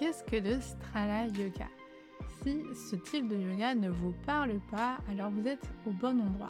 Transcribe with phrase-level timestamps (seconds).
[0.00, 1.68] qu'est-ce que le Strala Yoga?
[2.42, 6.48] Si ce type de yoga ne vous parle pas, alors vous êtes au bon endroit.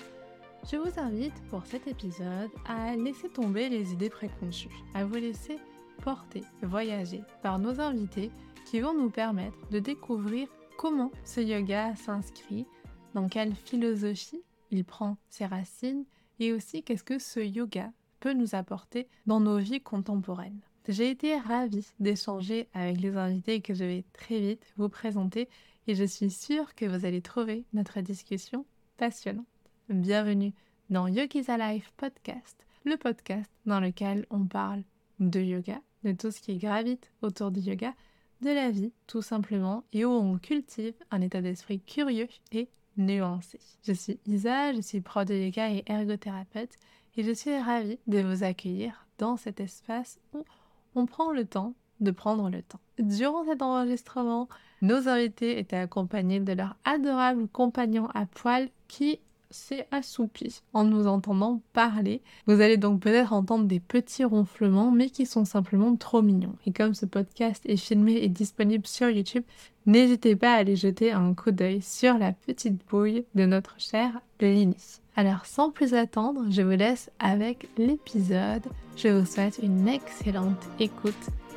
[0.70, 5.58] Je vous invite pour cet épisode à laisser tomber les idées préconçues, à vous laisser
[6.04, 8.30] porter, voyager par nos invités
[8.66, 10.46] qui vont nous permettre de découvrir
[10.78, 12.66] comment ce yoga s'inscrit,
[13.14, 16.04] dans quelle philosophie il prend ses racines
[16.38, 20.60] et aussi qu'est-ce que ce yoga peut nous apporter dans nos vies contemporaines.
[20.90, 25.48] J'ai été ravie d'échanger avec les invités que je vais très vite vous présenter
[25.86, 28.66] et je suis sûre que vous allez trouver notre discussion
[28.96, 29.46] passionnante.
[29.88, 30.52] Bienvenue
[30.88, 34.82] dans Yogi's Alive Podcast, le podcast dans lequel on parle
[35.20, 37.94] de yoga, de tout ce qui gravite autour du yoga,
[38.42, 43.60] de la vie tout simplement et où on cultive un état d'esprit curieux et nuancé.
[43.84, 46.74] Je suis Isa, je suis pro de yoga et ergothérapeute
[47.16, 50.59] et je suis ravie de vous accueillir dans cet espace où on
[51.06, 52.80] prend le temps de prendre le temps.
[52.98, 54.48] Durant cet enregistrement,
[54.82, 61.06] nos invités étaient accompagnés de leur adorable compagnon à poil qui s'est assoupi en nous
[61.06, 62.22] entendant parler.
[62.46, 66.54] Vous allez donc peut-être entendre des petits ronflements, mais qui sont simplement trop mignons.
[66.66, 69.44] Et comme ce podcast est filmé et disponible sur YouTube,
[69.86, 74.20] n'hésitez pas à aller jeter un coup d'œil sur la petite bouille de notre chère
[74.40, 75.00] Lini.
[75.16, 78.62] Alors sans plus attendre, je vous laisse avec l'épisode.
[78.96, 81.14] Je vous souhaite une excellente écoute.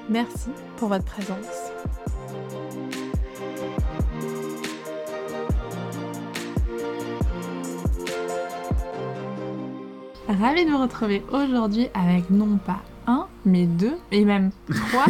[0.09, 2.12] Merci pour votre présence.
[10.27, 15.05] Ravi de vous retrouver aujourd'hui avec non pas un, mais deux, et même trois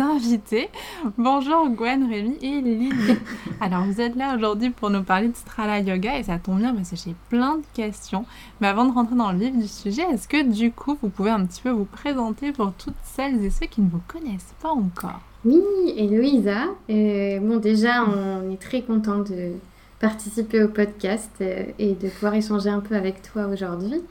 [0.04, 0.68] invités.
[1.16, 2.90] Bonjour Gwen, Rémi et Lily.
[3.60, 6.74] Alors vous êtes là aujourd'hui pour nous parler de Strala Yoga et ça tombe bien
[6.74, 8.24] parce que j'ai plein de questions.
[8.60, 11.30] Mais avant de rentrer dans le vif du sujet, est-ce que du coup vous pouvez
[11.30, 14.70] un petit peu vous présenter pour toutes celles et ceux qui ne vous connaissent pas
[14.70, 15.20] encore?
[15.44, 15.62] Oui,
[15.96, 16.64] et Louisa.
[16.90, 19.52] Euh, bon déjà on est très content de
[20.00, 24.02] participer au podcast euh, et de pouvoir échanger un peu avec toi aujourd'hui.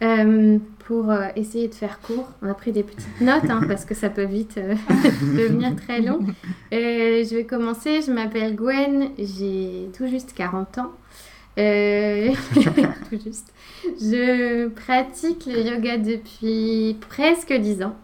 [0.00, 3.84] Euh, pour euh, essayer de faire court, on a pris des petites notes hein, parce
[3.84, 4.76] que ça peut vite euh,
[5.36, 6.20] devenir très long.
[6.70, 8.00] je vais commencer.
[8.02, 10.92] Je m'appelle Gwen, j'ai tout juste 40 ans.
[11.58, 13.52] tout juste.
[14.00, 17.96] Je pratique le yoga depuis presque 10 ans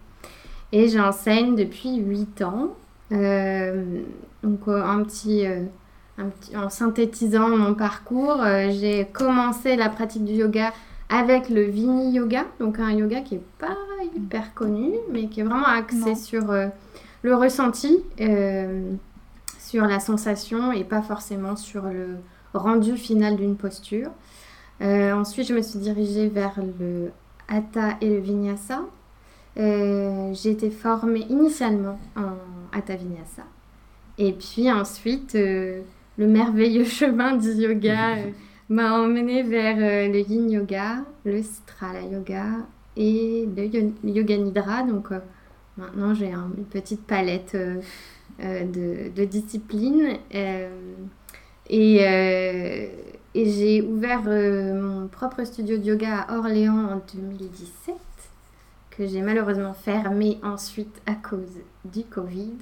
[0.73, 2.75] et j'enseigne depuis 8 ans.
[4.43, 5.05] donc en
[6.69, 10.73] synthétisant mon parcours, j'ai commencé la pratique du yoga
[11.09, 13.77] avec le Vini Yoga, donc un yoga qui est pas
[14.17, 16.69] hyper connu, mais qui est vraiment axé sur euh,
[17.23, 18.93] le ressenti, euh,
[19.59, 22.17] sur la sensation et pas forcément sur le
[22.53, 24.11] rendu final d'une posture.
[24.81, 27.11] Euh, ensuite, je me suis dirigée vers le
[27.49, 28.83] Hatha et le Vinyasa.
[29.57, 33.45] J'ai été formée initialement en Hatha Vinyasa.
[34.19, 35.85] Et puis ensuite, le
[36.19, 38.17] merveilleux chemin du yoga
[38.69, 42.45] m'a emmené vers euh, le yin yoga, le strala yoga
[42.97, 44.83] et le yoga nidra.
[44.83, 45.19] Donc euh,
[45.77, 47.81] maintenant j'ai une petite palette euh,
[48.41, 50.19] de, de, disciplines.
[51.71, 51.97] et,
[53.37, 57.95] et j'ai ouvert mon propre studio de yoga à Orléans en 2017
[58.97, 62.59] que j'ai malheureusement fermé ensuite à cause du Covid,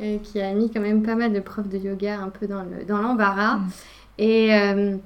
[0.24, 3.58] qui a mis quand même pas mal de profs de yoga un peu dans l'embarras.
[3.58, 3.68] Mm.
[4.18, 4.96] Et, euh,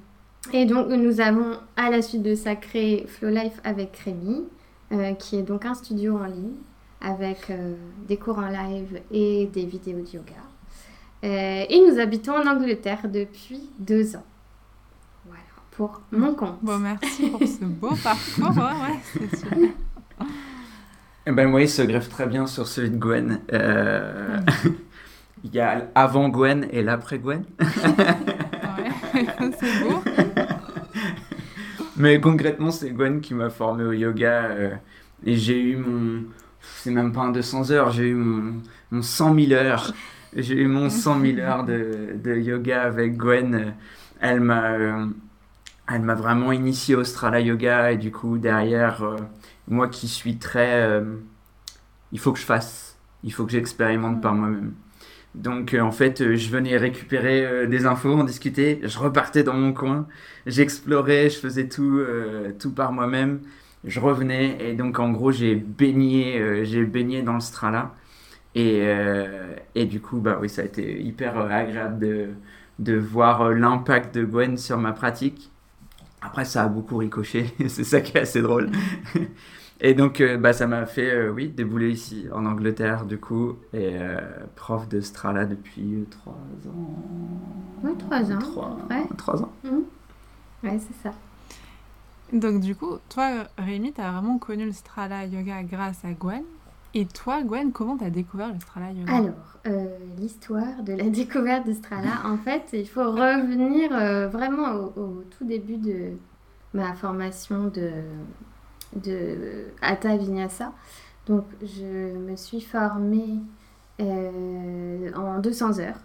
[0.52, 4.44] et donc, nous avons à la suite de ça créé Flow Life avec Rémi,
[4.92, 6.54] euh, qui est donc un studio en ligne
[7.00, 7.74] avec euh,
[8.08, 10.34] des cours en live et des vidéos de yoga.
[11.22, 14.24] et nous habitons en Angleterre depuis deux ans.
[15.26, 16.58] Voilà, pour mon compte.
[16.62, 18.64] Bon, merci pour ce beau parcours.
[18.64, 19.70] ouais, c'est super.
[21.26, 23.40] Eh ben, moi, il se greffe très bien sur celui de Gwen.
[25.44, 27.44] Il y a avant Gwen et l'après Gwen.
[31.97, 34.44] Mais concrètement, c'est Gwen qui m'a formé au yoga.
[34.44, 34.75] Euh,
[35.25, 36.25] et j'ai eu mon.
[36.61, 38.61] C'est même pas un 200 heures, j'ai eu mon,
[38.91, 39.93] mon 100 000 heures.
[40.37, 43.75] J'ai eu mon 100 000 heures de, de yoga avec Gwen.
[44.20, 44.73] Elle m'a.
[44.73, 45.06] Euh,
[45.91, 49.17] elle m'a vraiment initié au Strala Yoga et du coup derrière euh,
[49.69, 51.03] moi qui suis très
[52.12, 54.75] il faut que je fasse il faut que j'expérimente par moi-même
[55.34, 59.42] donc euh, en fait, euh, je venais récupérer euh, des infos, on discutait, je repartais
[59.44, 60.06] dans mon coin,
[60.46, 62.00] j'explorais, je faisais tout,
[62.58, 63.40] tout par moi-même,
[63.84, 67.94] je revenais et donc en gros j'ai baigné, j'ai baigné dans le Strala.
[68.54, 68.82] Et,
[69.75, 72.28] et du coup bah oui ça a été hyper agréable de,
[72.78, 75.50] de voir l'impact de Gwen sur ma pratique.
[76.22, 78.70] Après ça a beaucoup ricoché, c'est ça qui est assez drôle.
[79.80, 83.56] Et donc, euh, bah, ça m'a fait, euh, oui, débouler ici, en Angleterre, du coup,
[83.72, 84.19] et euh,
[84.56, 86.96] prof de Strala depuis trois ans.
[87.84, 88.38] Oui, trois ans.
[88.38, 89.06] Trois, ouais.
[89.16, 89.52] trois ans.
[89.62, 89.69] Mmh.
[90.64, 91.14] Ouais, c'est ça.
[92.32, 96.42] Donc, du coup, toi, Rémi, tu as vraiment connu le Strala Yoga grâce à Gwen.
[96.94, 99.14] Et toi, Gwen, comment tu as découvert le Strala Yoga?
[99.14, 99.58] Alors,
[100.19, 103.90] l'histoire de la découverte de Strala, en fait, il faut revenir
[104.28, 106.16] vraiment au, au, tout début de
[106.75, 107.90] ma formation de
[108.96, 110.73] de Hatha Vinyasa.
[111.26, 113.40] Donc, je me suis formée
[114.00, 115.99] euh, en 200 heures.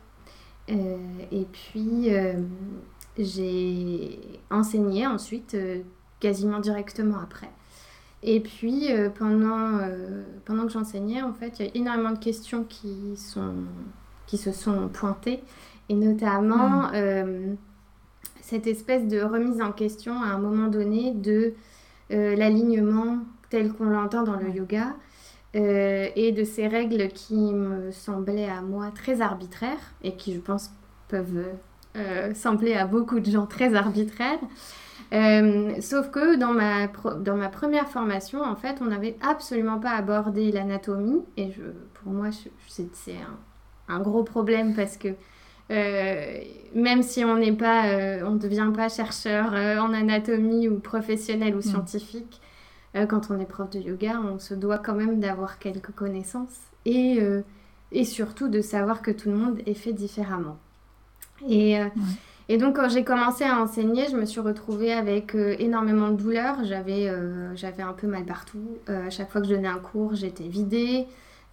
[0.70, 0.98] Euh,
[1.32, 2.34] et puis, euh,
[3.18, 4.20] j'ai
[4.50, 5.56] enseigné ensuite,
[6.20, 7.50] quasiment directement après.
[8.22, 8.88] Et puis,
[9.20, 9.80] pendant,
[10.46, 13.54] pendant que j'enseignais, en fait, il y a énormément de questions qui, sont,
[14.28, 15.44] qui se sont pointées.
[15.90, 17.58] Et notamment, mmh.
[18.42, 21.54] cette espèce de remise en question à un moment donné de
[22.14, 23.20] l'alignement
[23.50, 24.96] tel qu'on l'entend dans le yoga
[25.56, 30.40] euh, et de ces règles qui me semblaient à moi très arbitraires et qui, je
[30.40, 30.72] pense,
[31.08, 31.46] peuvent
[31.96, 34.40] euh, sembler à beaucoup de gens très arbitraires.
[35.82, 36.88] sauf que dans ma,
[37.18, 41.22] dans ma première formation, en fait, on n'avait absolument pas abordé l'anatomie.
[41.38, 41.62] Et je,
[41.94, 42.30] pour moi,
[42.68, 45.10] c'est un, un, gros problème parce que
[45.72, 46.40] euh,
[46.76, 50.80] même si on n'est pas, euh, on ne devient pas chercheur euh, en anatomie ou
[50.80, 51.64] professionnel ou mm.
[51.64, 52.42] scientifique,
[53.10, 57.18] quand on est prof de yoga, on se doit quand même d'avoir quelques connaissances et,
[57.92, 60.60] et surtout de savoir que tout le monde est fait différemment.
[61.50, 61.80] Et,
[62.50, 66.64] et donc quand j'ai commencé à enseigner, je me suis retrouvée avec énormément de douleurs.
[66.66, 67.12] J'avais
[67.56, 68.78] j'avais un peu mal partout.
[68.86, 71.08] à chaque fois que je donnais un cours, j'étais vidée.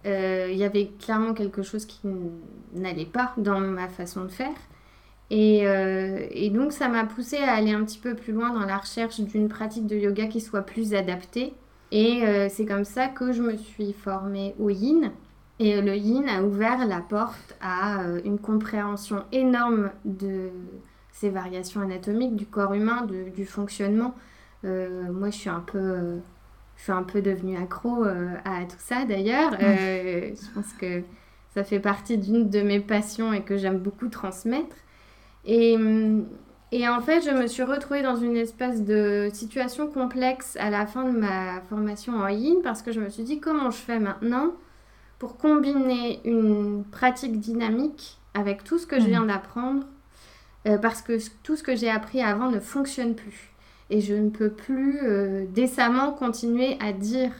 [0.05, 1.99] Euh, il y avait clairement quelque chose qui
[2.73, 4.55] n'allait pas dans ma façon de faire.
[5.29, 8.77] Et, euh, donc ça m'a poussé à aller un petit peu plus loin dans la
[8.77, 11.53] recherche d'une pratique de yoga qui soit plus adaptée.
[11.91, 15.11] Et euh, c'est comme ça que je me suis formée au yin.
[15.59, 20.49] Et le yin a ouvert la porte à une compréhension énorme de
[21.11, 24.15] ces variations anatomiques du corps humain, du fonctionnement.
[24.63, 26.19] moi, je suis un peu
[26.81, 29.53] je suis un peu devenue accro euh, à tout ça d'ailleurs.
[29.61, 31.03] Euh, je pense que
[31.53, 34.75] ça fait partie d'une de mes passions et que j'aime beaucoup transmettre.
[35.45, 36.25] Et, mm,
[36.71, 40.87] et, en fait, je me suis retrouvée dans une espèce de situation complexe à la
[40.87, 43.99] fin de ma formation en yin parce que je me suis dit comment je fais
[43.99, 44.51] maintenant
[45.19, 49.85] pour combiner une pratique dynamique avec tout ce que je viens d'apprendre
[50.65, 53.50] euh, parce que tout ce que j'ai appris avant ne fonctionne plus
[53.91, 57.31] et je ne peux plus euh, décemment continuer à dire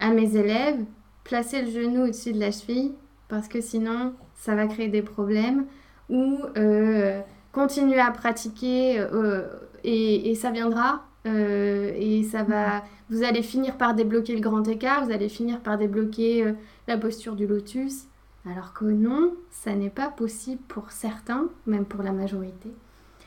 [0.00, 0.82] à mes élèves
[1.22, 2.92] placer le genou au-dessus de la cheville
[3.28, 5.66] parce que sinon ça va créer des problèmes
[6.08, 7.20] ou euh,
[7.52, 9.42] continuer à pratiquer euh,
[9.84, 15.04] et, et, ça viendra et ça va vous allez finir par débloquer le grand écart
[15.04, 16.54] vous allez finir par débloquer
[16.86, 18.04] la posture du lotus
[18.48, 22.70] alors que non ça n'est pas possible pour certains même pour la majorité.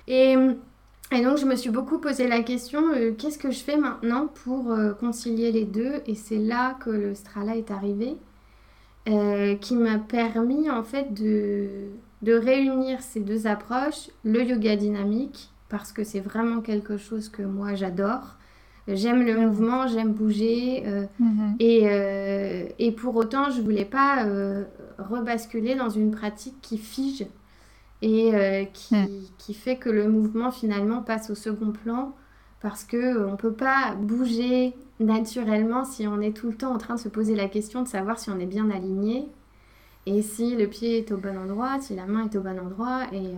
[0.07, 0.35] Et
[1.11, 4.27] et donc, je me suis beaucoup posé la question euh, qu'est-ce que je fais maintenant
[4.27, 6.01] pour euh, concilier les deux?
[6.05, 8.15] Et c'est là que le Strala est arrivé,
[9.07, 11.67] euh, qui m'a permis en fait de,
[12.21, 17.41] de réunir ces deux approches le yoga dynamique, parce que c'est vraiment quelque chose que
[17.41, 18.35] moi j'adore.
[18.87, 20.83] J'aime le mouvement, j'aime bouger.
[21.19, 21.55] Mhm.
[21.59, 24.25] et, et, pour autant, je voulais pas
[24.97, 27.27] rebasculer dans une pratique qui fige
[28.01, 29.07] et euh, qui, hmm.
[29.37, 32.15] qui, fait que le mouvement finalement passe au second plan
[32.61, 36.77] parce que euh, on peut pas bouger naturellement si on est tout le temps en
[36.77, 39.27] train de se poser la question de savoir si on est bien aligné
[40.05, 43.03] et si le pied est au bon endroit, si la main est au bon endroit
[43.11, 43.35] et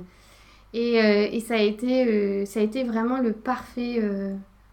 [0.73, 4.01] et, euh, et ça a été ça a été vraiment le parfait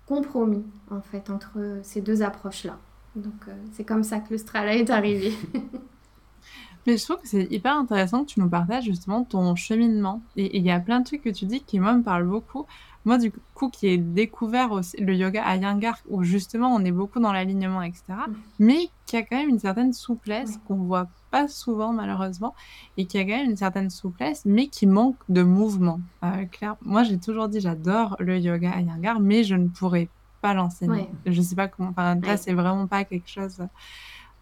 [0.06, 2.78] compromis en fait entre ces deux approches là.
[3.16, 5.32] Donc c'est comme ça que le Strala est arrivé.
[6.88, 10.22] Mais je trouve que c'est hyper intéressant que tu nous partages justement ton cheminement.
[10.38, 12.64] Et il y a plein de trucs que tu dis qui, moi, me parlent beaucoup.
[13.04, 16.90] Moi, du coup, qui ai découvert aussi le yoga à Yangar, où justement on est
[16.90, 18.32] beaucoup dans l'alignement, etc., mm.
[18.60, 22.54] mais qui a quand même une certaine souplesse qu'on voit pas souvent, malheureusement,
[22.96, 26.00] et qui a quand même une certaine souplesse, mais qui manque de mouvement.
[26.24, 26.76] Euh, clair.
[26.80, 30.08] Moi, j'ai toujours dit, j'adore le yoga à Yangar, mais je ne pourrais
[30.40, 31.10] pas l'enseigner.
[31.26, 31.90] Je sais pas comment.
[31.90, 33.60] Enfin, là, c'est vraiment pas quelque chose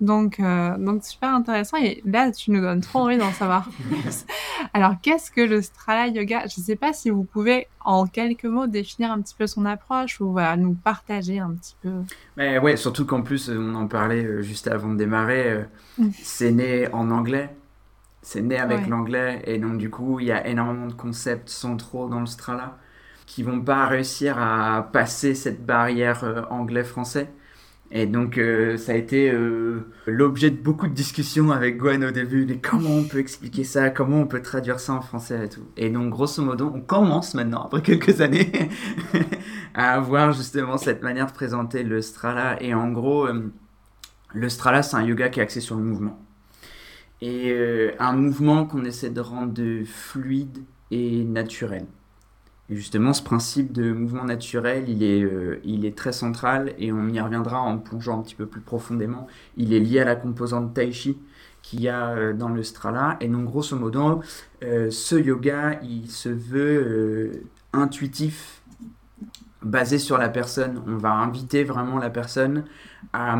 [0.00, 1.78] donc, euh, donc super intéressant.
[1.78, 4.26] Et là, tu nous donnes trop envie d'en savoir plus.
[4.74, 6.40] Alors, qu'est-ce que le Strala Yoga?
[6.46, 9.64] Je ne sais pas si vous pouvez, en quelques mots, définir un petit peu son
[9.64, 11.92] approche ou voilà, nous partager un petit peu.
[12.36, 15.50] Mais ouais, surtout qu'en plus, on en parlait euh, juste avant de démarrer.
[15.50, 15.62] Euh,
[15.98, 16.10] mm.
[16.22, 17.54] C'est né en anglais.
[18.20, 19.42] C'est né avec l'anglais.
[19.46, 22.76] Et donc, du coup, il y a énormément de concepts centraux dans le Strala
[23.24, 27.28] qui vont pas réussir à passer cette barrière anglais-français.
[27.90, 32.10] Et donc, euh, ça a été euh, l'objet de beaucoup de discussions avec Gwen au
[32.10, 35.48] début, de comment on peut expliquer ça, comment on peut traduire ça en français et
[35.48, 35.68] tout?
[35.76, 38.50] Et donc, grosso modo, on commence maintenant, après quelques années,
[39.74, 42.60] à avoir justement cette manière de présenter le Strala.
[42.60, 43.52] Et en gros, euh,
[44.34, 46.18] le Strala, c'est un yoga qui est axé sur le mouvement.
[47.22, 47.56] Et
[47.98, 50.58] un mouvement qu'on essaie de rendre fluide
[50.90, 51.86] et naturel.
[52.68, 57.06] Justement, ce principe de mouvement naturel, il est, euh, il est très central et on
[57.08, 59.28] y reviendra en plongeant un petit peu plus profondément.
[59.56, 61.16] Il est lié à la composante tai chi
[61.62, 63.18] qu'il y a euh, dans le strala.
[63.20, 64.20] Et donc, grosso modo,
[64.64, 68.62] euh, ce yoga, il se veut intuitif,
[69.62, 70.82] basé sur la personne.
[70.88, 72.64] On va inviter vraiment la personne
[73.12, 73.38] à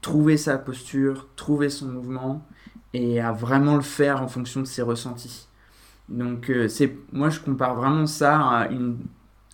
[0.00, 2.44] trouver sa posture, trouver son mouvement
[2.92, 5.48] et à vraiment le faire en fonction de ses ressentis.
[6.08, 8.68] Donc, euh, c'est, moi, je compare vraiment ça à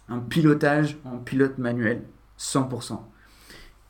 [0.09, 2.03] un pilotage en pilote manuel,
[2.39, 2.99] 100%.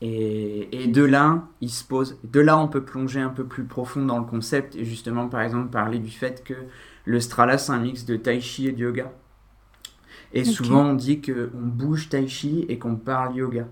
[0.02, 2.19] Et, et, de là, il se pose.
[2.25, 5.43] De là, on peut plonger un peu plus profond dans le concept et justement, par
[5.43, 6.55] exemple, parler du fait que
[7.05, 9.12] le Strala, c'est un mix de Tai Chi et de yoga.
[10.33, 13.69] Et souvent, on dit qu'on bouge Tai Chi et qu'on parle yoga.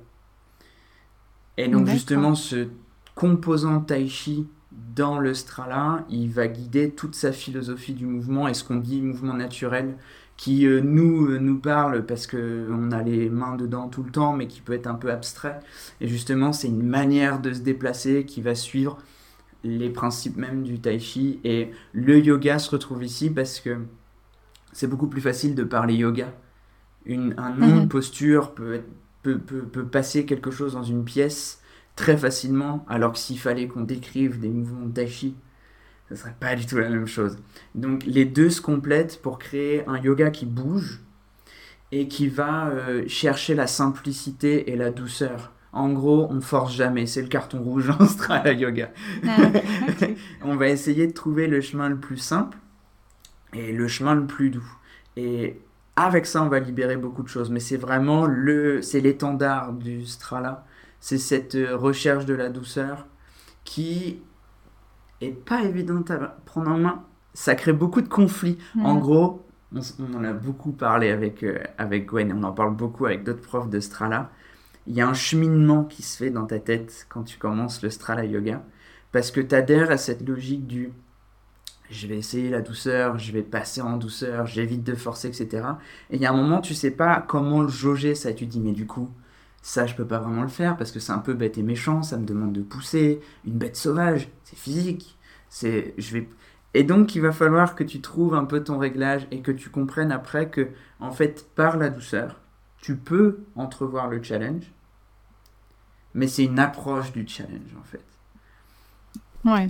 [1.57, 2.69] Et donc, justement, ce
[3.15, 4.47] composant Tai Chi
[4.95, 9.01] dans le Strala, il va guider toute sa philosophie du mouvement et ce qu'on dit
[9.01, 9.97] mouvement naturel
[10.37, 14.33] qui euh, nous, euh, nous parle parce qu'on a les mains dedans tout le temps,
[14.35, 15.59] mais qui peut être un peu abstrait.
[16.01, 18.99] Et justement, c'est une manière de se déplacer qui va suivre
[19.65, 21.41] les principes même du tai chi.
[21.43, 23.79] Et le yoga se retrouve ici parce que
[24.73, 26.33] c'est beaucoup plus facile de parler yoga.
[27.05, 27.89] Une, un nom de mhm.
[27.89, 28.83] posture peut,
[29.23, 31.58] peut, peut, peut passer quelque chose dans une pièce
[31.99, 35.35] très facilement, alors que s'il fallait qu'on décrive des mouvements de tai chi,
[36.09, 37.39] ce serait pas du tout la même chose.
[37.75, 41.01] Donc les deux se complètent pour créer un yoga qui bouge
[41.91, 45.53] et qui va euh, chercher la simplicité et la douceur.
[45.73, 48.91] En gros, on force jamais, c'est le carton rouge en Strala Yoga.
[49.27, 49.51] Ah,
[50.45, 52.59] on va essayer de trouver le chemin le plus simple
[53.55, 54.73] et le chemin le plus doux.
[55.17, 55.59] Et
[55.97, 57.51] avec ça, on va libérer beaucoup de choses.
[57.51, 60.65] Mais c'est vraiment le, c'est l'étendard du Strala
[61.01, 63.07] c'est cette euh, recherche de la douceur
[63.65, 64.21] qui
[65.21, 67.05] est pas évidente à prendre en main.
[67.35, 68.59] Ça crée beaucoup de conflits.
[68.83, 73.07] En gros, on, en a beaucoup parlé avec, euh, avec Gwen, on en parle beaucoup
[73.07, 74.31] avec d'autres profs de Strala.
[74.87, 77.91] Il y a un cheminement qui se fait dans ta tête quand tu commences le
[77.91, 78.63] Strala Yoga,
[79.13, 80.93] parce que tu adhères à cette logique du
[81.91, 85.67] je vais essayer la douceur, je vais passer en douceur, j'évite de forcer, etc.
[86.11, 88.53] Et il y a un moment, tu sais pas comment le jauger ça, tu te
[88.53, 89.09] dis, mais du coup,
[89.69, 92.03] ça, je peux pas vraiment le faire parce que c'est un peu bête et méchant,
[92.03, 93.21] ça me demande de pousser.
[93.45, 95.19] Une bête sauvage, c'est physique.
[95.51, 96.29] C'est, je vais...
[96.73, 99.69] Et donc, il va falloir que tu trouves un peu ton réglage et que tu
[99.69, 100.69] comprennes après que,
[101.01, 102.41] en fait, par la douceur,
[102.79, 104.73] tu peux entrevoir le challenge,
[106.15, 108.05] mais c'est une approche du challenge, en fait.
[109.45, 109.69] Ouais.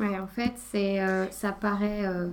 [0.00, 2.30] Ouais, en fait, c'est, euh, ça paraît, euh,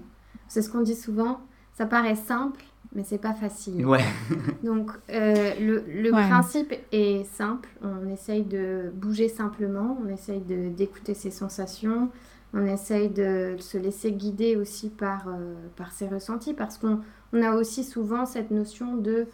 [0.47, 1.41] c'est ce qu'on dit souvent,
[1.73, 2.63] ça paraît simple,
[2.95, 3.85] mais c'est pas facile.
[3.85, 4.03] Ouais.
[4.63, 7.69] Donc euh, le, le principe est simple.
[7.81, 12.09] On essaye de bouger simplement, on essaye d'écouter ses sensations,
[12.53, 16.99] on essaye de se laisser guider aussi par, euh, par ses ressentis parce qu'on
[17.33, 19.27] on a aussi souvent cette notion de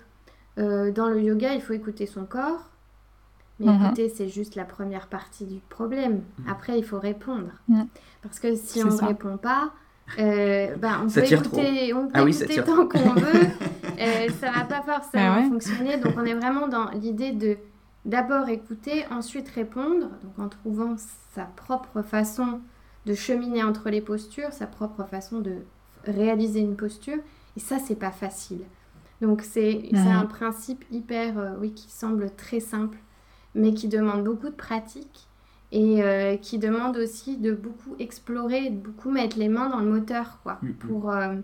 [0.58, 2.70] euh, dans le yoga il faut écouter son corps.
[3.60, 3.86] Mais mhm.
[3.88, 6.22] écouter, c'est juste la première partie du problème.
[6.38, 6.46] Mhm.
[6.50, 7.50] Après, il faut répondre.
[8.22, 9.74] Parce que si on ne répond pas,
[10.18, 13.42] euh, bah, on peut écouter, on peut ah écouter tant qu'on veut.
[14.00, 15.98] euh, ça va pas forcément ah fonctionner.
[15.98, 17.58] Donc on est vraiment dans l'idée de
[18.06, 20.10] d'abord écouter, ensuite répondre.
[20.24, 20.96] Donc en trouvant
[21.36, 22.62] sa propre façon
[23.06, 25.58] de cheminer entre les postures, sa propre façon de
[26.06, 27.18] réaliser une posture.
[27.56, 28.62] Et ça, c'est pas facile.
[29.22, 32.98] Donc c'est un principe hyper, euh, oui, qui semble très simple,
[33.54, 35.29] mais qui demande beaucoup de pratique
[35.72, 39.90] et euh, qui demande aussi de beaucoup explorer, de beaucoup mettre les mains dans le
[39.90, 40.74] moteur, quoi, mm-hmm.
[40.76, 41.36] pour, euh,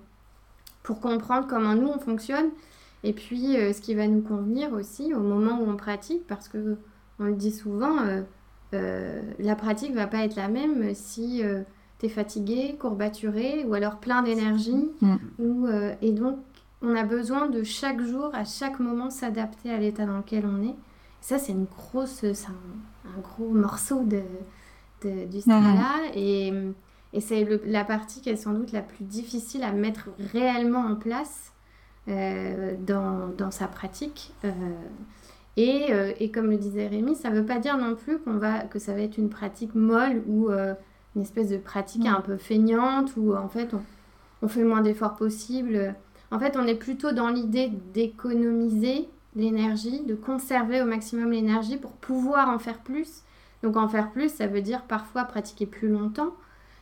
[0.84, 2.50] pour comprendre comment nous on fonctionne
[3.04, 6.48] et puis euh, ce qui va nous convenir aussi au moment où on pratique, parce
[6.48, 6.78] que
[7.20, 7.96] on le dit souvent,
[8.74, 11.42] la pratique va pas être la même si
[12.00, 14.90] tu es fatigué, courbaturé ou alors plein d'énergie.
[15.00, 15.16] Mm.
[15.40, 15.68] ou
[16.02, 16.40] et donc
[16.82, 20.62] on a besoin de chaque jour, à chaque moment, s'adapter à l'état dans lequel on
[20.62, 20.76] est.
[21.22, 22.24] Ça, c'est une grosse,
[23.16, 24.22] un gros morceau de,
[25.04, 25.94] de du Strala.
[26.14, 26.52] Et,
[27.14, 30.96] et c'est la partie qui est sans doute la plus difficile à mettre réellement en
[30.96, 31.54] place
[32.08, 34.34] euh, dans, dans, sa pratique.
[34.44, 34.52] Euh,
[35.58, 38.38] et, euh, et, comme le disait Rémi, ça ne veut pas dire non plus qu'on
[38.38, 42.38] va, que ça va être une pratique molle ou une espèce de pratique un peu
[42.38, 43.82] feignante où en fait on,
[44.42, 45.96] on fait le moins d'efforts possible.
[46.32, 51.92] En fait, on est plutôt dans l'idée d'économiser l'énergie, de conserver au maximum l'énergie pour
[51.94, 53.22] pouvoir en faire plus.
[53.64, 56.34] Donc en faire plus, ça veut dire parfois pratiquer plus longtemps.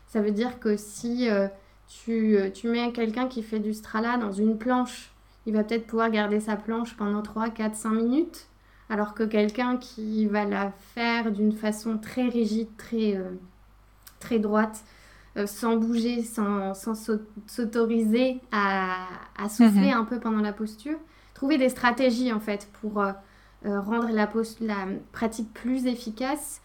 [0.08, 1.48] Ça veut dire que si euh,
[1.88, 5.12] tu, euh, tu mets quelqu'un qui fait du strala dans une planche,
[5.46, 8.48] il va peut-être pouvoir garder sa planche pendant 3, 4, 5 minutes.
[8.90, 13.32] Alors que quelqu'un qui va la faire d'une façon très rigide, très, euh,
[14.20, 14.84] très droite,
[15.48, 16.94] sans bouger, sans, sans
[17.48, 19.98] s'autoriser à, à souffler Mhm.
[19.98, 21.00] un peu pendant la posture,
[21.34, 23.12] trouver des stratégies en fait pour euh,
[23.66, 24.30] euh, rendre la,
[24.62, 26.62] la pratique plus efficace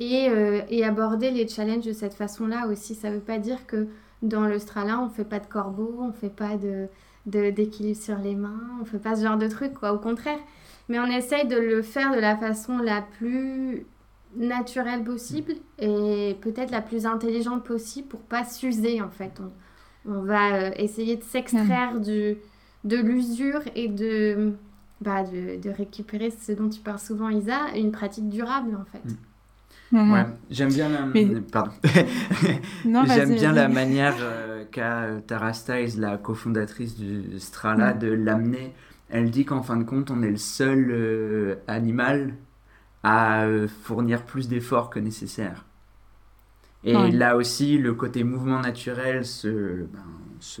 [0.00, 2.94] et, euh, et aborder les challenges de cette façon-là aussi.
[2.94, 3.88] Ça ne veut pas dire que
[4.22, 6.88] dans le strala, on fait pas de corbeau, on fait pas de
[7.26, 9.92] de- d'équilibre sur les mains, on fait pas ce genre de trucs, quoi.
[9.92, 10.38] Au contraire.
[10.88, 13.84] Mais on essaye de le faire de la façon la plus
[14.34, 19.40] naturelle possible et peut-être la plus intelligente possible pour pas s'user, en fait.
[20.06, 22.38] On, on va essayer de s'extraire du,
[22.88, 24.52] de l'usure et de,
[25.00, 29.02] bah, de, de récupérer ce dont tu parles souvent, Isa, une pratique durable, en fait.
[29.92, 30.12] Mhm.
[30.12, 31.06] Ouais, j'aime bien la...
[31.06, 31.70] Mais- Pardon.
[32.84, 37.98] Non, J'aime bien la manière euh, qu'a euh, Tara Stiles, la cofondatrice du Strala, Mm.
[37.98, 38.72] de l'amener.
[39.10, 42.34] Elle dit qu'en fin de compte, on est le seul euh, animal
[43.02, 45.64] à euh, fournir plus d'efforts que nécessaire.
[46.84, 47.10] Et Ouais.
[47.10, 49.48] là aussi, le côté mouvement naturel se,
[49.86, 50.04] ben,
[50.40, 50.60] se,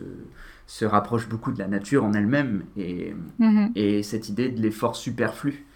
[0.68, 3.72] se rapproche beaucoup de la nature en elle-même et, Mhm.
[3.74, 5.66] et cette idée de l'effort superflu.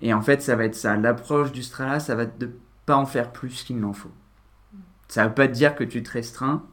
[0.00, 0.96] Et en fait, ça va être ça.
[0.96, 2.50] L'approche du Strala, ça va être de
[2.86, 4.10] pas en faire plus qu'il n'en faut.
[5.08, 6.64] Ça veut pas dire que tu te restreins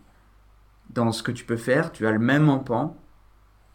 [0.91, 1.91] dans ce que tu peux faire.
[1.91, 2.95] Tu as le même empan,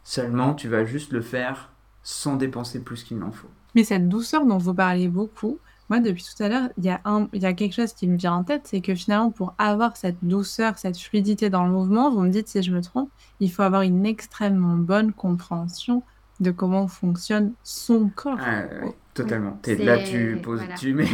[0.02, 1.70] seulement tu vas juste le faire
[2.02, 3.50] sans dépenser plus qu'il n'en faut.
[3.75, 5.58] Mais cette douceur dont vous parlez beaucoup,
[5.88, 8.07] moi depuis tout à l'heure, il y, a un- il y a quelque chose qui
[8.09, 11.71] me vient en tête, c'est que finalement pour avoir cette douceur, cette fluidité dans le
[11.73, 13.10] mouvement, vous me dites si je me trompe,
[13.41, 16.02] il faut avoir une extrêmement bonne compréhension
[16.41, 18.39] de comment fonctionne son corps.
[18.41, 19.58] Ah, ouais, totalement.
[19.65, 20.75] C'est- là, tu poses, voilà.
[20.76, 21.06] tu mets,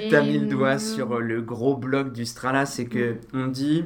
[0.00, 3.46] Et, t'as mis le doigt euh, sur le gros bloc du Strala, c'est que on
[3.46, 3.84] dit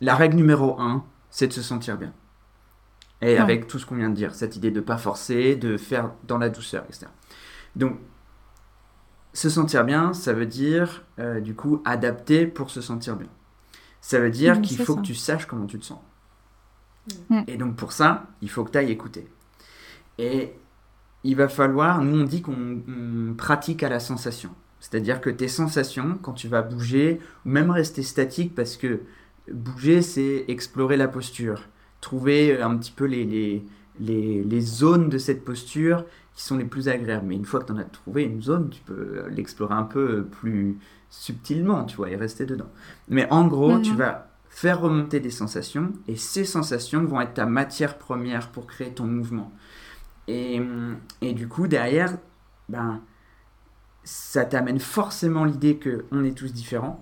[0.00, 2.12] la règle numéro un, c'est de se sentir bien.
[3.22, 3.38] Et Ouais.
[3.38, 6.38] avec tout ce qu'on vient de dire, cette idée de pas forcer, de faire dans
[6.38, 7.06] la douceur, etc.
[7.76, 7.98] Donc,
[9.34, 13.28] se sentir bien, ça veut dire euh, du coup adapter pour se sentir bien.
[14.00, 15.00] Ça veut dire qu'il faut ça.
[15.00, 15.98] que tu saches comment tu te sens.
[17.28, 17.40] Mm.
[17.48, 19.28] Et donc pour ça, il faut que tu ailles écouter.
[20.18, 20.54] Et
[21.24, 24.50] il va falloir, nous on dit qu'on on pratique à la sensation.
[24.78, 29.00] C'est-à-dire que tes sensations, quand tu vas bouger, ou même rester statique, parce que
[29.50, 31.68] bouger, c'est explorer la posture,
[32.00, 33.64] trouver un petit peu les, les,
[33.98, 37.26] les, les zones de cette posture qui sont les plus agréables.
[37.26, 40.24] Mais une fois que tu en as trouvé une zone, tu peux l'explorer un peu
[40.24, 40.78] plus
[41.10, 42.70] subtilement, tu vois, et rester dedans.
[43.08, 43.82] Mais en gros, Mhm.
[43.82, 48.66] tu vas faire remonter des sensations, et ces sensations vont être ta matière première pour
[48.66, 49.52] créer ton mouvement.
[50.28, 50.60] Et,
[51.20, 52.16] et du coup, derrière,
[52.68, 53.00] ben,
[54.04, 57.00] ça t'amène forcément l'idée que on est tous différents,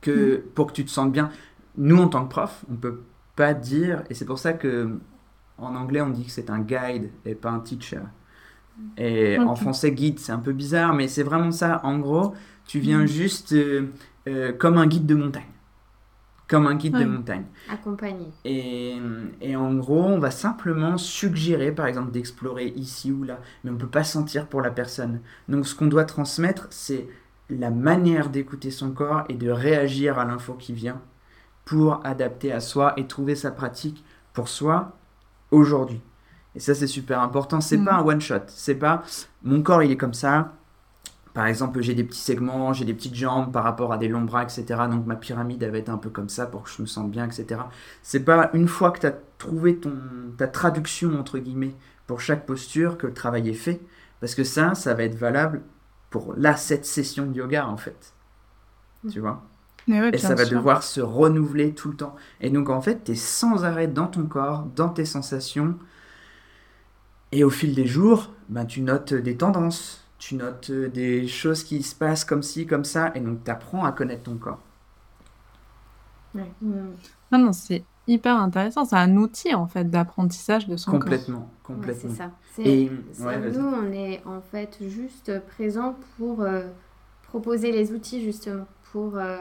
[0.00, 1.30] que pour que tu te sentes bien,
[1.76, 3.02] nous en tant que prof, on peut
[3.34, 4.98] pas dire, et c'est pour ça que
[5.58, 8.00] en anglais on dit que c'est un guide et pas un teacher.
[8.96, 11.80] Et en français guide c'est un peu bizarre, mais c'est vraiment ça.
[11.84, 12.34] En gros,
[12.66, 13.06] tu viens Mhm.
[13.06, 13.92] juste euh,
[14.28, 15.44] euh, comme un guide de montagne,
[16.48, 17.04] comme un guide Ouais.
[17.04, 17.46] de montagne.
[17.68, 18.26] Accompagné.
[18.44, 18.96] Et,
[19.40, 23.74] et en gros, on va simplement suggérer, par exemple, d'explorer ici ou là, mais on
[23.74, 25.20] ne peut pas sentir pour la personne.
[25.48, 27.08] Donc, ce qu'on doit transmettre, c'est
[27.50, 31.00] la manière d'écouter son corps et de réagir à l'info qui vient
[31.64, 34.96] pour adapter à soi et trouver sa pratique pour soi
[35.50, 36.00] aujourd'hui.
[36.54, 37.60] Et ça, c'est super important.
[37.60, 37.84] C'est Mm.
[37.84, 38.40] pas un one shot.
[38.48, 39.02] C'est pas
[39.42, 40.52] mon corps, il est comme ça.
[41.34, 44.22] Par exemple, j'ai des petits segments, j'ai des petites jambes par rapport à des longs
[44.22, 44.64] bras, etc.
[44.90, 47.10] Donc ma pyramide, elle va être un peu comme ça pour que je me sente
[47.10, 47.60] bien, etc.
[48.02, 49.92] C'est pas une fois que tu as trouvé ton,
[50.38, 51.74] ta traduction, entre guillemets,
[52.06, 53.82] pour chaque posture que le travail est fait.
[54.20, 55.60] Parce que ça, ça va être valable
[56.08, 58.14] pour là, cette session de yoga, en fait.
[59.10, 59.42] Tu vois?
[59.86, 60.46] Mais ouais, Et ça va sûr.
[60.46, 62.16] devoir se renouveler tout le temps.
[62.40, 65.78] Et donc, en fait, tu es sans arrêt dans ton corps, dans tes sensations.
[67.30, 71.62] Et au fil des jours, ben, tu notes des tendances, tu notes euh, des choses
[71.62, 73.12] qui se passent comme ci, comme ça.
[73.14, 74.60] Et donc, tu apprends à connaître ton corps.
[76.34, 76.54] Ouais.
[76.60, 78.84] Non, non, c'est hyper intéressant.
[78.84, 81.28] C'est un outil en fait d'apprentissage de son corps.
[81.28, 81.94] Complètement, Ouais, complètement.
[81.94, 82.38] c'est ça.
[82.64, 86.70] Et ouais, nous, on est en fait juste présent pour euh,
[87.22, 89.36] proposer les outils justement, pour euh,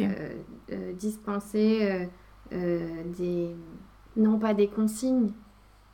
[0.00, 0.34] euh,
[0.72, 2.08] euh, dispenser
[2.52, 3.50] des,
[4.16, 5.32] non pas des consignes,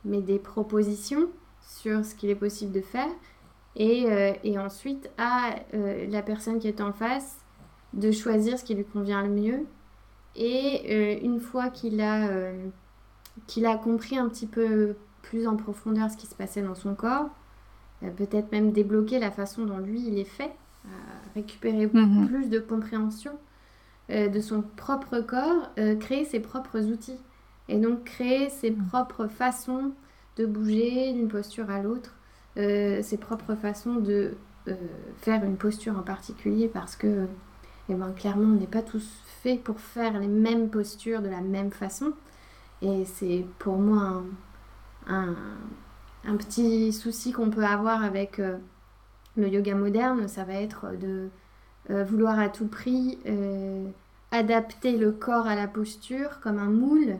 [0.05, 1.27] mais des propositions
[1.61, 3.09] sur ce qu'il est possible de faire.
[3.75, 4.05] Et,
[4.43, 7.37] et ensuite, à la personne qui est en face
[7.93, 9.65] de choisir ce qui lui convient le mieux.
[10.35, 12.51] Et une fois qu'il a,
[13.47, 16.95] qu'il a compris un petit peu plus en profondeur ce qui se passait dans son
[16.95, 17.29] corps,
[18.01, 20.53] peut-être même débloquer la façon dont lui il est fait,
[21.35, 22.27] récupérer Mhm.
[22.27, 23.33] plus de compréhension
[24.11, 27.19] euh, de son propre corps, euh, créer ses propres outils.
[27.69, 29.93] Et donc créer ses propres façons
[30.37, 32.15] de bouger d'une posture à l'autre,
[32.57, 34.33] euh, ses propres façons de
[35.17, 37.27] faire une posture en particulier parce que
[37.89, 41.41] eh ben, clairement on n'est pas tous faits pour faire les mêmes postures de la
[41.41, 42.13] même façon.
[42.81, 44.23] Et c'est pour moi
[45.07, 45.35] un, un-
[46.25, 48.39] un petit souci qu'on peut avoir avec
[49.37, 51.29] le yoga moderne, ça va être de
[51.89, 53.87] euh, vouloir à tout prix euh,
[54.31, 57.17] adapter le corps à la posture comme un moule,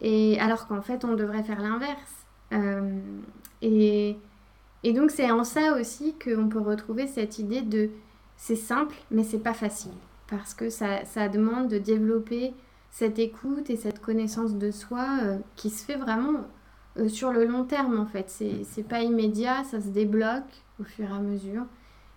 [0.00, 2.26] et alors qu'en fait on devrait faire l'inverse.
[2.52, 2.98] Euh,
[3.62, 4.16] et,
[4.82, 7.90] et donc c'est en ça aussi qu'on peut retrouver cette idée de
[8.36, 9.92] c'est simple mais c'est pas facile.
[10.28, 12.54] Parce que ça, ça demande de développer
[12.90, 15.06] cette écoute et cette connaissance de soi
[15.56, 16.44] qui se fait vraiment
[16.98, 18.26] euh, sur le long terme en fait.
[18.28, 21.64] C'est c'est pas immédiat, ça se débloque au fur et à mesure.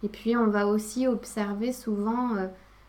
[0.03, 2.47] Et puis on va aussi observer souvent euh,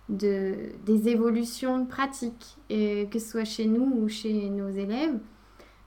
[0.09, 5.19] de, des évolutions de pratiques, et que ce soit chez nous ou chez nos élèves,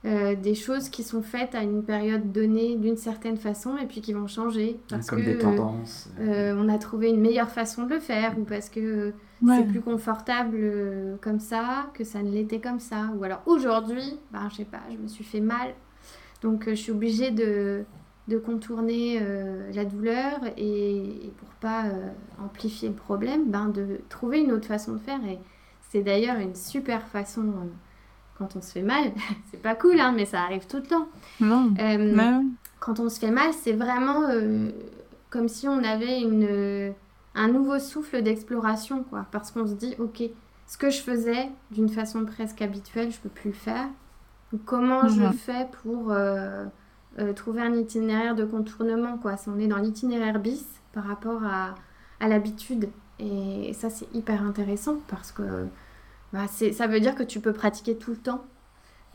[0.04, 4.00] euh, des choses qui sont faites à une période donnée d'une certaine façon et puis
[4.00, 4.78] qui vont changer.
[4.88, 6.08] Parce Comme que, des tendances.
[6.20, 9.54] euh, on a trouvé une meilleure façon de le faire ou parce que Ouais.
[9.58, 13.10] c'est plus confortable comme ça que ça ne l'était comme ça.
[13.16, 15.74] Ou alors aujourd'hui, ben, je sais pas, je me suis fait mal.
[16.42, 17.84] Donc euh, je suis obligée de,
[18.28, 22.08] de contourner euh, la douleur et, et pour pas euh,
[22.44, 25.20] amplifier le problème, ben, de trouver une autre façon de faire.
[25.26, 25.38] Et
[25.90, 27.66] c'est d'ailleurs une super façon euh,
[28.36, 29.12] quand on se fait mal.
[29.50, 31.08] c'est pas cool, hein, mais ça arrive tout le temps.
[31.40, 31.72] Non.
[32.80, 34.22] Quand on se fait mal, c'est vraiment
[35.30, 36.94] comme si on avait une,
[37.34, 39.26] un nouveau souffle d'exploration, quoi.
[39.32, 40.22] Parce qu'on se dit, ok,
[40.68, 43.88] ce que je faisais d'une façon presque habituelle, je peux plus le faire.
[44.64, 45.32] Comment je Mhm.
[45.32, 46.64] fais pour euh,
[47.18, 49.36] euh, trouver un itinéraire de contournement, quoi?
[49.36, 51.74] Si on est dans l'itinéraire bis par rapport à,
[52.20, 52.88] à l'habitude.
[53.18, 55.66] Et ça, c'est hyper intéressant parce que
[56.32, 58.44] bah, c'est- ça veut dire que tu peux pratiquer tout le temps.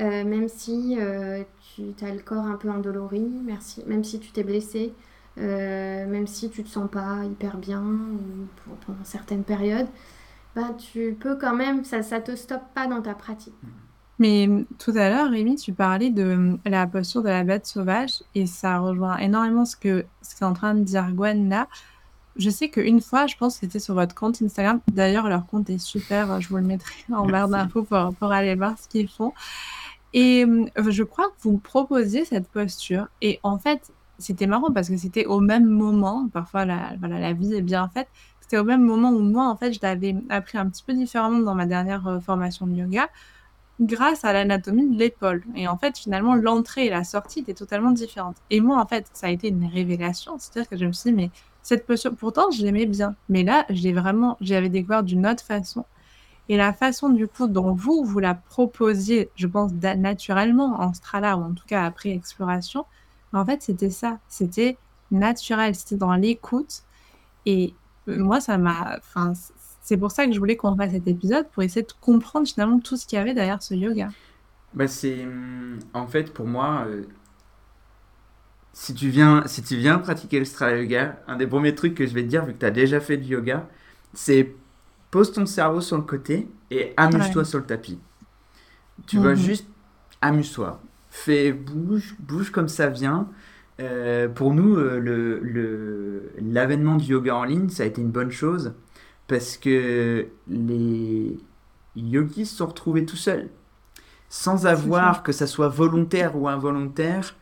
[0.02, 1.43] Euh, même si euh,
[1.76, 4.93] tu as le corps un peu endolori, merci, même si tu t'es blessé,
[5.39, 9.88] euh, même si tu te sens pas hyper bien ou pour- pendant certaines périodes,
[10.56, 13.56] bah, tu peux quand même, ça ça te stoppe pas dans ta pratique.
[14.24, 17.66] Mais mm, tout à l'heure, Rémi, tu parlais de mm, la posture de la bête
[17.66, 21.68] sauvage et ça rejoint énormément ce que ce qu'est en train de dire Gwen là.
[22.38, 24.80] Je sais qu'une fois, je pense que c'était sur votre compte Instagram.
[24.92, 26.40] D'ailleurs, leur compte est super.
[26.40, 29.34] Je vous le mettrai en barre d'infos pour, pour aller voir ce qu'ils font.
[30.14, 33.08] Et mm, je crois que vous proposiez cette posture.
[33.22, 36.30] Et en fait, c'était marrant parce que c'était au même moment.
[36.32, 38.08] Parfois, la, voilà, la vie est bien faite.
[38.40, 41.40] C'était au même moment où moi, en fait, je l'avais appris un petit peu différemment
[41.40, 43.10] dans ma dernière euh, formation de yoga
[43.86, 45.43] grâce à l'anatomie de l'épaule.
[45.56, 48.38] Et en fait, finalement, l'entrée et la sortie étaient totalement différentes.
[48.50, 50.36] Et moi, en fait, ça a été une révélation.
[50.39, 53.15] C'est-à-dire que je me suis dit, mais cette posture, pourtant, je l'aimais bien.
[53.30, 55.86] Mais là, je l'ai vraiment, j'avais découvert d'une autre façon.
[56.50, 61.38] Et la façon, du coup, dont vous, vous la proposiez, je pense, naturellement, en strala,
[61.38, 62.86] ou en tout cas après exploration,
[63.34, 64.19] en fait, c'était ça.
[64.28, 64.78] C'était
[65.12, 65.76] naturel.
[65.76, 66.84] C'était dans l'écoute.
[67.46, 67.74] Et
[68.08, 69.00] euh, moi, ça m'a,
[69.84, 72.80] c'est pour ça que je voulais qu'on fasse cet épisode, pour essayer de comprendre finalement
[72.82, 74.13] tout ce qu'il y avait derrière ce yoga.
[74.74, 77.04] Bah c'est hum, en fait pour moi euh,
[78.74, 82.06] si tu viens si tu viens pratiquer le Strala Yoga, un des premiers trucs que
[82.08, 83.69] je vais te dire vu que tu as déjà fait du yoga,
[84.13, 84.56] c'est
[85.12, 88.00] pose ton cerveau sur le côté et amuse-toi sur le tapis.
[89.08, 89.36] Tu vas Mhm.
[89.36, 89.67] juste
[90.22, 90.82] amuse-toi.
[91.10, 93.30] Fais bouge, bouge comme ça vient.
[93.80, 98.12] Euh, pour nous, euh, le, le- l'avènement du yoga en ligne, ça a été une
[98.12, 98.74] bonne chose
[99.28, 101.38] parce que les
[101.96, 103.50] yogis se sont retrouvés tout seuls.
[104.30, 107.36] Sans avoir que ça soit volontaire ou involontaire,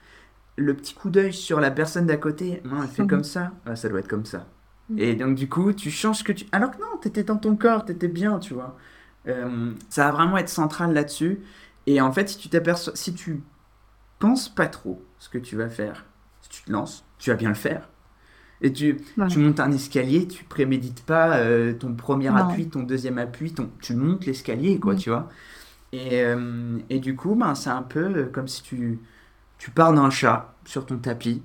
[0.57, 3.09] le petit coup d'œil sur la personne d'à côté, non, elle fait Mhm.
[3.09, 4.47] comme ça, Ah, ça doit être comme ça.
[4.89, 4.97] Mhm.
[4.97, 6.45] Et donc du coup, tu changes ce que tu...
[6.51, 8.77] Alors que non, t'étais dans ton corps, t'étais bien, tu vois.
[9.27, 11.41] Euh, ça va vraiment être central là-dessus.
[11.87, 13.43] Et en fait, si tu t'aperçois, si tu
[14.19, 16.05] penses pas trop ce que tu vas faire,
[16.41, 17.89] si tu te lances, tu vas bien le faire.
[18.63, 18.95] Et tu,
[19.37, 22.35] montes un escalier, tu prémédites pas euh, ton premier Non.
[22.35, 25.29] appui, ton deuxième appui, ton, tu montes l'escalier, quoi, tu vois.
[25.91, 28.99] Et, euh, et du coup, ben, c'est un peu euh, comme si tu,
[29.57, 31.41] tu pars d'un chat sur ton tapis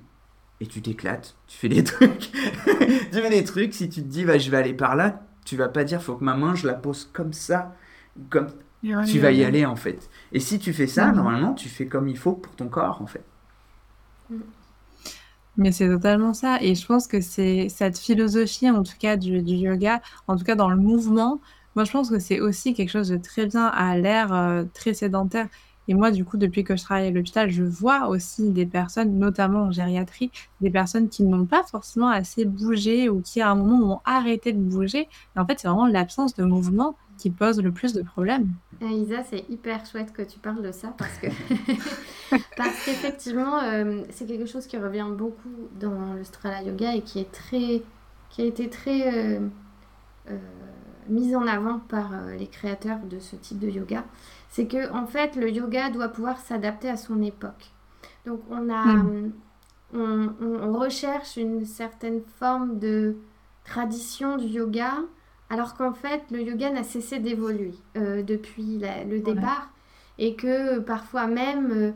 [0.61, 2.31] et tu t'éclates, tu fais des trucs.
[2.31, 5.57] tu fais des trucs, si tu te dis, bah, je vais aller par là, tu
[5.57, 7.75] vas pas dire, faut que ma main, je la pose comme ça,
[8.29, 8.49] comme
[9.05, 10.09] tu vas y aller en fait.
[10.31, 13.07] Et si tu fais ça, normalement, tu fais comme il faut pour ton corps en
[13.07, 13.25] fait.
[15.57, 16.59] Mais c'est totalement ça.
[16.61, 20.55] Et je pense que c'est cette philosophie, en tout cas, du, yoga, en tout cas
[20.55, 21.41] dans le mouvement,
[21.75, 24.93] moi je pense que c'est aussi quelque chose de très bien à l'ère euh, très
[24.93, 25.47] sédentaire
[25.87, 29.17] Et moi, du coup, depuis que je travaille à l'hôpital, je vois aussi des personnes,
[29.19, 33.55] notamment en gériatrie, des personnes qui n'ont pas forcément assez bougé ou qui, à un
[33.55, 35.09] moment, ont arrêté de bouger.
[35.35, 38.49] Et en fait, c'est vraiment l'absence de mouvement qui pose le plus de problèmes.
[38.81, 41.27] Euh, Isa, c'est hyper chouette que tu parles de ça parce que
[42.57, 47.19] parce qu'effectivement, euh, c'est quelque chose qui revient beaucoup dans le Strala Yoga et qui
[47.19, 47.81] est très
[48.29, 49.39] qui a été très euh,
[51.07, 54.03] mise en avant par les créateurs de ce type de yoga.
[54.49, 57.71] C'est que en fait, le yoga doit pouvoir s'adapter à son époque.
[58.25, 59.31] Donc on a hmm.
[59.93, 63.15] on, on recherche une certaine forme de
[63.63, 64.99] tradition du yoga
[65.49, 69.69] alors qu'en fait, le yoga n'a cessé d'évoluer euh, depuis le départ
[70.19, 71.91] et que parfois même euh,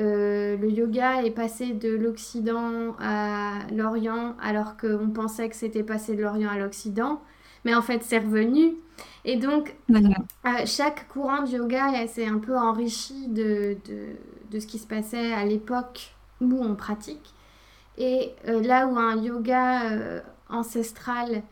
[0.00, 6.16] euh, le yoga est passé de l'Occident à l'Orient alors qu'on pensait que c'était passé
[6.16, 7.22] de l'Orient à l'Occident,
[7.64, 8.74] mais en fait c'est revenu.
[9.24, 9.76] Et donc,
[10.64, 13.76] chaque courant de yoga s'est un peu enrichi de,
[14.50, 17.34] de, ce qui se passait à l'époque où on pratique.
[17.98, 21.42] Et là où un yoga ancestral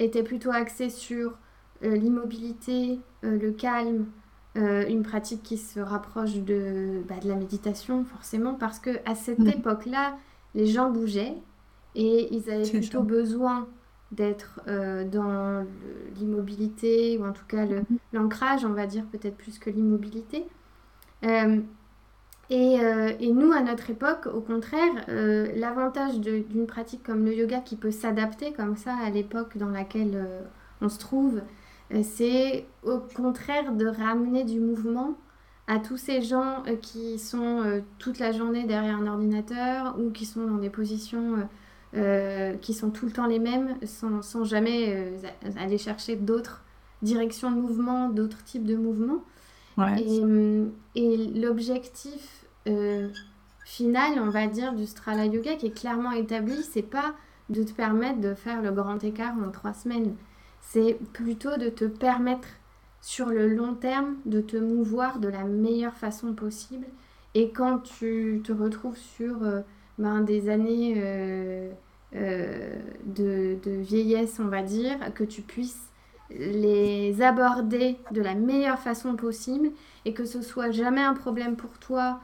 [0.00, 1.38] était plutôt axé sur
[1.84, 4.06] euh, l'immobilité, euh, le calme,
[4.56, 9.14] euh, une pratique qui se rapproche de, bah, de la méditation forcément parce que à
[9.14, 10.16] cette époque-là,
[10.54, 11.36] les gens bougeaient
[11.94, 13.68] et ils avaient plutôt besoin
[14.10, 15.64] d'être dans
[16.16, 17.84] l'immobilité ou en tout cas mhm.
[18.12, 20.46] l'ancrage, on va dire peut-être plus que l'immobilité.
[22.52, 27.60] Euh, et, nous, à notre époque, au contraire, euh, l'avantage d'une pratique comme le yoga
[27.60, 30.40] qui peut s'adapter comme ça à l'époque dans laquelle euh,
[30.80, 31.40] on se trouve,
[32.02, 35.14] c'est au contraire de ramener du mouvement
[35.66, 40.46] à tous ces gens qui sont toute la journée derrière un ordinateur ou qui sont
[40.46, 41.48] dans des positions
[42.60, 45.12] qui sont tout le temps les mêmes sans, sans jamais
[45.56, 46.62] aller chercher d'autres
[47.02, 49.24] directions de mouvement, d'autres types de mouvements.
[49.98, 50.22] Et,
[50.94, 52.39] et l'objectif
[52.70, 53.08] euh,
[53.64, 57.14] final, on va dire, du Strala Yoga qui est clairement établi, c'est pas
[57.48, 60.14] de te permettre de faire le grand écart en trois semaines.
[60.60, 62.48] C'est plutôt de te permettre
[63.00, 66.86] sur le long terme de te mouvoir de la meilleure façon possible.
[67.34, 69.60] Et quand tu te retrouves sur euh,
[69.98, 71.72] ben, des années euh,
[72.12, 75.90] de, de, vieillesse, on va dire, que tu puisses
[76.30, 79.70] les aborder de la meilleure façon possible
[80.04, 82.20] et que ce soit jamais un problème pour toi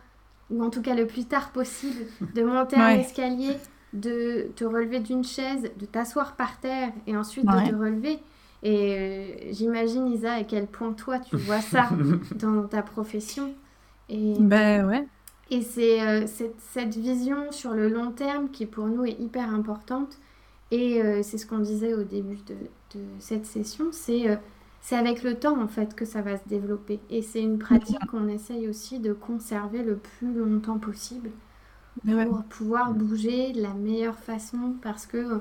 [0.50, 3.56] ou en tout cas le plus tard possible, de monter un escalier,
[3.92, 8.18] de te relever d'une chaise, de t'asseoir par terre et ensuite de te relever.
[8.62, 11.88] Et euh, j'imagine, Isa, à quel point toi tu vois ça
[12.34, 13.54] dans ta profession.
[14.08, 15.06] Et, ben ouais.
[15.50, 19.52] Et c'est euh, cette, cette, vision sur le long terme qui pour nous est hyper
[19.54, 20.18] importante.
[20.70, 22.54] Et euh, c'est ce qu'on disait au début de,
[22.98, 24.36] de cette session, c'est
[24.86, 27.00] c'est avec le temps en fait que ça va se développer.
[27.10, 31.30] Et c'est une pratique qu'on essaye aussi de conserver le plus longtemps possible
[32.06, 35.40] pour pouvoir bouger de la meilleure façon parce que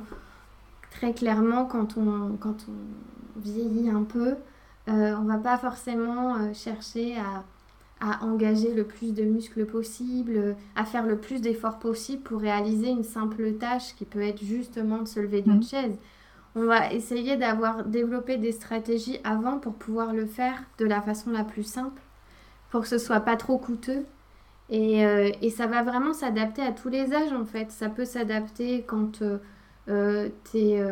[0.89, 4.34] très clairement quand on, quand on vieillit un peu,
[4.88, 7.43] euh, on va pas forcément euh, chercher à,
[8.01, 12.89] à, engager le plus de muscles possible, à faire le plus d'efforts possible pour réaliser
[12.89, 15.99] une simple tâche qui peut être justement de se lever d'une chaise
[16.56, 21.32] on va essayer d'avoir développé des stratégies avant pour pouvoir le faire de la façon
[21.32, 22.02] la plus simple,
[22.72, 24.06] pour que ce soit pas trop coûteux.
[24.70, 27.72] Et, euh, ça va vraiment s'adapter à tous les âges en fait.
[27.72, 29.38] Ça peut s'adapter quand euh,
[29.89, 30.84] euh, tu es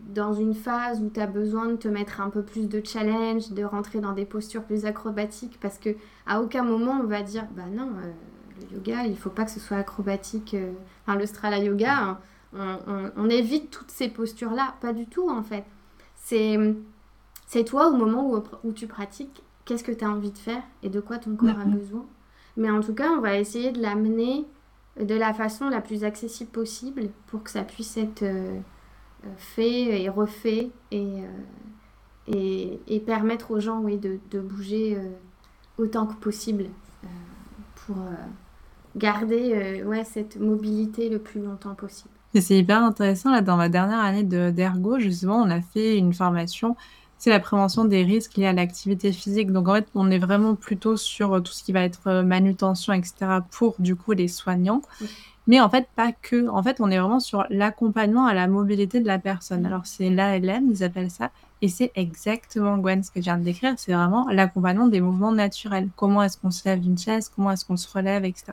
[0.00, 3.50] dans une phase où tu as besoin de te mettre un peu plus de challenge,
[3.52, 5.90] de rentrer dans des postures plus acrobatiques, parce que
[6.26, 7.90] à aucun moment on va dire bah non,
[8.70, 10.54] le yoga il faut pas que ce soit acrobatique.
[11.06, 11.96] Enfin, le strala yoga.
[11.96, 12.18] Hein,
[12.52, 14.74] on, évite toutes ces postures-là.
[14.80, 15.64] Pas du tout, en fait.
[16.16, 20.62] C'est, toi, au moment où, où tu pratiques, qu'est-ce que tu as envie de faire
[20.82, 22.06] et de quoi ton corps a besoin.
[22.56, 24.46] Mais en tout cas, on va essayer de l'amener
[24.98, 28.60] de la façon la plus accessible possible pour que ça puisse être euh,
[29.36, 31.22] fait et refait et,
[32.28, 35.10] euh, et, permettre aux gens oui, de, de bouger euh,
[35.78, 36.66] autant que possible
[37.86, 37.96] pour
[38.94, 42.14] garder ouais, cette mobilité le plus longtemps possible.
[42.34, 45.98] Et c'est hyper intéressant, là, dans ma dernière année de d'ergo, justement, on a fait
[45.98, 46.76] une formation,
[47.18, 49.52] c'est la prévention des risques liés à l'activité physique.
[49.52, 52.22] Donc, en fait, on est vraiment plutôt sur euh, tout ce qui va être euh,
[52.22, 54.80] manutention, etc., pour, du coup, les soignants.
[55.46, 56.48] Mais en fait, pas que.
[56.48, 59.66] En fait, on est vraiment sur l'accompagnement à la mobilité de la personne.
[59.66, 61.30] Alors, c'est l'ALM, ils appellent ça.
[61.62, 63.74] Et c'est exactement, Gwen, ce que je viens de décrire.
[63.76, 65.88] C'est vraiment l'accompagnement des mouvements naturels.
[65.96, 68.52] Comment est-ce qu'on se lève d'une chaise, comment est-ce qu'on se relève, etc.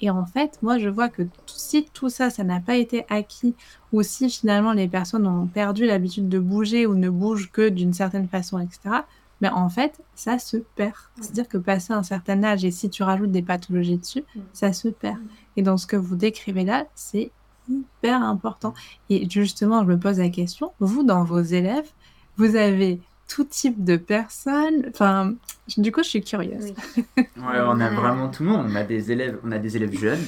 [0.00, 3.54] Et en fait, moi, je vois que si tout ça, ça n'a pas été acquis,
[3.92, 7.92] ou si finalement les personnes ont perdu l'habitude de bouger ou ne bougent que d'une
[7.92, 9.02] certaine façon, etc.,
[9.40, 10.94] Mais en fait, ça se perd.
[11.20, 14.88] C'est-à-dire que passé un certain âge, et si tu rajoutes des pathologies dessus, ça se
[14.88, 15.18] perd.
[15.56, 17.30] Et dans ce que vous décrivez là, c'est
[17.68, 18.74] hyper important.
[19.10, 21.88] Et justement, je me pose la question, vous, dans vos élèves,
[22.36, 24.86] vous avez tout type de personnes.
[24.88, 25.34] Enfin,
[25.76, 26.72] du coup, je suis curieuse.
[26.96, 27.04] Oui.
[27.36, 28.66] Ouais, on a vraiment tout le monde.
[28.70, 30.18] On a des élèves, on a des élèves jeunes,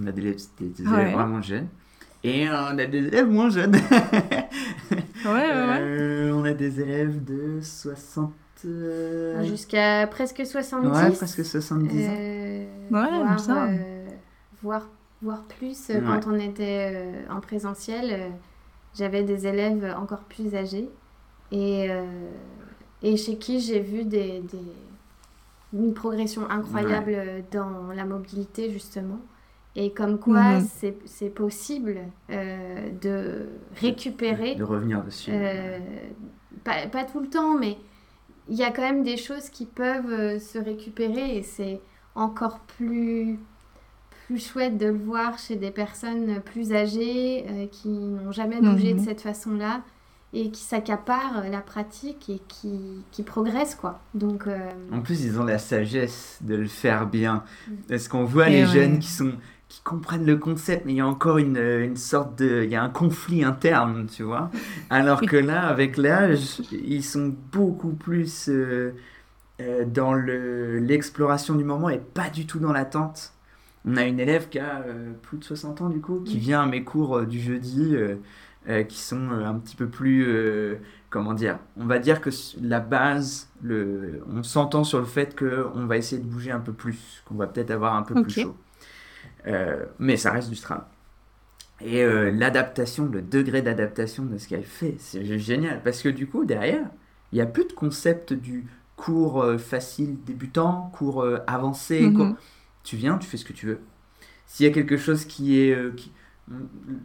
[0.00, 1.12] on a des élèves, des- des élèves Ouais.
[1.12, 1.66] vraiment jeunes,
[2.22, 3.76] et on a des élèves moins jeunes.
[5.24, 5.78] Ouais, ouais, ouais.
[5.80, 8.32] Euh, on a des élèves de 60.
[8.64, 10.88] euh, Jusqu'à presque 70.
[10.88, 12.10] ouais, presque 70 ans.
[12.18, 13.64] Euh, Ouais, voire, ça.
[13.66, 14.06] euh,
[14.62, 14.88] voire,
[15.22, 15.88] voire plus.
[15.88, 16.00] Ouais.
[16.04, 18.28] Quand on était euh, en présentiel, euh,
[18.98, 20.90] j'avais des élèves encore plus âgés
[21.52, 22.04] et, euh,
[23.02, 24.58] et chez qui j'ai vu des, des-
[25.72, 27.16] une progression incroyable
[27.50, 29.20] dans la mobilité, justement.
[29.74, 30.60] Et comme quoi, Mhm.
[30.60, 31.98] c'est c'est possible
[32.30, 33.48] euh, de
[33.80, 35.30] récupérer De revenir dessus.
[35.32, 35.78] euh,
[36.64, 37.78] pas, pas tout le temps, mais
[38.48, 41.80] il y a quand même des choses qui peuvent se récupérer et c'est
[42.14, 43.38] encore plus,
[44.26, 48.92] plus chouette de le voir chez des personnes plus âgées euh, qui n'ont jamais bougé
[48.92, 48.98] Mhm.
[48.98, 49.82] de cette façon-là
[50.34, 54.00] et qui s'accaparent la pratique et qui, qui progressent quoi.
[54.14, 57.44] Donc euh, En plus, ils ont la sagesse de le faire bien.
[57.68, 57.74] Mm.
[57.88, 58.66] Parce qu'on voit Et les ouais.
[58.66, 59.32] jeunes qui sont
[59.68, 62.62] qui comprennent le concept, mais il y a encore une, une sorte de...
[62.62, 64.50] Il y a un conflit interne, tu vois.
[64.90, 68.92] Alors que là, avec l'âge, ils sont beaucoup plus euh,
[69.60, 73.32] euh, dans le- l'exploration du moment et pas du tout dans l'attente.
[73.86, 76.62] On a une élève qui a euh, plus de 60 ans, du coup, qui vient
[76.62, 77.94] à mes cours euh, du jeudi,
[78.68, 80.24] euh, qui sont euh, un petit peu plus...
[80.26, 80.76] euh,
[81.10, 85.86] comment dire On va dire que la base, le, on s'entend sur le fait qu'on
[85.86, 88.56] va essayer de bouger un peu plus, qu'on va peut-être avoir un peu plus chaud.
[89.46, 90.88] Euh, mais ça reste du strat.
[91.84, 95.82] Et l'adaptation, le degré d'adaptation de ce qu'elle fait, c'est génial.
[95.82, 96.86] Parce que du coup, derrière,
[97.32, 102.00] il n'y a plus de concept du cours facile débutant, cours avancé.
[102.02, 102.14] Mhm.
[102.16, 102.36] cours-
[102.84, 103.80] Tu viens, tu fais ce que tu veux.
[104.46, 105.94] S'il y a quelque chose qui est...
[105.96, 106.12] qui-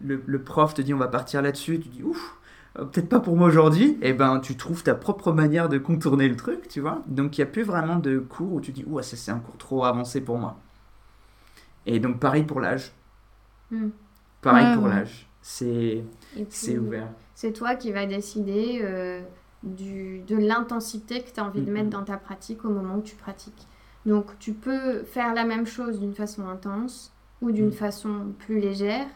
[0.04, 2.38] le, le prof te dit on va partir là-dessus, et tu dis ouf,
[2.80, 6.28] euh, peut-être pas pour moi aujourd'hui, et ben tu trouves ta propre manière de contourner
[6.30, 7.04] le truc, tu vois.
[7.08, 9.40] Donc il n'y a plus vraiment de cours où tu dis ouah, ça c'est un
[9.40, 10.58] cours trop avancé pour moi.
[11.86, 12.92] Et donc pareil pour l'âge.
[13.72, 13.90] hmm.
[14.42, 14.90] Pareil Ouais, pour ouais.
[14.90, 15.30] l'âge.
[15.42, 16.04] C'est
[16.50, 17.10] c'est ouvert.
[17.36, 19.22] c'est toi qui vas décider euh,
[19.64, 21.72] du, de l'intensité que tu as envie de Mhm.
[21.72, 23.68] mettre dans ta pratique au moment où tu pratiques.
[24.06, 27.72] Donc tu peux faire la même chose d'une façon intense ou d'une Mhm.
[27.72, 29.08] façon plus légère,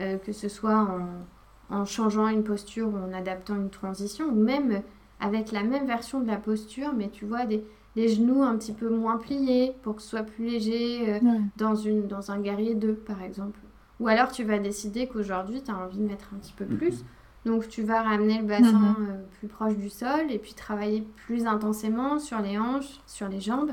[0.00, 4.34] euh, que ce soit en, en changeant une posture ou en adaptant une transition, ou
[4.34, 4.82] même
[5.20, 7.64] avec la même version de la posture, mais tu vois, des,
[7.96, 11.40] des genoux un petit peu moins pliés pour que ce soit plus léger euh, Ouais.
[11.56, 13.58] dans, une, dans un guerrier 2 par exemple.
[14.00, 17.04] Ou alors tu vas décider qu'aujourd'hui tu as envie de mettre un petit peu plus.
[17.46, 19.06] Donc tu vas ramener le bassin Mhm.
[19.08, 23.40] euh, plus proche du sol et puis travailler plus intensément sur les hanches, sur les
[23.40, 23.72] jambes.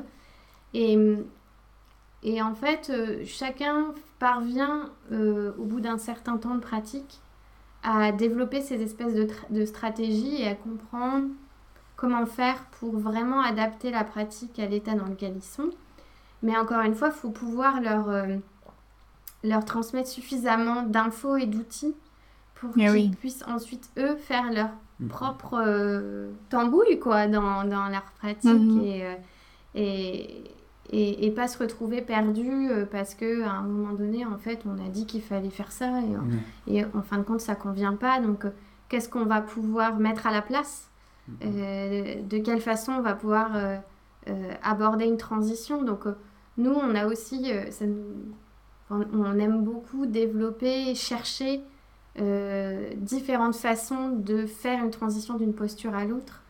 [0.73, 0.97] Et,
[2.23, 7.19] et en fait, euh, chacun parvient euh, au bout d'un certain temps de pratique
[7.83, 11.27] à développer ces espèces de, tra- de stratégies et à comprendre
[11.95, 15.71] comment faire pour vraiment adapter la pratique à l'état dans lequel ils sont.
[16.43, 18.37] Mais encore une fois, il faut pouvoir leur, euh,
[19.43, 21.95] leur transmettre suffisamment d'infos et d'outils
[22.55, 23.11] pour Eh qu'ils oui.
[23.19, 25.09] puissent ensuite, eux, faire leur Mhm.
[25.09, 29.03] propre euh, tambouille quoi, dans, dans leur pratique et,
[29.73, 30.43] et,
[30.91, 34.59] et, et pas se retrouver perdu euh, parce que à un moment donné, en fait,
[34.65, 36.39] on a dit qu'il fallait faire ça et, Ouais.
[36.67, 38.19] et en fin de compte, ça convient pas.
[38.19, 38.49] Donc, euh,
[38.89, 40.89] qu'est-ce qu'on va pouvoir mettre à la place?
[41.45, 43.77] Euh, De quelle façon on va pouvoir euh,
[44.27, 45.83] euh, aborder une transition?
[45.83, 46.13] Donc, euh,
[46.57, 48.33] nous, on a aussi, euh, ça nous-
[48.89, 51.61] on, on aime beaucoup développer, chercher
[52.19, 56.40] euh, différentes façons de faire une transition d'une posture à l'autre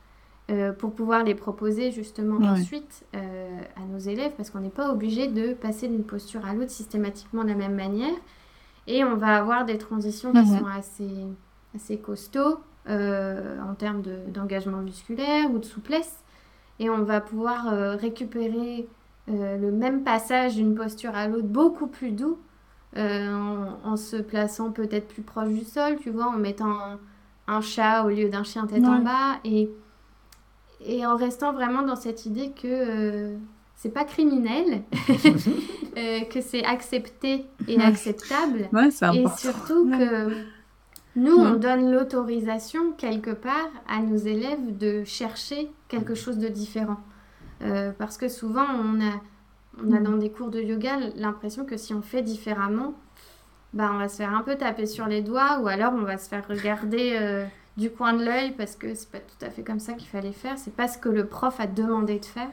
[0.51, 2.49] euh, pour pouvoir les proposer justement Ouais.
[2.51, 6.53] ensuite euh, à nos élèves parce qu'on n'est pas obligé de passer d'une posture à
[6.53, 8.13] l'autre systématiquement de la même manière
[8.87, 10.59] et on va avoir des transitions qui Mhm.
[10.59, 11.09] sont assez,
[11.75, 16.23] assez costauds euh, en termes de- d'engagement musculaire ou de souplesse
[16.79, 17.67] et on va pouvoir
[17.99, 18.87] récupérer
[19.27, 22.39] le même passage d'une posture à l'autre beaucoup plus doux
[22.97, 26.99] en, en se plaçant peut-être plus proche du sol, tu vois, en mettant un,
[27.47, 29.69] un chat au lieu d'un chien tête en bas et,
[30.85, 33.35] et en restant vraiment dans cette idée que euh,
[33.75, 34.83] c'est pas criminel,
[35.97, 37.83] euh, que c'est accepté et Ouais.
[37.83, 39.97] acceptable Ouais, et surtout Ouais.
[39.97, 40.31] que
[41.15, 46.97] nous, on donne l'autorisation quelque part à nos élèves de chercher quelque chose de différent.
[47.63, 49.13] Euh, parce que souvent, on a,
[49.83, 50.03] on a Mm.
[50.03, 52.93] dans des cours de yoga l'impression que si on fait différemment,
[53.73, 56.17] bah, on va se faire un peu taper sur les doigts ou alors on va
[56.17, 57.45] se faire regarder euh,
[57.77, 60.31] du coin de l'œil parce que c'est pas tout à fait comme ça qu'il fallait
[60.31, 60.57] faire.
[60.57, 62.49] C'est pas ce que le prof a demandé de faire.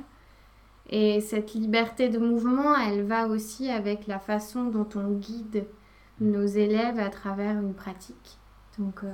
[0.90, 5.66] Et cette liberté de mouvement, elle va aussi avec la façon dont on guide
[6.20, 8.38] nos élèves à travers une pratique.
[8.78, 9.12] Donc, euh,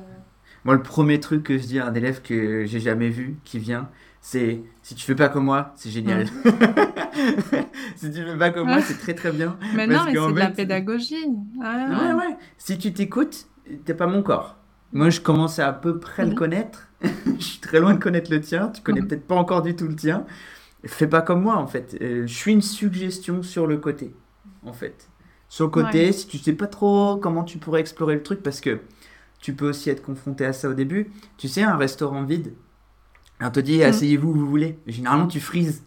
[0.64, 3.58] Moi, le premier truc que je dis à un élève que j'ai jamais vu qui
[3.58, 3.88] vient,
[4.20, 6.26] c'est si tu fais pas comme moi, c'est génial.
[7.96, 9.58] si tu fais pas comme moi, c'est très très bien.
[9.74, 11.26] Mais non, mais c'est de la pédagogie.
[11.62, 12.36] Ah, ouais, ouais.
[12.56, 13.48] Si tu t'écoutes,
[13.84, 14.56] t'es pas mon corps.
[14.94, 16.36] Moi, je commence à, à peu près le mhm.
[16.36, 16.88] connaître.
[17.02, 18.68] je suis très loin de connaître le tien.
[18.68, 19.08] Tu connais mhm.
[19.08, 20.24] peut-être pas encore du tout le tien.
[20.86, 21.98] Fais pas comme moi, en fait.
[22.00, 24.14] Euh, je suis une suggestion sur le côté,
[24.62, 25.08] en fait.
[25.48, 28.60] Sur le côté, si tu sais pas trop comment tu pourrais explorer le truc, parce
[28.60, 28.80] que
[29.40, 31.10] tu peux aussi être confronté à ça au début.
[31.38, 32.54] Tu sais, un restaurant vide,
[33.40, 33.82] on te dit, mhm.
[33.82, 34.78] asseyez-vous où vous voulez.
[34.86, 35.82] Généralement, tu frises.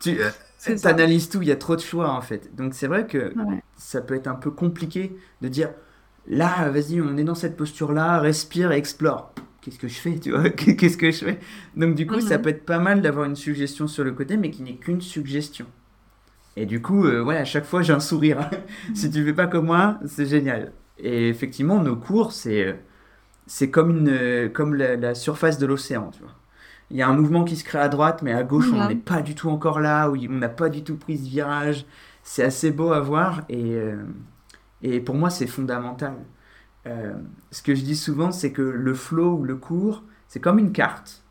[0.00, 2.54] Tu euh, analyses tout, il y a trop de choix, en fait.
[2.54, 3.32] Donc, c'est vrai que
[3.76, 5.70] ça peut être un peu compliqué de dire,
[6.28, 9.32] là, vas-y, on est dans cette posture-là, respire et explore.
[9.60, 11.40] Qu'est-ce que je fais, tu vois Qu'est-ce que je fais
[11.76, 12.42] Donc du coup, ça mhm.
[12.42, 15.66] peut être pas mal d'avoir une suggestion sur le côté, mais qui n'est qu'une suggestion.
[16.56, 18.50] Et du coup, euh, ouais, à chaque fois, j'ai un sourire.
[18.94, 20.72] si tu fais pas comme moi, c'est génial.
[20.98, 22.72] Et effectivement, nos cours, c'est euh,
[23.46, 26.34] c'est comme une euh, comme la, surface de l'océan, tu vois.
[26.90, 28.94] Il y a un mouvement qui se crée à droite, mais à gauche, on n'est
[28.94, 31.84] pas du tout encore là, où on n'a pas du tout pris ce virage.
[32.22, 33.78] C'est assez beau à voir et
[34.82, 36.14] et pour moi, c'est fondamental.
[36.86, 37.14] Euh,
[37.50, 40.72] ce que je dis souvent, c'est que le flow ou le cours, c'est comme une
[40.72, 41.24] carte.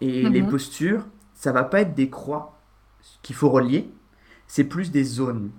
[0.00, 0.50] Et les mhm.
[0.50, 2.60] postures, ça va pas être des croix
[3.22, 3.90] qu'il faut relier,
[4.46, 5.50] c'est plus des zones.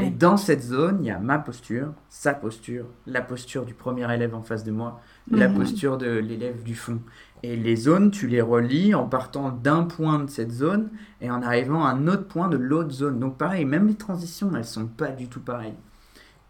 [0.00, 4.10] Et dans cette zone, il y a ma posture, sa posture, la posture du premier
[4.14, 5.00] élève en face de moi,
[5.30, 5.58] la mhm.
[5.58, 7.00] posture de l'élève du fond.
[7.44, 10.88] Et les zones, tu les relis en partant d'un point de cette zone
[11.20, 13.20] et en arrivant à un autre point de l'autre zone.
[13.20, 15.74] Donc pareil, même les transitions, elles sont pas du tout pareilles.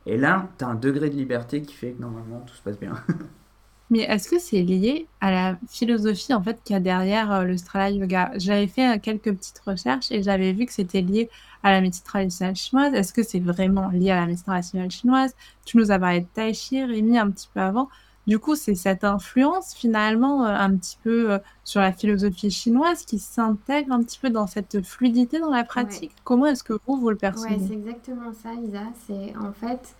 [0.06, 2.78] Et là, tu as un degré de liberté qui fait que normalement, tout se passe
[2.78, 2.92] bien.
[3.90, 7.42] Mais est-ce que c'est lié à la philosophie en fait qu'il y a derrière euh,
[7.42, 8.30] le Strala Yoga?
[8.36, 11.28] J'avais fait euh, quelques petites recherches et j'avais vu que c'était lié
[11.64, 12.94] à la médecine traditionnelle chinoise.
[12.94, 15.34] Est-ce que c'est vraiment lié à la médecine traditionnelle chinoise?
[15.64, 17.88] Tu nous as parlé de Tai Chi, Rémi, un petit peu avant.
[18.26, 23.04] Du coup, c'est cette influence finalement euh, un petit peu euh, sur la philosophie chinoise
[23.04, 26.12] qui s'intègre un petit peu dans cette fluidité dans la pratique.
[26.24, 27.56] Comment est-ce que vous, vous le percevez?
[27.56, 28.84] Oui, c'est exactement ça, Isa.
[29.06, 29.94] C'est en fait,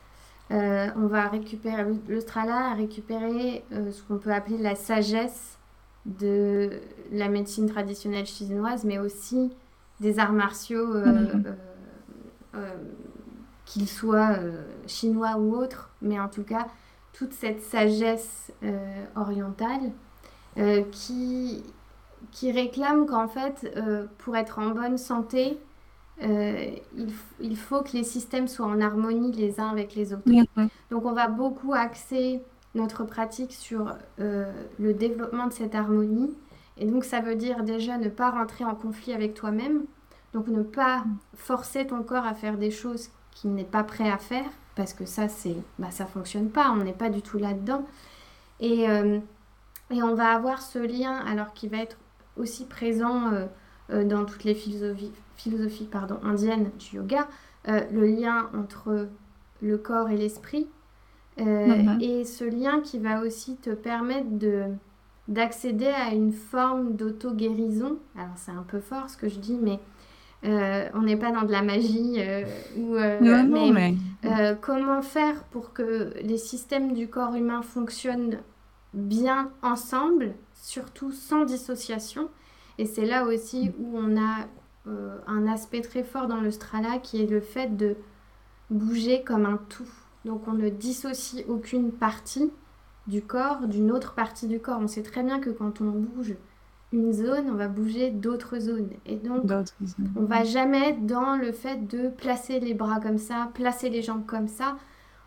[0.51, 5.59] euh, on va récupérer, le Strala a récupéré ce qu'on peut appeler la sagesse
[6.07, 6.81] de
[7.13, 9.53] la médecine traditionnelle chinoise, mais aussi
[10.01, 11.55] des arts martiaux, mm-hmm.
[13.67, 14.37] qu'ils soient
[14.87, 16.67] chinois ou autres, mais en tout cas
[17.15, 19.93] toute cette sagesse euh, orientale
[20.59, 21.63] euh, qui,
[22.31, 25.59] qui réclame qu'en fait, euh, pour être en bonne santé,
[26.21, 30.23] il, il, faut que les systèmes soient en harmonie les uns avec les autres.
[30.91, 32.41] Donc on va beaucoup axer
[32.77, 36.33] notre pratique sur le développement de cette harmonie.
[36.77, 39.87] Et donc ça veut dire déjà ne pas rentrer en conflit avec toi-même.
[40.35, 41.19] Donc ne pas mm.
[41.35, 45.07] forcer ton corps à faire des choses qu'il n'est pas prêt à faire parce que
[45.07, 47.87] ça, c'est, bah, ça fonctionne pas, on n'est pas du tout là-dedans.
[48.61, 49.19] Et, euh,
[49.91, 51.97] et, on va avoir ce lien, alors qui va être
[52.37, 53.47] aussi présent euh,
[53.91, 57.29] euh, dans toutes les philosophies, philosophies pardon, indiennes du yoga,
[57.67, 59.09] le lien entre
[59.63, 60.69] le corps et l'esprit.
[61.39, 61.99] Mhm.
[62.01, 64.67] Et ce lien qui va aussi te permettre de
[65.27, 67.97] d'accéder à une forme d'auto-guérison.
[68.15, 69.81] Alors c'est un peu fort ce que je dis, mais
[70.45, 72.17] euh, on n'est pas dans de la magie.
[72.19, 72.45] Euh,
[72.77, 73.19] ou, euh,
[73.73, 73.95] mais,
[74.61, 78.39] comment faire pour que les systèmes du corps humain fonctionnent
[78.93, 82.29] bien ensemble, surtout sans dissociation?
[82.79, 84.47] Et c'est là aussi où on a
[85.27, 87.97] un aspect très fort dans le strala qui est le fait de
[88.71, 89.89] bouger comme un tout.
[90.27, 92.51] Donc on ne dissocie aucune partie
[93.07, 94.79] du corps d'une autre partie du corps.
[94.81, 96.35] On sait très bien que quand on bouge
[96.95, 98.91] une zone, on va bouger d'autres zones.
[99.05, 99.45] Et donc,
[100.17, 104.25] on va jamais dans le fait de placer les bras comme ça, placer les jambes
[104.27, 104.77] comme ça.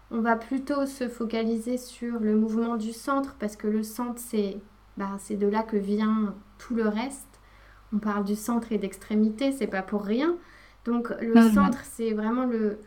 [0.10, 4.58] On va plutôt se focaliser sur le mouvement du centre parce que le centre, c'est
[4.96, 7.28] bah, c'est de là que vient tout le reste.
[7.94, 10.36] On parle du centre et d'extrémité, c'est pas pour rien.
[10.86, 12.80] Donc, le centre, c'est vraiment le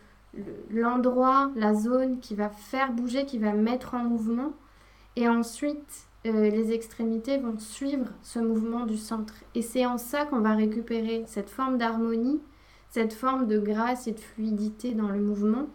[0.71, 4.53] l'endroit, la zone qui va faire bouger, qui va mettre en mouvement.
[5.17, 9.35] Et ensuite, euh, les extrémités vont suivre ce mouvement du centre.
[9.55, 12.41] Et c'est en ça qu'on va récupérer cette forme d'harmonie,
[12.91, 15.67] cette forme de grâce et de fluidité dans le mouvement,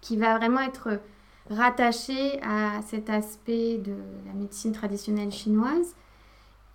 [0.00, 1.00] qui va vraiment être
[1.48, 3.94] rattaché à cet aspect de
[4.26, 5.94] la médecine traditionnelle chinoise.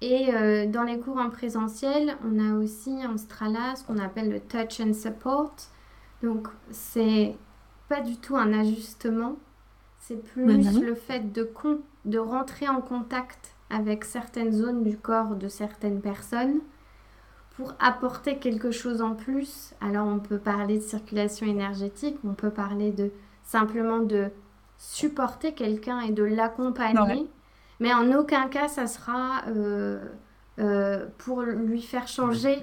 [0.01, 4.31] Et euh, dans les cours en présentiel, on a aussi en Strala ce qu'on appelle
[4.31, 5.53] le touch and support.
[6.23, 7.35] Donc, c'est
[7.87, 9.35] pas du tout un ajustement,
[9.99, 11.43] c'est plus le fait de,
[12.05, 16.59] de rentrer en contact avec certaines zones du corps de certaines personnes
[17.55, 19.73] pour apporter quelque chose en plus.
[19.81, 23.11] Alors on peut parler de circulation énergétique, on peut parler de
[23.43, 24.29] simplement de
[24.77, 27.29] supporter quelqu'un et de l'accompagner,
[27.79, 29.99] mais en aucun cas ça sera euh,
[30.59, 32.59] euh, pour lui faire changer,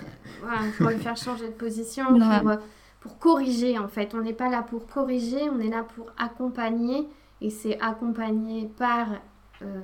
[0.78, 2.58] pour lui faire changer de position, pour,
[3.00, 4.14] pour, corriger en fait.
[4.14, 7.08] On n'est pas là pour corriger, on est là pour accompagner
[7.40, 9.08] et c'est accompagné par
[9.62, 9.80] euh,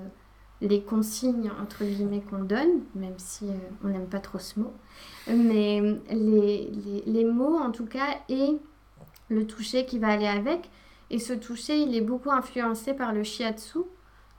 [0.60, 3.54] les consignes entre guillemets qu'on donne, même si euh,
[3.84, 4.72] on n'aime pas trop ce mot,
[5.26, 5.80] mais
[6.10, 8.58] les, les, les, mots en tout cas et
[9.28, 10.70] le toucher qui va aller avec.
[11.10, 13.78] Et ce toucher, il est beaucoup influencé par le shiatsu.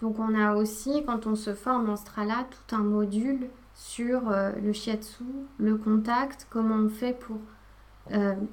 [0.01, 4.51] Donc on a aussi, quand on se forme en strala, tout un module sur euh,
[4.61, 5.24] le shiatsu,
[5.59, 7.38] le contact, comment on fait pour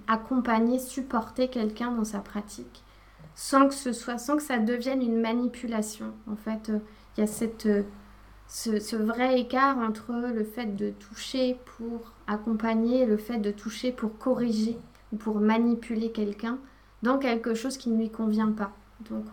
[0.09, 2.84] accompagner, supporter quelqu'un dans sa pratique,
[3.35, 6.13] sans que ce soit, sans que ça devienne une manipulation.
[6.31, 6.71] En fait,
[7.17, 7.83] il y a cette, euh,
[8.49, 13.93] ce, vrai écart entre le fait de toucher pour accompagner et le fait de toucher
[13.93, 14.79] pour corriger
[15.13, 16.59] ou pour manipuler quelqu'un
[17.03, 18.73] dans quelque chose qui ne lui convient pas.
[19.11, 19.27] Donc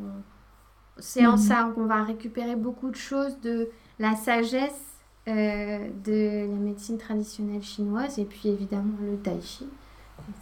[0.98, 4.92] c'est en ça qu'on va récupérer beaucoup de choses de la sagesse
[5.28, 9.68] euh, de la médecine traditionnelle chinoise et puis évidemment le tai chi.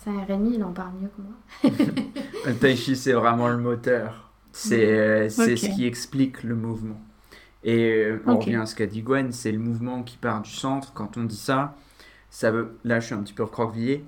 [0.03, 1.93] Ça, Rémi, il en parle mieux que moi.
[2.45, 4.29] le tai chi, c'est vraiment le moteur.
[4.51, 6.99] C'est euh, c'est ce qui explique le mouvement.
[7.63, 10.49] Et euh, on revient à ce qu'a dit Gwen, c'est le mouvement qui part du
[10.49, 10.93] centre.
[10.93, 11.75] Quand on dit ça,
[12.29, 12.77] ça veut...
[12.83, 14.05] là je suis un petit peu recroquevillé.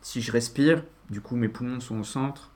[0.00, 2.52] Si je respire, du coup mes poumons sont au centre.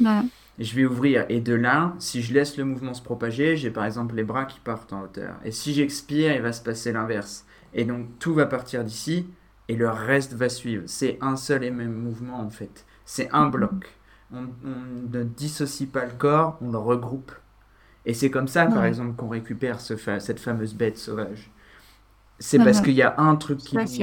[0.00, 1.26] je vais ouvrir.
[1.28, 4.46] Et de là, si je laisse le mouvement se propager, j'ai par exemple les bras
[4.46, 5.36] qui partent en hauteur.
[5.44, 7.44] Et si j'expire, il va se passer l'inverse.
[7.74, 9.26] Et donc tout va partir d'ici
[9.68, 10.84] et le reste va suivre.
[10.86, 12.84] C'est un seul et même mouvement en fait.
[13.04, 13.94] C'est un bloc.
[14.32, 17.32] On, on ne dissocie pas le corps, on le regroupe.
[18.06, 21.50] Et c'est comme ça, par exemple, qu'on récupère ce cette fameuse bête sauvage.
[22.38, 24.00] C'est parce qu'il y a un truc qui bouge.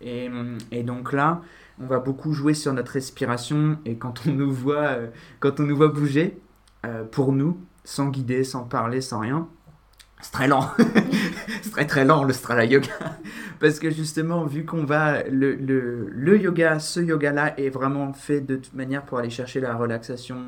[0.00, 0.30] Et,
[0.70, 1.42] et, donc là,
[1.80, 3.78] on va beaucoup jouer sur notre respiration.
[3.84, 5.08] Et quand on nous voit, euh,
[5.40, 6.40] quand on nous voit bouger,
[6.86, 9.48] euh, pour nous, sans guider, sans parler, sans rien,
[10.20, 10.70] c'est très lent.
[11.62, 12.88] c'est très très lent le Strala Yoga.
[13.60, 15.22] Parce que justement, vu qu'on va.
[15.24, 19.60] Le, le, le yoga, ce yoga-là est vraiment fait de toute manière pour aller chercher
[19.60, 20.38] la relaxation,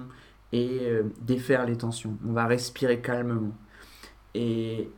[0.52, 2.16] et euh, défaire les tensions.
[2.26, 3.52] On va respirer calmement.
[4.34, 4.90] Et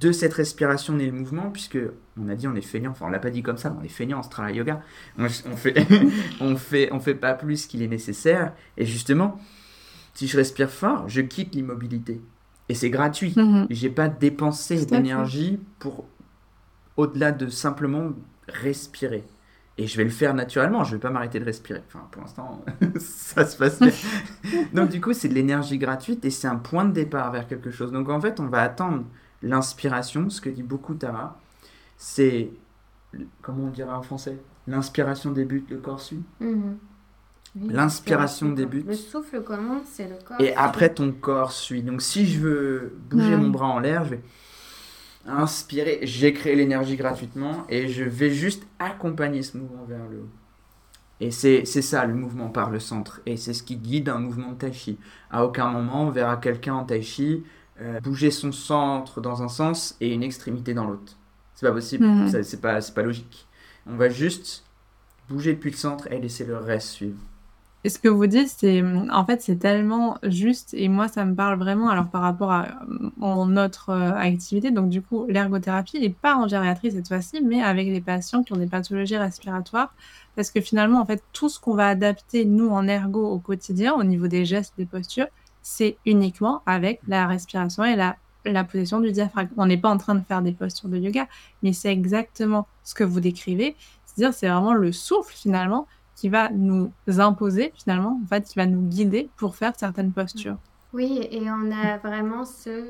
[0.00, 1.78] de cette respiration naît le mouvement, puisque
[2.18, 3.88] on a dit on est feignant, enfin on l'a pas dit comme ça, on est
[3.88, 4.80] feignant en Strala Yoga,
[5.18, 5.74] on, fait,
[6.40, 9.38] on, fait, on fait pas plus qu'il est nécessaire, et justement,
[10.14, 12.20] si je respire fort, je quitte l'immobilité.
[12.68, 13.34] Et c'est gratuit.
[13.36, 13.66] Mhm.
[13.70, 16.06] J'ai pas dépensé d'énergie pour
[16.96, 18.10] au-delà de simplement
[18.48, 19.24] respirer.
[19.76, 21.82] Et je vais le faire naturellement, je vais pas m'arrêter de respirer.
[21.88, 22.64] Enfin, pour l'instant,
[22.98, 23.90] ça se passe bien.
[24.72, 27.72] Donc, du coup, c'est de l'énergie gratuite et c'est un point de départ vers quelque
[27.72, 27.90] chose.
[27.90, 29.04] Donc, en fait, on va attendre
[29.42, 31.40] l'inspiration, ce que dit beaucoup Tara.
[31.96, 32.50] C'est,
[33.42, 34.38] comment on dirait en français?
[34.68, 36.22] L'inspiration débute, le corps suit.
[37.60, 38.86] L'inspiration débute.
[38.86, 40.40] Le souffle commence, c'est le corps.
[40.40, 41.82] Et après, ton corps suit.
[41.82, 44.20] Donc, si je veux bouger mon bras en l'air, je vais
[45.26, 50.30] inspirer, j'ai créé l'énergie gratuitement et je vais juste accompagner ce mouvement vers le haut.
[51.20, 53.20] Et c'est ça le mouvement par le centre.
[53.24, 54.98] Et c'est ce qui guide un mouvement de tai chi.
[55.30, 57.44] À aucun moment on verra quelqu'un en tai chi
[57.80, 61.16] euh, bouger son centre dans un sens et une extrémité dans l'autre.
[61.54, 62.42] C'est pas possible, mhm.
[62.42, 63.46] c'est pas, pas logique.
[63.86, 64.64] On va juste
[65.28, 67.18] bouger depuis le centre et laisser le reste suivre.
[67.84, 68.82] Et ce que vous dites, c'est
[69.12, 72.66] en fait c'est tellement juste et moi ça me parle vraiment alors par rapport à
[73.18, 74.70] notre euh, activité.
[74.70, 78.54] Donc du coup l'ergothérapie n'est pas en gériatrie cette fois-ci, mais avec les patients qui
[78.54, 79.94] ont des pathologies respiratoires,
[80.34, 83.92] parce que finalement en fait tout ce qu'on va adapter nous en ergo au quotidien
[83.92, 85.28] au niveau des gestes, des postures,
[85.60, 88.16] c'est uniquement avec la respiration et la
[88.46, 89.50] la position du diaphragme.
[89.56, 91.26] On n'est pas en train de faire des postures de yoga,
[91.62, 93.74] mais c'est exactement ce que vous décrivez.
[94.04, 95.86] C'est-à-dire c'est vraiment le souffle finalement
[96.16, 100.56] qui va nous imposer finalement, en fait, qui va nous guider pour faire certaines postures.
[100.92, 102.84] Oui, et on a vraiment ce,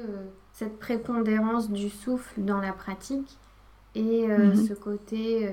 [0.53, 3.39] cette prépondérance du souffle dans la pratique
[3.95, 4.67] et euh, mhm.
[4.67, 5.53] ce côté euh,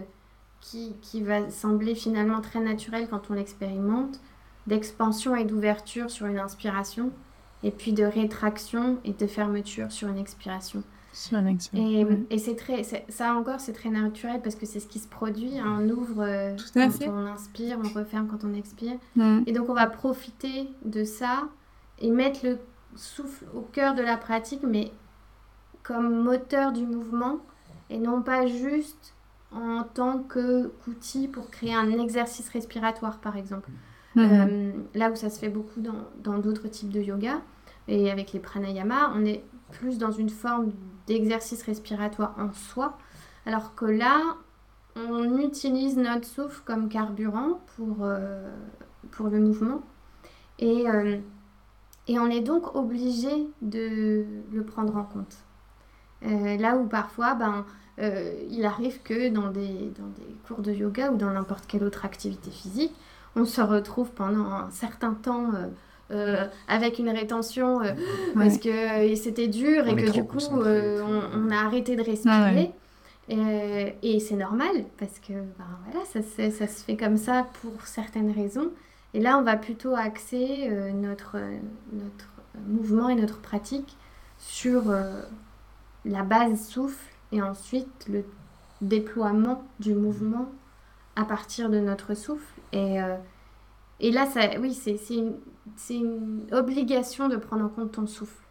[0.60, 4.20] qui, qui, va sembler finalement très naturel quand on l'expérimente,
[4.68, 7.12] d'expansion et d'ouverture sur une inspiration,
[7.64, 10.84] et puis de rétraction et de fermeture sur une expiration.
[11.78, 15.08] Et, et c'est très, ça encore, c'est très naturel parce que c'est ce qui se
[15.08, 15.60] produit.
[15.60, 15.80] Hein.
[15.82, 18.98] On ouvre euh, quand on inspire, on referme quand on expire.
[19.46, 21.50] Et donc, on va profiter de ça
[22.00, 22.60] et mettre le
[22.96, 24.92] souffle au cœur de la pratique, mais
[25.84, 27.38] comme moteur du mouvement
[27.90, 29.14] et non pas juste
[29.52, 33.70] en tant qu'outil pour créer un exercice respiratoire, par exemple.
[34.14, 34.88] Mhm.
[34.94, 37.40] là où ça se fait beaucoup dans d'autres types de yoga
[37.88, 39.42] et avec les pranayama, on est
[39.72, 40.72] plus dans une forme
[41.12, 42.98] d'exercice respiratoire en soi,
[43.46, 44.22] alors que là,
[44.96, 48.50] on utilise notre souffle comme carburant pour, euh,
[49.12, 49.82] pour le mouvement.
[50.60, 51.18] Et, euh,
[52.08, 55.38] et on est donc obligé de le prendre en compte.
[56.24, 57.66] Euh, là où parfois, ben,
[58.50, 62.04] il arrive que dans des, dans des cours de yoga ou dans n'importe quelle autre
[62.04, 62.96] activité physique,
[63.36, 65.52] on se retrouve pendant un certain temps
[66.68, 67.80] avec une rétention
[68.36, 72.74] parce que c'était dur et que du coup on, a arrêté de respirer.
[73.30, 77.86] Euh, et c'est normal parce que ben, voilà, ça, ça, se fait comme ça pour
[77.86, 78.72] certaines raisons.
[79.14, 81.38] Et là, on va plutôt axer euh, notre,
[81.94, 82.30] notre
[82.68, 83.96] mouvement et notre pratique
[84.38, 85.22] sur euh,
[86.04, 88.26] la base souffle et ensuite le
[88.82, 90.50] déploiement du mouvement
[91.16, 92.60] à partir de notre souffle.
[92.74, 92.98] Et,
[94.00, 95.36] et là, ça, oui, c'est une,
[95.90, 98.42] une obligation de prendre en compte ton souffle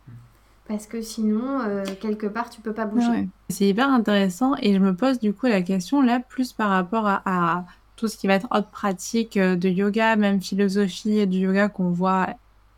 [0.70, 3.28] parce que sinon, euh, quelque part, tu peux pas bouger.
[3.48, 7.08] C'est hyper intéressant et je me pose du coup la question là plus par rapport
[7.08, 7.64] à,
[7.96, 11.90] tout ce qui va être autre pratique euh, de yoga, même philosophie du yoga qu'on
[11.90, 12.28] voit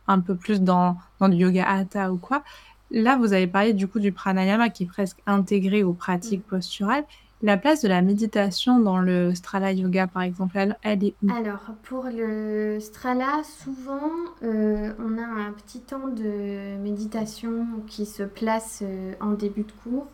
[0.08, 2.42] un peu plus dans, dans du yoga hatha ou quoi.
[2.90, 6.50] Là, vous avez parlé du coup du pranayama qui est presque intégré aux pratiques mm.
[6.50, 7.04] posturales.
[7.44, 11.30] La place de la méditation dans le Strala Yoga, par exemple, elle, est où?
[11.32, 14.12] Alors, pour le Strala, souvent,
[14.44, 19.72] euh, on a un petit temps de méditation qui se place euh, en début de
[19.82, 20.06] cours.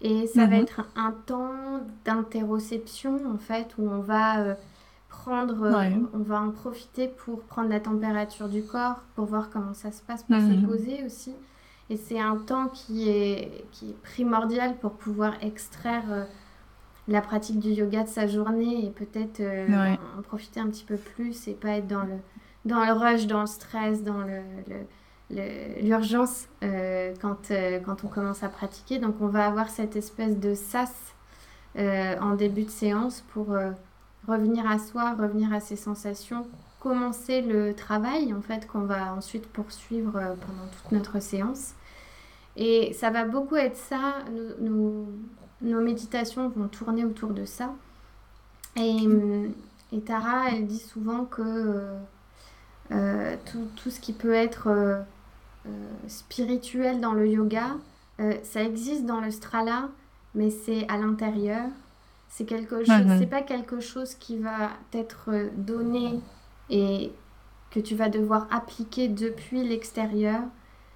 [0.00, 0.62] Et ça va mhm.
[0.62, 1.52] être un temps
[2.06, 4.54] d'interoception, en fait, où on va euh,
[5.10, 5.70] prendre,
[6.14, 10.00] on va en profiter pour prendre la température du corps, pour voir comment ça se
[10.00, 10.66] passe, pour se mhm.
[10.66, 11.34] poser aussi.
[11.90, 16.26] Et c'est un temps qui est, qui est primordial pour pouvoir extraire
[17.08, 20.96] la pratique du yoga de sa journée et peut-être euh, en, profiter un petit peu
[20.96, 22.16] plus et pas être dans le,
[22.64, 24.24] dans le rush, dans le stress, dans
[25.30, 28.98] l'urgence le, euh, quand, euh, quand on commence à pratiquer.
[28.98, 30.92] Donc on va avoir cette espèce de sas
[31.76, 33.48] en début de séance pour
[34.28, 36.46] revenir à soi, revenir à ses sensations,
[36.78, 41.72] commencer le travail en fait qu'on va ensuite poursuivre pendant toute notre séance.
[42.56, 44.18] Et ça va beaucoup être ça,
[44.60, 45.08] nous
[45.64, 47.74] nos méditations vont tourner autour de ça.
[48.76, 49.08] Et,
[49.92, 51.98] et Tara, elle dit souvent que euh,
[52.92, 55.02] euh, tout, tout, ce qui peut être euh,
[56.08, 57.76] spirituel dans le yoga,
[58.44, 59.88] ça existe dans le strala,
[60.36, 61.64] mais c'est à l'intérieur.
[62.28, 66.20] C'est quelque chose, c'est pas quelque chose qui va t'être donné
[66.70, 67.12] et
[67.70, 70.42] que tu vas devoir appliquer depuis l'extérieur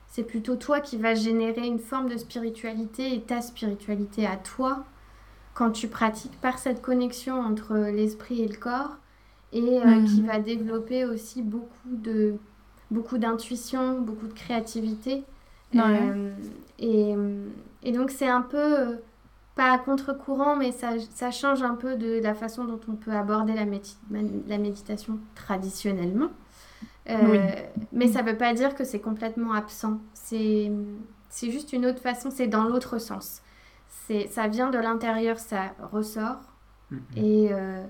[0.08, 4.84] c'est plutôt toi qui vas générer une forme de spiritualité et ta spiritualité à toi
[5.54, 8.96] quand tu pratiques par cette connexion entre l'esprit et le corps
[9.52, 12.34] et euh, qui va développer aussi beaucoup de
[12.90, 15.24] beaucoup d'intuition, beaucoup de créativité.
[15.74, 16.32] Euh,
[16.78, 17.14] et,
[17.82, 18.98] et, donc c'est un peu
[19.54, 23.12] pas à contre-courant, mais ça, ça, change un peu de la façon dont on peut
[23.12, 23.66] aborder la,
[24.46, 26.28] la méditation traditionnellement.
[27.10, 27.46] Euh,
[27.92, 29.98] mais ça ne veut pas dire que c'est complètement absent.
[30.12, 30.70] C'est
[31.42, 33.42] juste une autre façon, c'est dans l'autre sens.
[34.30, 36.40] Ça vient de l'intérieur, ça ressort.
[37.16, 37.84] Et, euh,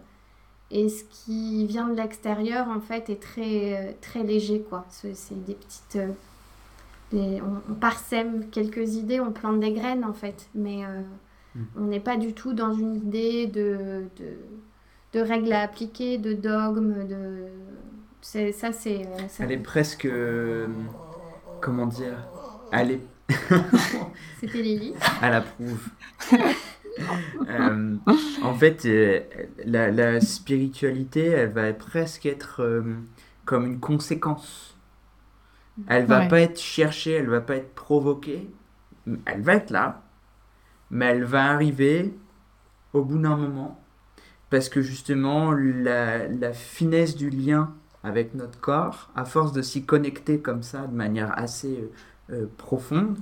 [0.70, 4.60] et ce qui vient de l'extérieur, en fait, est très, très léger.
[4.68, 4.84] quoi.
[4.88, 5.96] C'est des petites...
[5.96, 6.08] Euh,
[7.10, 10.48] des, on, parsème quelques idées, on plante des graines, en fait.
[10.54, 10.82] Mais
[11.54, 11.62] mm.
[11.76, 14.38] on n'est pas du tout dans une idée de, de,
[15.14, 17.46] de règles à appliquer, de dogmes, de
[18.20, 20.04] c'est, ça, c'est, euh, Elle est presque.
[20.04, 20.66] Euh,
[21.60, 22.28] comment dire
[22.72, 23.00] Elle est.
[24.40, 24.94] C'était Lily.
[25.22, 25.88] Elle approuve.
[27.48, 27.96] euh,
[28.42, 29.20] en fait, euh,
[29.64, 32.84] la, la, spiritualité, elle va presque être
[33.44, 34.76] comme une conséquence.
[35.86, 38.50] Elle va pas être cherchée, elle va pas être provoquée.
[39.26, 40.02] Elle va être là,
[40.90, 42.12] mais elle va arriver
[42.92, 43.80] au bout d'un moment.
[44.50, 47.74] Parce que justement, la, la finesse du lien
[48.09, 51.78] avec notre corps, à force de s'y connecter comme ça de manière assez
[52.30, 53.18] euh, euh, profonde,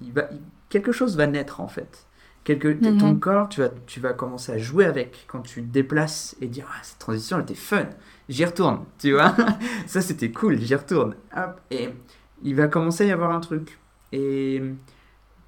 [0.00, 0.28] il va,
[0.68, 2.06] quelque chose va naître en fait.
[2.44, 2.98] Quelque, mhm.
[2.98, 6.46] Ton corps, tu vas, tu vas commencer à jouer avec quand tu te déplaces et
[6.46, 7.86] dire ah, cette transition elle était fun,
[8.28, 9.34] j'y retourne, tu vois,
[9.86, 11.14] ça c'était cool, j'y retourne.
[11.70, 11.88] et
[12.42, 13.78] il va commencer à y avoir un truc.
[14.12, 14.62] Et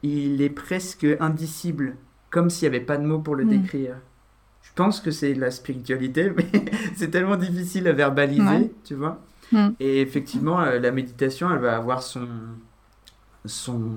[0.02, 1.96] il est presque indicible,
[2.30, 3.96] comme s'il n'y avait pas de mots pour le décrire
[4.78, 6.46] pense que c'est la spiritualité, mais
[6.94, 9.18] c'est tellement difficile à verbaliser, tu vois.
[9.50, 9.70] Mm.
[9.80, 12.28] Et effectivement, euh, la méditation, elle va avoir son,
[13.44, 13.90] son,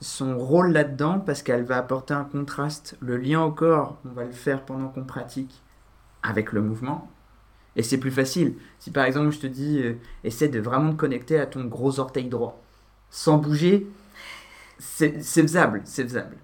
[0.00, 2.96] son rôle là-dedans parce qu'elle va apporter un contraste.
[3.00, 5.62] Le lien au corps, on va le faire pendant qu'on pratique
[6.24, 7.08] avec le mouvement.
[7.76, 8.54] Et c'est plus facile.
[8.80, 12.00] Si par exemple je te dis, euh, essaie de vraiment te connecter à ton gros
[12.00, 12.60] orteil droit,
[13.10, 13.86] sans bouger,
[14.78, 16.36] c'est faisable, c'est faisable.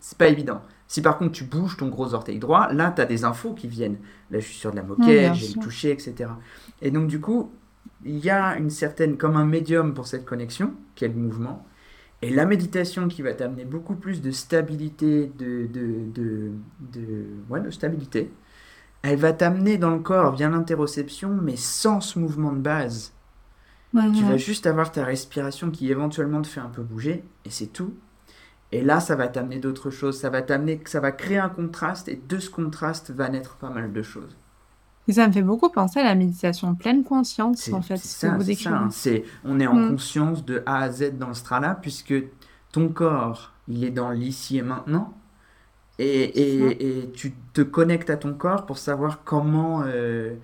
[0.00, 0.62] C'est pas évident.
[0.90, 3.68] Si par contre tu bouges ton gros orteil droit, là tu as des infos qui
[3.68, 3.98] viennent.
[4.32, 6.32] Là je suis sur de la moquette, j'ai le toucher, etc.
[6.82, 7.52] Et donc du coup,
[8.04, 11.64] il y a une certaine, comme un médium pour cette connexion, qui est le mouvement.
[12.22, 17.60] Et la méditation qui va t'amener beaucoup plus de stabilité, de, de, de, de, ouais,
[17.60, 18.32] de stabilité,
[19.02, 23.14] elle va t'amener dans le corps via l'interoception, mais sans ce mouvement de base.
[24.12, 27.68] tu vas juste avoir ta respiration qui éventuellement te fait un peu bouger, et c'est
[27.68, 27.94] tout.
[28.72, 30.18] Et là, ça va t'amener d'autres choses.
[30.18, 33.70] Ça va t'amener, ça va créer un contraste, et de ce contraste va naître pas
[33.70, 34.36] mal de choses.
[35.08, 37.96] Et ça me fait beaucoup penser à la méditation pleine conscience, en fait.
[37.96, 38.86] C'est ça, c'est ça.
[38.90, 39.88] C'est, on est en mm.
[39.90, 42.14] conscience de A à Z dans le strala, puisque
[42.70, 45.14] ton corps, il est dans l'ici et maintenant.
[45.98, 50.34] Et, et, et, tu te connectes à ton corps pour savoir comment, euh,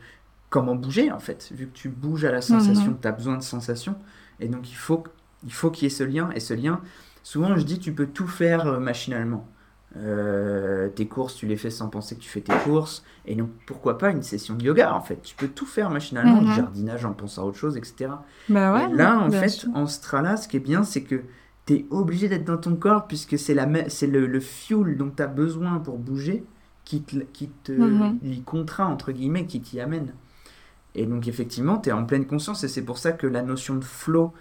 [0.51, 1.51] comment bouger, en fait.
[1.55, 3.01] Vu que tu bouges à la sensation, mm-hmm.
[3.01, 3.95] tu as besoin de sensation.
[4.41, 5.05] Et donc, il faut,
[5.45, 6.31] il faut qu'il y ait ce lien.
[6.35, 6.81] Et ce lien,
[7.27, 9.49] souvent, je dis, tu peux tout faire euh, machinalement.
[9.97, 13.03] Euh, tes courses, tu les fais sans penser que tu fais tes courses.
[13.27, 16.41] Et donc, pourquoi pas une session de yoga en fait Tu peux tout faire machinalement,
[16.41, 16.55] du mhm.
[16.55, 18.11] jardinage en pensant à autre chose, etc.
[18.49, 21.23] Bah ouais, là, en fait, en strala, ce qui est bien, c'est que
[21.67, 25.27] tu es obligé d'être dans ton corps puisque c'est le, le fuel dont tu as
[25.27, 26.45] besoin pour bouger
[26.85, 28.21] qui te, qui te mhm.
[28.45, 30.13] contraint, entre guillemets, qui t'y amène.
[30.95, 33.75] Et donc, effectivement, tu es en pleine conscience et c'est pour ça que la notion
[33.75, 34.33] de flow,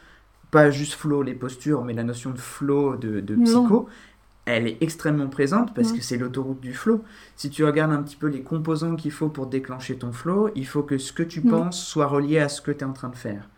[0.56, 3.90] pas juste flow les postures, mais la notion de flow de, de psycho,
[4.46, 7.04] elle est extrêmement présente parce que c'est l'autoroute du flow.
[7.36, 10.66] Si tu regardes un petit peu les composants qu'il faut pour déclencher ton flow, il
[10.66, 13.10] faut que ce que tu penses soit relié à ce que tu es en train
[13.10, 13.50] de faire.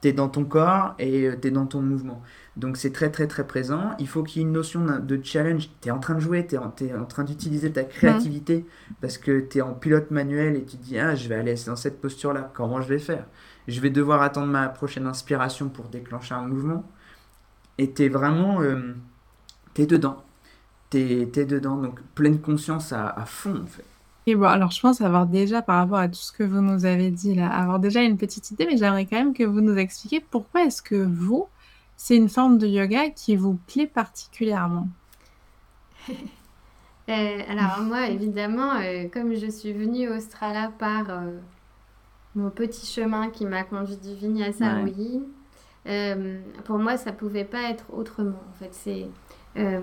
[0.00, 2.22] Tu es dans ton corps et euh, tu es dans ton mouvement.
[2.56, 3.90] Donc c'est très très très présent.
[3.98, 5.68] Il faut qu'il y ait une notion de challenge.
[5.82, 8.64] Tu es en train de jouer, tu es, en train d'utiliser ta créativité
[9.02, 11.54] parce que tu es en pilote manuel et tu te dis ah, je vais aller
[11.66, 13.26] dans cette posture-là, comment je vais faire?
[13.68, 16.84] Je vais devoir attendre ma prochaine inspiration pour déclencher un mouvement.
[17.78, 18.60] Et tu es vraiment...
[18.60, 18.94] Euh,
[19.72, 20.22] t'es dedans.
[20.90, 23.84] T'es es dedans, donc pleine conscience à, à, fond, en fait.
[24.26, 26.86] Et bon, alors je pense avoir déjà, par rapport à tout ce que vous nous
[26.86, 29.76] avez dit là, avoir déjà une petite idée, mais j'aimerais quand même que vous nous
[29.76, 31.48] expliquiez pourquoi est-ce que vous,
[31.96, 34.88] c'est une forme de yoga qui vous plaît particulièrement.
[37.10, 41.38] Euh, alors moi, évidemment, euh, comme je suis venue au Australia par euh,
[42.34, 46.30] mon petit chemin qui m'a conduit du Vinyasa ouais.
[46.64, 48.40] pour moi, ça pouvait pas être autrement.
[48.50, 49.06] En fait, c'est
[49.56, 49.80] euh,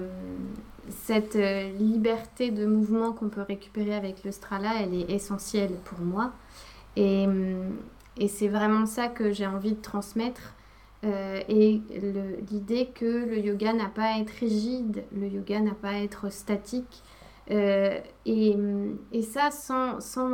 [0.90, 6.00] cette euh, liberté de mouvement qu'on peut récupérer avec le strala, elle est essentielle pour
[6.00, 6.34] moi.
[6.96, 7.70] Et, euh,
[8.18, 10.56] et c'est vraiment ça que j'ai envie de transmettre.
[11.04, 11.82] et
[12.52, 16.32] l'idée que le yoga n'a pas à être rigide, le yoga n'a pas à être
[16.32, 17.02] statique.
[17.50, 18.02] et,
[19.12, 20.30] et, ça sans, sans,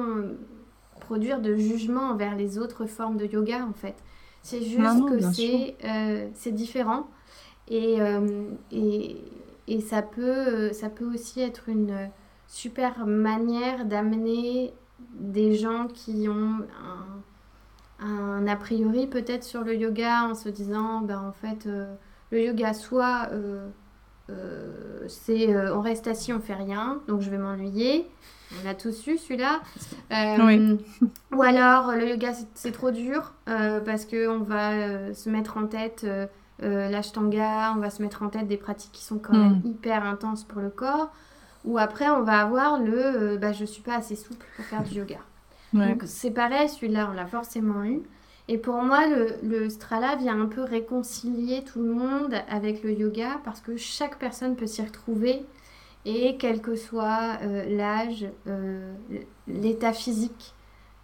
[1.07, 3.95] produire de jugement envers les autres formes de yoga en fait.
[4.43, 5.19] C'est juste que
[6.33, 7.07] c'est différent
[7.69, 9.17] et, euh, et,
[9.67, 12.09] et, ça, peut, ça peut aussi être une
[12.47, 14.73] super manière d'amener
[15.13, 16.65] des gens qui ont
[18.01, 21.93] un, un, a priori peut-être sur le yoga en se disant, ben, en fait, euh,
[22.31, 23.67] le yoga, soit euh,
[25.07, 28.09] c'est on reste assis, on fait rien, donc je vais m'ennuyer.
[28.63, 29.61] On a tous eu celui-là.
[30.39, 30.79] oui.
[31.33, 36.05] Ou alors le yoga c'est trop dur parce qu'on va se mettre en tête
[36.63, 39.67] euh, l'ashtanga, on va se mettre en tête des pratiques qui sont quand même hmm.
[39.67, 41.11] hyper intenses pour le corps.
[41.65, 44.83] Ou après, on va avoir le euh, bah, je suis pas assez souple pour faire
[44.83, 45.19] du yoga.
[45.73, 48.01] Donc c'est pareil, celui-là, on l'a forcément eu.
[48.47, 52.93] Et pour moi, le, le, Strala vient un peu réconcilier tout le monde avec le
[52.93, 55.45] yoga parce que chaque personne peut s'y retrouver
[56.07, 58.93] et quel que soit euh, l'âge, euh,
[59.47, 60.53] l'état physique,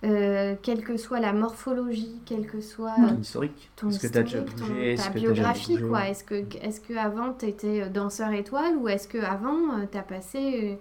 [0.05, 4.17] euh, quelle que soit la morphologie, quelle que soit ton historique, ton est-ce que tu
[4.17, 6.07] as déjà bougé, ta biographie, quoi.
[6.07, 10.03] Est-ce que, est-ce que avant tu étais danseur étoile ou est-ce que avant tu as
[10.03, 10.79] passé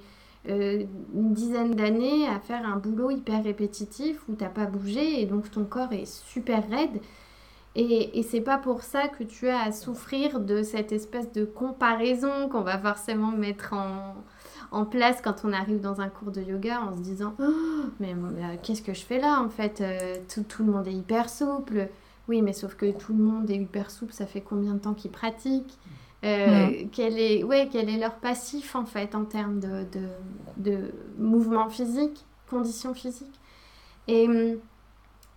[0.49, 5.27] euh, une dizaine d'années à faire un boulot hyper répétitif où t'as pas bougé et
[5.27, 7.01] donc ton corps est super raide?
[7.75, 11.45] Et, et c'est pas pour ça que tu as à souffrir de cette espèce de
[11.45, 14.14] comparaison qu'on va forcément mettre en,
[14.73, 18.14] en place quand on arrive dans un cours de yoga en se disant oh, mais
[18.14, 21.31] euh, qu'est-ce que je fais là en fait euh, tout, tout, le monde est hyper
[21.31, 21.89] souple.
[22.29, 24.95] Oui mais sauf que tout le monde est hyper souple ça fait combien de temps
[24.95, 25.79] qu'ils pratiquent?
[26.25, 30.07] Euh, quel, est, ouais, quel est leur passif en fait en termes de, de,
[30.59, 30.79] de
[31.18, 33.41] mouvement physique conditions physiques?
[34.09, 34.29] Et,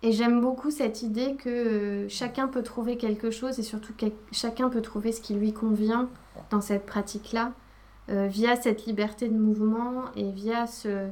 [0.02, 4.68] et j'aime beaucoup cette idée que chacun peut trouver quelque chose et surtout que chacun
[4.68, 6.08] peut trouver ce qui lui convient
[6.50, 7.52] dans cette pratique là
[8.10, 11.08] euh, via cette liberté de mouvement et via ce,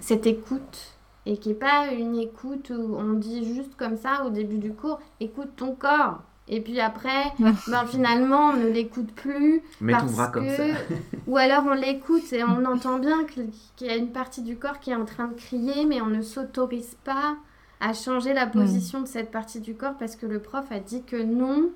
[0.00, 0.96] cette écoute
[1.26, 4.72] et qui n'est pas une écoute où on dit juste comme ça au début du
[4.72, 6.22] cours, écoute ton corps.
[6.48, 9.62] Et puis après, ben finalement, on ne l'écoute plus.
[9.80, 10.64] Mets ton bras comme ça.
[11.26, 14.80] ou alors on l'écoute et on entend bien qu'il y a une partie du corps
[14.80, 17.36] qui est en train de crier, mais on ne s'autorise pas
[17.80, 21.02] à changer la position de cette partie du corps parce que le prof a dit
[21.02, 21.70] que non,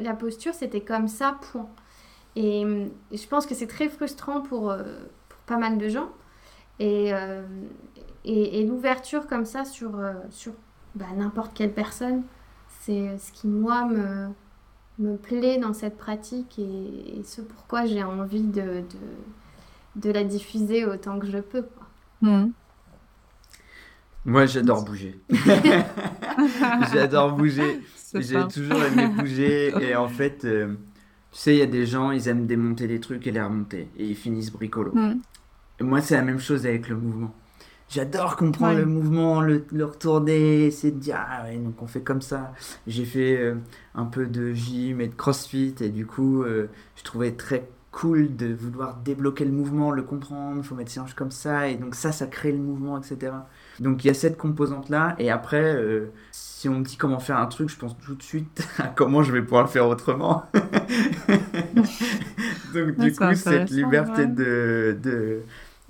[0.00, 1.68] la posture c'était comme ça, point.
[2.34, 2.64] Et,
[3.12, 4.82] je pense que c'est très frustrant pour, euh,
[5.28, 6.10] pour, pas mal de gens.
[6.78, 7.42] Et, euh,
[8.24, 10.52] et, l'ouverture comme ça sur, euh, sur
[10.94, 12.22] bah, n'importe quelle personne,
[12.88, 14.28] c'est ce qui, moi, me,
[14.98, 18.80] me plaît dans cette pratique et, ce pourquoi j'ai envie de, de,
[19.96, 21.64] de, la diffuser autant que je peux.
[22.22, 22.46] Mmh.
[24.24, 25.20] Moi, j'adore bouger.
[26.92, 27.82] j'adore bouger.
[28.14, 29.74] J'ai toujours aimé bouger.
[29.82, 30.68] Et en fait, euh,
[31.30, 33.88] tu sais, il y a des gens, ils aiment démonter des trucs et les remonter.
[33.98, 34.94] Et ils finissent bricolo.
[34.94, 35.20] Mmh.
[35.80, 37.34] Et moi, c'est la même chose avec le mouvement.
[37.88, 42.02] J'adore comprendre le mouvement, le, le, retourner, essayer de dire ah ouais, donc on fait
[42.02, 42.52] comme ça.
[42.86, 43.54] J'ai fait euh,
[43.94, 48.36] un peu de gym et de crossfit et du coup euh, je trouvais très cool
[48.36, 51.76] de vouloir débloquer le mouvement, le comprendre, il faut mettre ses hanches comme ça et
[51.76, 53.32] donc ça ça crée le mouvement etc.
[53.80, 57.20] Donc il y a cette composante là et après euh, si on me dit comment
[57.20, 59.88] faire un truc je pense tout de suite à comment je vais pouvoir le faire
[59.88, 60.44] autrement.
[62.74, 65.40] donc du coup cette liberté de, de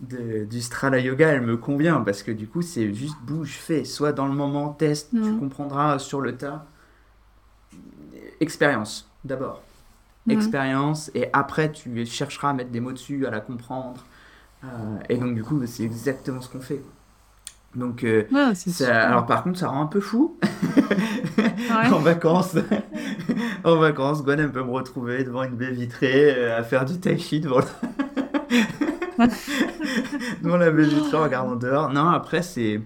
[0.01, 3.85] du Strala Yoga, elle me convient parce que du coup, c'est juste bouge, fais.
[3.85, 6.67] Soit dans le moment, teste, tu comprendras sur le tas.
[8.41, 9.63] Expérience, d'abord.
[10.29, 14.05] Expérience, et après, tu chercheras à mettre des mots dessus, à la comprendre.
[14.63, 14.67] Euh,
[15.09, 16.83] et donc, du coup, c'est exactement ce qu'on fait.
[17.75, 18.25] Donc, euh,
[18.87, 20.39] alors par contre, ça rend un peu fou.
[21.93, 22.57] en vacances,
[23.65, 26.99] en vacances, Gwen elle peut me retrouver devant une baie vitrée euh, à faire du
[26.99, 27.61] tai chi devant.
[30.43, 31.93] Nous, on l'avait vu en regardant dehors.
[31.93, 32.81] Non, après, c'est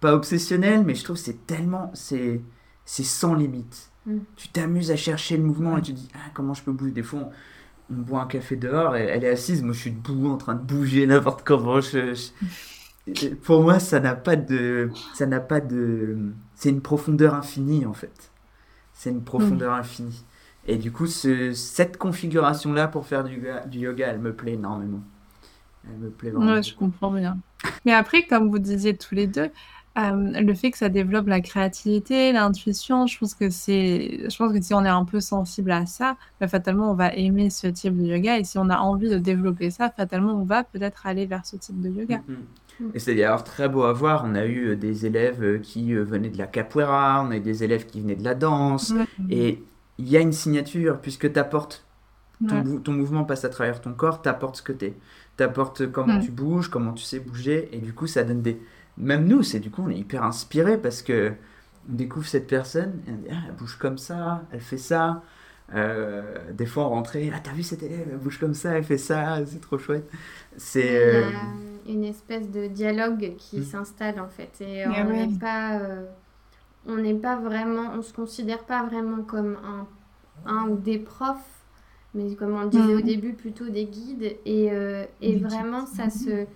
[0.00, 1.90] pas obsessionnel, mais je trouve que c'est tellement.
[1.94, 2.40] C'est
[2.84, 3.90] sans limite.
[4.06, 4.18] Mm.
[4.36, 6.92] Tu t'amuses à chercher le mouvement et tu dis ah, comment je peux bouger?
[6.92, 7.30] Des fois,
[7.90, 9.62] on, boit un café dehors et elle est assise.
[9.62, 11.80] Moi, je suis debout en train de bouger n'importe comment.
[13.42, 14.90] Pour moi, ça n'a pas de.
[15.14, 16.32] Ça n'a pas de.
[16.54, 18.30] C'est une profondeur infinie, en fait.
[18.92, 19.80] C'est une profondeur mm.
[19.80, 20.24] infinie.
[20.66, 25.02] Et du coup, ce, cette configuration-là pour faire du, du yoga, elle me plaît énormément.
[25.88, 26.54] Elle me plaît vraiment.
[26.54, 27.38] Ouais, je comprends bien.
[27.84, 29.50] Mais après, comme vous disiez tous les deux,
[29.98, 34.52] euh, le fait que ça développe la créativité, l'intuition, je pense que c'est, je pense
[34.52, 37.66] que si on est un peu sensible à ça, bah, fatalement on va aimer ce
[37.66, 38.38] type de yoga.
[38.38, 41.56] Et si on a envie de développer ça, fatalement on va peut-être aller vers ce
[41.56, 42.22] type de yoga.
[42.28, 42.90] Mm-hmm.
[42.94, 44.24] Et c'est d'ailleurs très beau à voir.
[44.26, 47.40] On a eu euh, des élèves euh, qui venaient de la capoeira, on a eu
[47.40, 48.94] des élèves qui venaient de la danse.
[49.28, 49.62] Et
[49.98, 51.84] il y a une signature puisque tu apportes
[52.48, 54.94] ton, ton, mouvement passe à travers ton corps, t'apportes ce que t'es
[55.42, 58.60] t'apportes comment tu bouges, comment tu sais bouger, et du coup, ça donne des.
[58.96, 61.32] Même nous, c'est du coup, on est hyper inspiré parce que
[61.90, 65.22] on découvre cette personne, et on dit, ah, elle bouge comme ça, elle fait ça.
[65.74, 68.84] Euh, des fois, on rentrait, ah, t'as vu cette élève, elle bouge comme ça, elle
[68.84, 70.08] fait ça, c'est trop chouette.
[70.56, 70.80] C'est.
[70.80, 71.30] Il y a euh,
[71.88, 73.64] une espèce de dialogue qui hmm.
[73.64, 75.78] s'installe en fait, et on n'est pas.
[75.78, 76.04] Euh,
[76.86, 79.86] on n'est pas vraiment, on se considère pas vraiment comme un,
[80.50, 81.61] un ou des profs,
[82.14, 83.02] mais comme on disait au mm.
[83.02, 84.36] début, plutôt des guides.
[84.44, 86.46] Et, euh, et vraiment, ça se,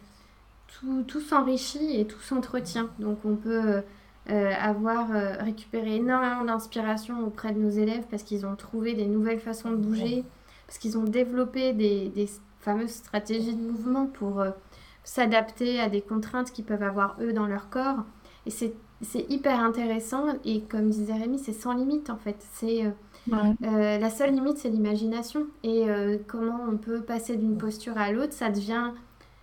[0.68, 2.90] tout, tout s'enrichit et tout s'entretient.
[2.98, 3.82] Donc on peut
[4.30, 9.06] euh, avoir euh, récupéré énormément d'inspiration auprès de nos élèves parce qu'ils ont trouvé des
[9.06, 10.24] nouvelles façons de bouger,
[10.66, 12.28] parce qu'ils ont développé des, des,
[12.60, 14.44] fameuses stratégies de mouvement pour
[15.04, 17.98] s'adapter à des contraintes qu'ils peuvent avoir eux dans leur corps.
[18.44, 18.74] Et c'est
[19.30, 22.34] hyper intéressant et comme disait Rémi, c'est sans limite en fait.
[22.54, 22.92] C'est
[23.32, 25.46] euh, la seule limite, c'est l'imagination.
[25.62, 28.90] Et euh, comment on peut passer d'une posture à l'autre, ça devient,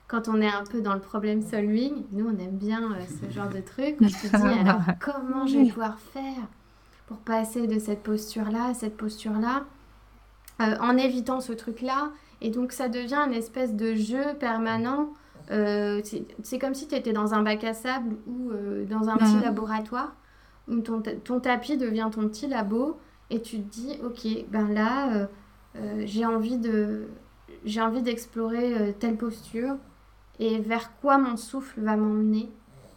[0.08, 3.34] quand on est un peu dans le problème solving, nous on aime bien euh, ce
[3.34, 6.48] genre de truc, on se dit alors comment je vais pouvoir faire
[7.08, 9.64] pour passer de cette posture-là à cette posture-là,
[10.60, 12.12] en évitant ce truc-là.
[12.42, 15.10] Et donc ça devient une espèce de jeu permanent.
[15.50, 18.52] c'est comme si tu étais dans un bac à sable ou
[18.90, 20.14] dans un petit laboratoire
[20.70, 22.98] où ton, ton tapis devient ton petit labo
[23.34, 25.26] et tu te dis, ok, ben là, euh,
[25.76, 27.08] euh, j'ai envie de
[27.66, 29.76] j'ai envie d'explorer euh, telle posture
[30.40, 32.52] et vers quoi mon souffle va m'emmener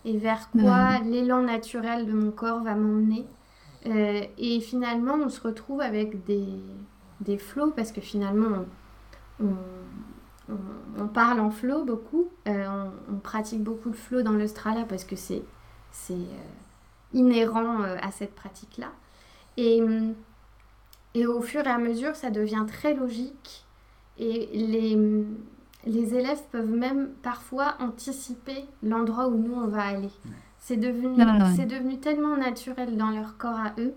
[0.05, 3.27] et vers quoi l'élan naturel de mon corps va m'emmener.
[3.85, 6.49] et finalement, on se retrouve avec des,
[7.21, 8.65] des flots parce que finalement,
[9.41, 9.55] on,
[10.99, 12.29] on, parle en flow beaucoup.
[12.47, 15.43] On, on, pratique beaucoup le flow dans le strala parce que c'est
[17.13, 18.93] inhérent à cette pratique-là.
[19.57, 19.83] Et,
[21.17, 23.67] et au fur et à mesure, ça devient très logique.
[24.19, 24.97] Et les,
[25.87, 30.11] les élèves peuvent même parfois anticiper l'endroit où nous on va aller.
[30.59, 33.95] C'est devenu, Ah, c'est devenu tellement naturel dans leur corps à eux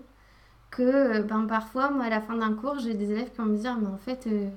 [0.70, 3.46] que euh, ben, parfois, moi, à la fin d'un cours, j'ai des élèves qui vont
[3.46, 4.50] me dire Mais en fait, euh,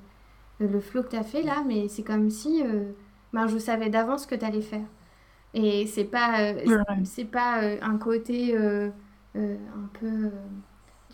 [0.60, 2.92] le flow que tu as fait là, mais c'est comme si euh,
[3.32, 4.86] ben, je savais d'avance ce que tu allais faire.
[5.54, 6.60] Et c'est pas, euh,
[7.04, 8.90] c'est pas euh, un côté euh,
[9.36, 10.30] euh, un peu.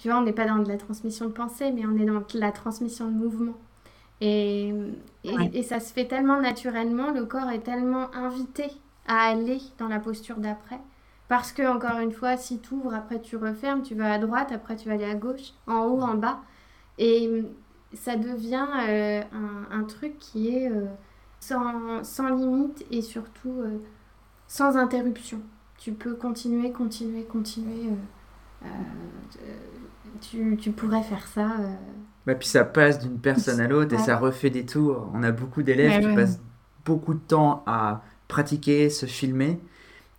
[0.00, 2.20] Tu vois, on n'est pas dans de la transmission de pensée, mais on est dans
[2.20, 3.54] de la transmission de mouvement.
[4.20, 4.68] Et,
[5.24, 5.50] et, Ouais.
[5.52, 8.66] et ça se fait tellement naturellement, le corps est tellement invité
[9.06, 10.80] à aller dans la posture d'après.
[11.28, 14.52] Parce que, encore une fois, si tu ouvres, après tu refermes, tu vas à droite,
[14.52, 16.40] après tu vas aller à gauche, en haut, en bas.
[16.98, 17.44] Et
[17.94, 20.86] ça devient euh, un, un truc qui est euh,
[21.40, 23.78] sans, sans limite et surtout euh,
[24.48, 25.42] sans interruption.
[25.78, 27.90] Tu peux continuer, continuer, continuer.
[30.20, 31.52] Tu, tu pourrais faire ça.
[31.60, 31.74] euh,
[32.26, 34.02] Bah, puis ça passe d'une personne à l'autre et Ouais.
[34.02, 35.10] ça refait des tours.
[35.14, 36.14] On a beaucoup d'élèves qui ouais.
[36.14, 36.40] passent
[36.84, 39.60] beaucoup de temps à pratiquer, se filmer.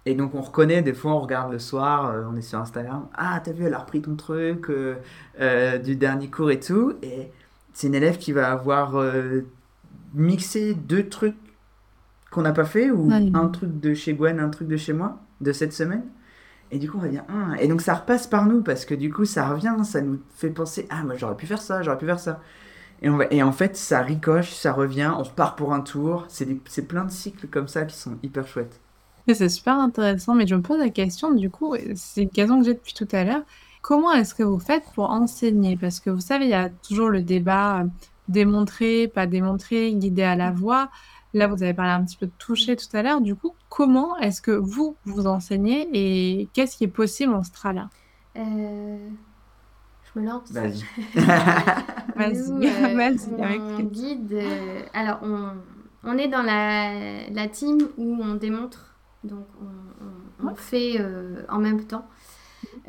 [0.05, 3.07] Et donc on reconnaît, des fois on regarde le soir, euh, on est sur Instagram,
[3.13, 4.95] ah t'as vu, elle a repris ton truc euh,
[5.39, 6.93] euh, du dernier cours et tout.
[7.03, 7.29] Et
[7.73, 8.95] c'est une élève qui va avoir
[10.13, 11.35] mixé deux trucs
[12.31, 13.29] qu'on n'a pas fait, ou Ouais.
[13.33, 16.03] un truc de chez Gwen, un truc de chez moi, de cette semaine.
[16.71, 17.55] Et du coup, on va dire, ah.
[17.59, 20.49] et donc ça repasse par nous parce que du coup, ça revient, ça nous fait
[20.49, 22.41] penser, ah, moi j'aurais pu faire ça, j'aurais pu faire ça.
[23.01, 23.25] Et, on va...
[23.29, 26.25] et en fait, ça ricoche, ça revient, on repart pour un tour.
[26.29, 28.79] C'est plein de cycles comme ça qui sont hyper chouettes.
[29.27, 32.59] Et c'est super intéressant, mais je me pose la question, du coup, c'est une question
[32.59, 33.43] que j'ai depuis tout à l'heure.
[33.81, 35.77] Comment est-ce que vous faites pour enseigner?
[35.77, 37.85] Parce que vous savez, il y a toujours le débat euh,
[38.27, 40.89] démontrer, pas démontrer, guider à la voix.
[41.33, 43.21] Là, vous avez parlé un petit peu de toucher tout à l'heure.
[43.21, 47.89] Du coup, comment est-ce que vous, vous enseignez et qu'est-ce qui est possible en Strala?
[48.37, 49.09] euh,
[50.03, 50.51] je me lance.
[50.51, 50.83] Vas-y.
[52.15, 53.91] Vas-y, Nous, euh, vas-y, avec on plaisir.
[53.91, 54.33] guide.
[54.33, 55.53] euh, alors, on,
[56.03, 59.65] on est dans la, la team où on démontre, donc on,
[60.05, 60.55] on- on Ouais.
[60.55, 62.07] fait euh, en même temps,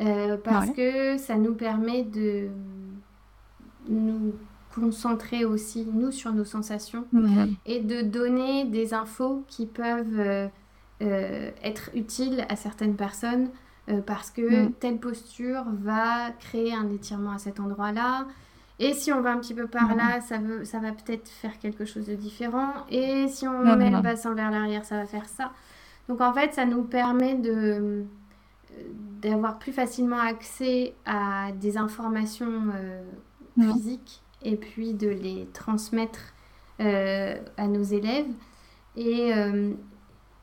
[0.01, 2.49] euh, parce que ça nous permet de
[3.89, 4.35] nous
[4.75, 7.05] concentrer aussi, nous, sur nos sensations
[7.67, 10.49] et de donner des infos qui peuvent euh,
[11.03, 13.49] euh, être utiles à certaines personnes
[13.89, 18.27] euh, parce que telle posture va créer un étirement à cet endroit-là.
[18.79, 21.59] Et si on va un petit peu par là, ça, veut, ça va peut-être faire
[21.59, 22.73] quelque chose de différent.
[22.91, 25.53] Et si on met le bassin vers l'arrière, ça va faire ça.
[26.09, 28.05] Donc en fait, ça nous permet de
[29.21, 32.73] d'avoir plus facilement accès à des informations
[33.55, 36.35] physiques et puis de les transmettre
[36.81, 38.27] euh, à nos élèves.
[38.97, 39.73] Et, euh,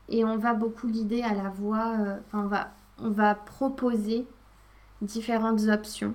[0.08, 4.26] et on va beaucoup guider à la voix, euh, on, va, on va proposer
[5.02, 6.14] différentes options.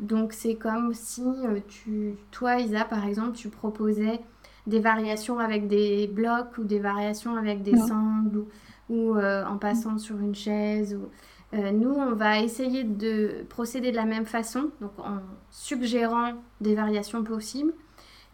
[0.00, 1.22] Donc c'est comme si
[1.66, 4.20] tu, toi Isa par exemple, tu proposais
[4.68, 8.48] des variations avec des blocs ou des variations avec des sangles ou,
[8.90, 10.94] ou, euh, en passant sur une chaise.
[10.94, 11.08] Ou...
[11.54, 15.18] Euh, nous, on va essayer de procéder de la même façon, donc en
[15.50, 17.72] suggérant des variations possibles.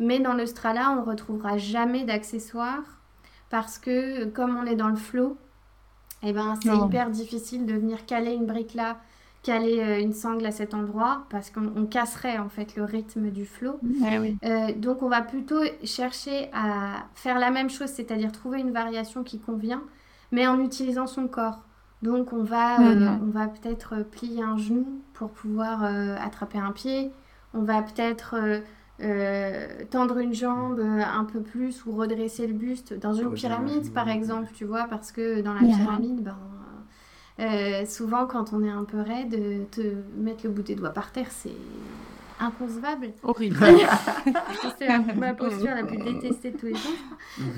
[0.01, 2.83] Mais dans le Strala, on ne retrouvera jamais d'accessoires
[3.51, 5.37] parce que comme on est dans le flow,
[6.25, 8.97] eh ben, c'est hyper difficile de venir caler une brique là,
[9.45, 13.31] caler euh, une sangle à cet endroit parce qu'on on casserait en fait le rythme
[13.31, 13.79] du flow.
[13.83, 14.37] Oui.
[14.45, 19.23] Euh, donc on va plutôt chercher à faire la même chose, c'est-à-dire trouver une variation
[19.23, 19.83] qui convient,
[20.33, 21.61] mais en utilisant son corps.
[22.05, 23.21] Donc on va, euh, Mhm.
[23.27, 27.11] on va peut-être plier un genou pour pouvoir euh, attraper un pied.
[27.55, 28.61] On va peut-être euh,
[29.01, 33.93] euh, tendre une jambe euh, un peu plus ou redresser le buste dans une pyramide
[33.93, 36.37] par exemple, tu vois, parce que dans la pyramide, ben,
[37.41, 39.81] euh, souvent quand on est un peu raide, euh, te
[40.17, 41.57] mettre le bout des doigts par terre, c'est
[42.47, 43.13] inconcevable.
[43.23, 43.57] Horrible.
[44.79, 46.93] C'est la- ma posture la plus détestée de tous les crois.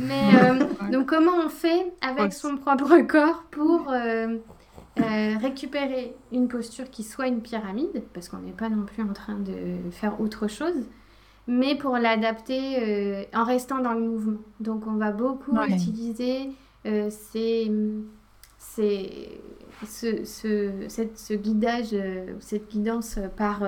[0.01, 4.37] Mais euh, donc comment on fait avec son propre corps pour euh,
[5.01, 9.13] euh, récupérer une posture qui soit une pyramide, parce qu'on n'est pas non plus en
[9.13, 10.75] train de faire autre chose,
[11.47, 14.39] mais pour l'adapter en restant dans le mouvement.
[14.61, 15.69] Donc on va beaucoup Ouais.
[15.71, 16.51] utiliser
[17.11, 17.71] ces,
[18.59, 19.41] ces-
[19.87, 21.95] ce, ce, cette- ce guidage,
[22.41, 23.63] cette guidance par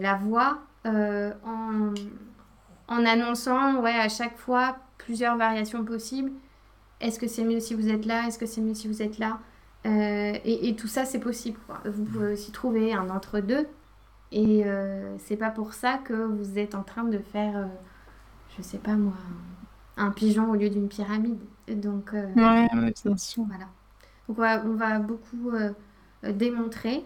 [0.00, 1.94] la voix euh, en,
[2.88, 6.32] en annonçant ouais, à chaque fois plusieurs variations possibles.
[7.00, 8.26] Est-ce que c'est mieux si vous êtes là?
[8.26, 9.38] Est-ce que c'est mieux si vous êtes là?
[9.86, 11.58] Euh, et, et tout ça, c'est possible.
[11.66, 11.80] quoi.
[11.84, 13.66] Vous pouvez aussi trouver un entre-deux.
[14.32, 17.66] Et euh, c'est pas pour ça que vous êtes en train de faire, euh,
[18.56, 19.14] je sais pas moi,
[19.96, 21.38] un pigeon au lieu d'une pyramide.
[21.68, 22.92] Donc, euh, Ouais, ouais,
[23.46, 23.68] voilà.
[24.28, 25.70] Donc on va, on va beaucoup euh,
[26.24, 27.04] euh, démontrer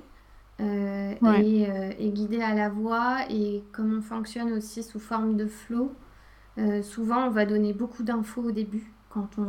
[0.63, 1.47] euh, Ouais.
[1.47, 3.19] et, euh, et guider à la voix.
[3.31, 5.97] Et comme on fonctionne aussi sous forme de flow,
[6.59, 9.49] Euh, souvent, on va donner beaucoup d'infos au début quand on,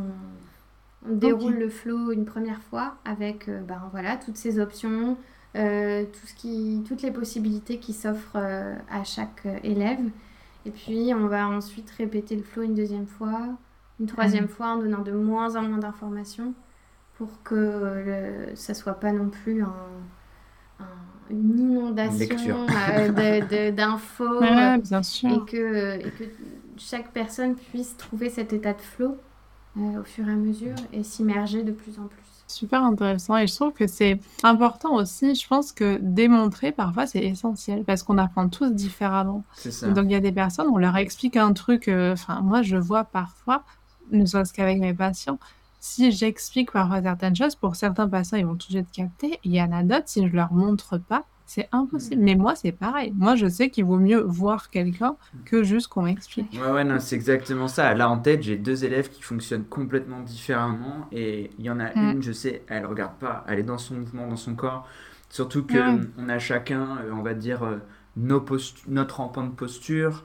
[1.06, 5.18] on déroule le flow une première fois avec euh, ben, voilà, toutes ces options,
[5.54, 8.38] tout ce qui, toutes les possibilités qui s'offrent
[8.90, 10.00] à chaque élève.
[10.66, 13.58] Et puis, on va ensuite répéter le flow une deuxième fois,
[14.00, 14.50] une troisième mhm.
[14.50, 16.56] fois en donnant de moins en moins d'informations
[17.14, 17.56] pour que
[18.06, 19.74] le, ça soit pas non plus un
[21.30, 24.78] une inondation euh, d'infos euh.
[24.78, 26.24] Et, que, et que
[26.78, 29.18] chaque personne puisse trouver cet état de flow
[29.78, 32.20] euh, au fur et à mesure et s'immerger de plus en plus.
[32.48, 37.24] Super intéressant et je trouve que c'est important aussi, je pense que démontrer parfois c'est
[37.24, 39.44] essentiel parce qu'on apprend tous différemment.
[39.56, 39.90] Ça.
[39.90, 43.06] Donc il y a des personnes, on leur explique un truc, enfin moi je vois
[43.06, 43.64] parfois,
[44.12, 45.40] ne serait-ce qu'avec mes patients,
[45.86, 49.38] si j'explique parfois certaines choses, pour certains patients, ils vont tout de suite capter.
[49.44, 52.22] Il y en a d'autres, si je leur montre pas, c'est impossible.
[52.22, 52.24] Mm.
[52.24, 53.12] Mais moi, c'est pareil.
[53.18, 56.54] Moi, je sais qu'il vaut mieux voir quelqu'un que juste qu'on m'explique.
[56.54, 57.94] Ouais, ouais, non, c'est exactement ça.
[57.96, 61.06] Là, en tête, j'ai deux élèves qui fonctionnent complètement différemment.
[61.12, 62.12] Et il y en a mm.
[62.14, 63.44] une, je sais, elle regarde pas.
[63.50, 64.88] Elle est dans son mouvement, dans son corps.
[65.28, 67.80] Surtout qu'on on a chacun, euh, on va dire, euh,
[68.16, 68.46] nos
[68.88, 70.24] notre empreinte de posture,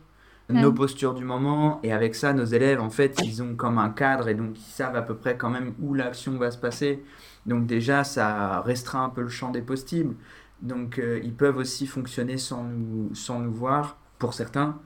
[0.48, 1.80] nos postures du moment.
[1.82, 4.72] Et avec ça, nos élèves, en fait, ils ont comme un cadre et donc ils
[4.72, 7.02] savent à peu près quand même où l'action va se passer.
[7.46, 10.14] Donc déjà, ça restreint un peu le champ des possibles.
[10.62, 14.78] Donc euh, ils peuvent aussi fonctionner sans nous, sans nous voir, pour certains.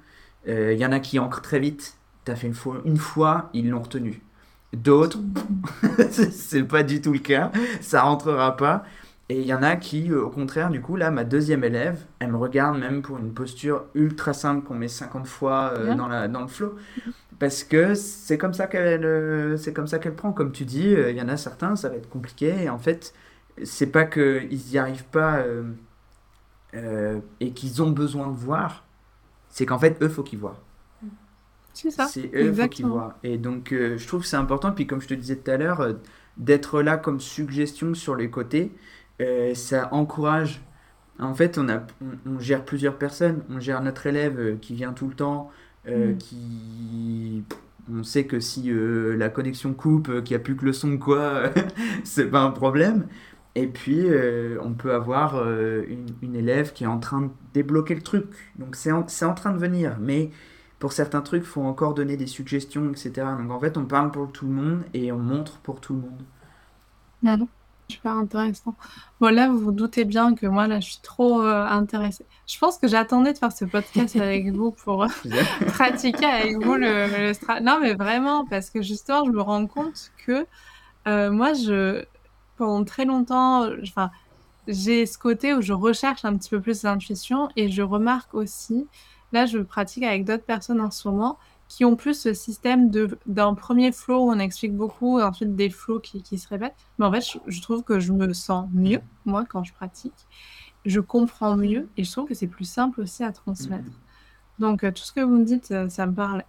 [0.46, 1.96] Il euh, y en a qui ancrent très vite.
[2.24, 4.22] Tu as fait une fois, une fois ils l'ont retenu.
[4.72, 5.18] D'autres,
[6.10, 7.50] c'est pas du tout le cas.
[7.80, 8.84] Ça rentrera pas.
[9.32, 12.04] Et il y en a qui, euh, au contraire, du coup, là, ma deuxième élève,
[12.18, 16.06] elle me regarde même pour une posture ultra simple qu'on met 50 fois euh, dans,
[16.06, 16.76] la, dans le flow.
[17.38, 20.32] Parce que c'est comme ça qu'elle euh, c'est comme ça qu'elle prend.
[20.32, 22.64] Comme tu dis, il y en a certains, ça va être compliqué.
[22.64, 23.14] Et en fait,
[23.62, 25.42] c'est pas qu'ils n'y arrivent pas
[27.40, 28.84] et qu'ils ont besoin de voir.
[29.48, 30.60] C'est qu'en fait, eux, faut qu'ils voient.
[31.72, 32.04] C'est ça.
[32.04, 33.16] C'est eux, faut qu'ils voient.
[33.22, 34.72] Et donc, je trouve que c'est important.
[34.72, 35.96] Puis, comme je te disais tout à l'heure,
[36.36, 38.72] d'être là comme suggestion sur les côtés
[39.54, 40.62] ça encourage.
[41.18, 41.82] En fait, on, a,
[42.26, 43.42] on, gère plusieurs personnes.
[43.50, 45.50] On gère notre élève euh, qui vient tout le temps,
[45.86, 46.18] euh, mm.
[46.18, 47.44] qui.
[47.92, 51.50] On sait que si la connexion coupe, qu'il n'y a plus que le son, quoi,
[52.04, 53.08] c'est pas un problème.
[53.56, 54.06] Et puis,
[54.62, 58.26] on peut avoir une, une, élève qui est en train de débloquer le truc.
[58.56, 59.96] Donc, c'est en, en, train de venir.
[60.00, 60.30] Mais
[60.78, 63.12] pour certains trucs, il faut encore donner des suggestions, etc.
[63.36, 66.00] Donc, en fait, on parle pour tout le monde et on montre pour tout le
[66.00, 66.22] monde.
[67.36, 67.48] non
[67.88, 68.74] Super intéressant.
[69.20, 72.24] Bon, là, vous vous doutez bien que moi, là, je suis trop euh, intéressée.
[72.46, 75.08] Je pense que j'attendais de faire ce podcast avec vous pour euh,
[75.66, 80.46] pratiquer avec vous le, Non, mais vraiment, parce que justement, je me rends compte que
[81.06, 82.04] euh, moi, je,
[82.56, 84.10] pendant très longtemps, enfin,
[84.68, 88.86] j'ai ce côté où je recherche un petit peu plus d'intuition et je remarque aussi,
[89.32, 91.38] là, je pratique avec d'autres personnes en ce moment,
[91.72, 92.90] qui ont plus ce système
[93.24, 96.76] d'un premier flow où on explique beaucoup et ensuite des flows qui, qui se répètent.
[96.98, 100.26] Mais en fait, je, trouve que je me sens mieux, moi, quand je pratique.
[100.84, 103.88] Je comprends mieux et je trouve que c'est plus simple aussi à transmettre.
[103.88, 104.60] Mm-hmm.
[104.60, 106.44] Donc, euh, tout ce que vous me dites, euh, ça me parle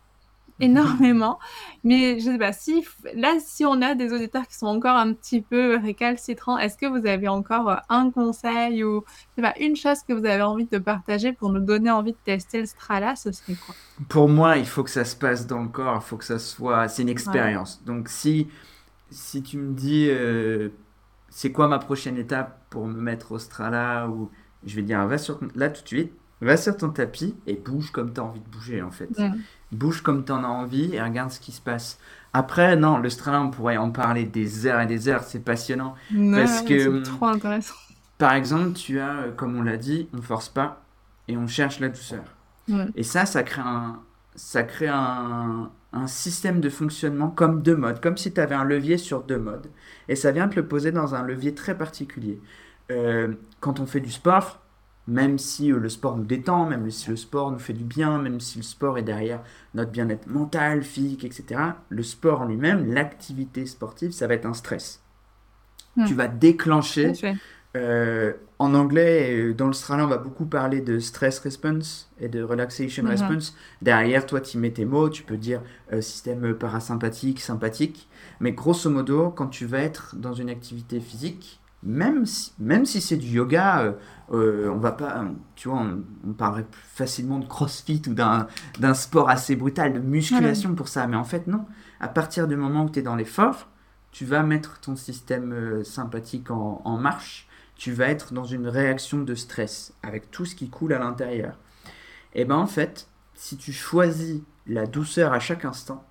[0.60, 1.40] énormément.
[1.84, 2.86] Mais je sais pas, si
[3.16, 6.86] là, si on a des auditeurs qui sont encore un petit peu récalcitrants, est-ce que
[6.86, 10.44] vous avez encore euh, un conseil ou je sais pas, une chose que vous avez
[10.44, 13.76] envie de partager pour nous donner envie de tester le Strala, ce serait quoi?
[14.10, 16.40] Pour moi, il faut que ça se passe dans le corps, il faut que ça
[16.40, 16.88] soit.
[16.88, 17.84] C'est une expérience.
[17.86, 18.48] Donc si,
[19.10, 20.08] si tu me dis.
[20.10, 20.70] Euh,
[21.34, 24.30] c'est quoi ma prochaine étape pour me mettre au Strala ou
[24.66, 27.92] je vais dire va sur là tout de suite va sur ton tapis et bouge
[27.92, 29.10] comme tu as envie de bouger en fait
[29.76, 32.00] bouge comme tu en as envie et regarde ce qui se passe.
[32.34, 35.96] Après, non, le Strala, on pourrait en parler des heures et des heures, c'est passionnant.
[36.10, 37.76] parce que, c'est trop intéressant.
[38.18, 40.84] Par exemple, tu as, euh, comme on l'a dit, on force pas
[41.28, 42.24] et on cherche la douceur.
[42.96, 44.00] Et ça, ça crée un,
[44.36, 48.64] ça crée un, un système de fonctionnement comme deux modes, comme si tu avais un
[48.64, 49.68] levier sur deux modes.
[50.08, 52.42] Et ça vient te le poser dans un levier très particulier.
[52.92, 54.63] Euh, quand on fait du sport,
[55.08, 58.20] même si euh, le sport nous détend, même si le sport nous fait du bien,
[58.20, 59.42] même si le sport est derrière
[59.74, 64.54] notre bien-être mental, physique, etc., le sport en lui-même, l'activité sportive, ça va être un
[64.54, 65.02] stress.
[65.96, 66.06] Hmm.
[66.06, 67.14] Tu vas déclencher.
[67.76, 72.44] Euh, en anglais, euh, dans l'australien, on va beaucoup parler de stress response et de
[72.44, 73.10] relaxation mhm.
[73.10, 73.58] response.
[73.82, 75.60] Derrière, toi, tu mets tes mots, tu peux dire
[76.00, 78.08] système parasympathique, sympathique.
[78.40, 83.02] Mais grosso modo, quand tu vas être dans une activité physique, même si, même si
[83.02, 83.92] c'est du yoga, euh,
[84.34, 85.86] euh, on va pas, tu vois,
[86.26, 91.06] on, parlerait plus facilement de crossfit ou d'un sport assez brutal, de musculation pour ça.
[91.08, 91.66] Mais en fait, non.
[92.00, 93.70] À partir du moment où tu es dans l'effort,
[94.12, 97.48] tu vas mettre ton système euh, sympathique en, en, marche.
[97.76, 101.58] Tu vas être dans une réaction de stress avec tout ce qui coule à l'intérieur.
[102.36, 106.04] Et ben en fait, si tu choisis la douceur à chaque instant,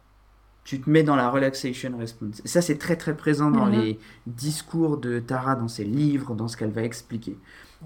[0.64, 2.40] tu te mets dans la relaxation response.
[2.44, 6.46] Et ça, c'est très très présent dans les discours de Tara, dans ses livres, dans
[6.46, 7.36] ce qu'elle va expliquer.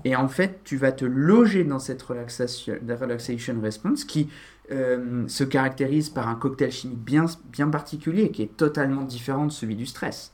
[0.04, 4.28] Et en fait, tu vas te loger dans cette relaxation, la relaxation response qui
[4.70, 9.52] euh, se caractérise par un cocktail chimique bien, bien particulier, qui est totalement différent de
[9.52, 10.32] celui du stress.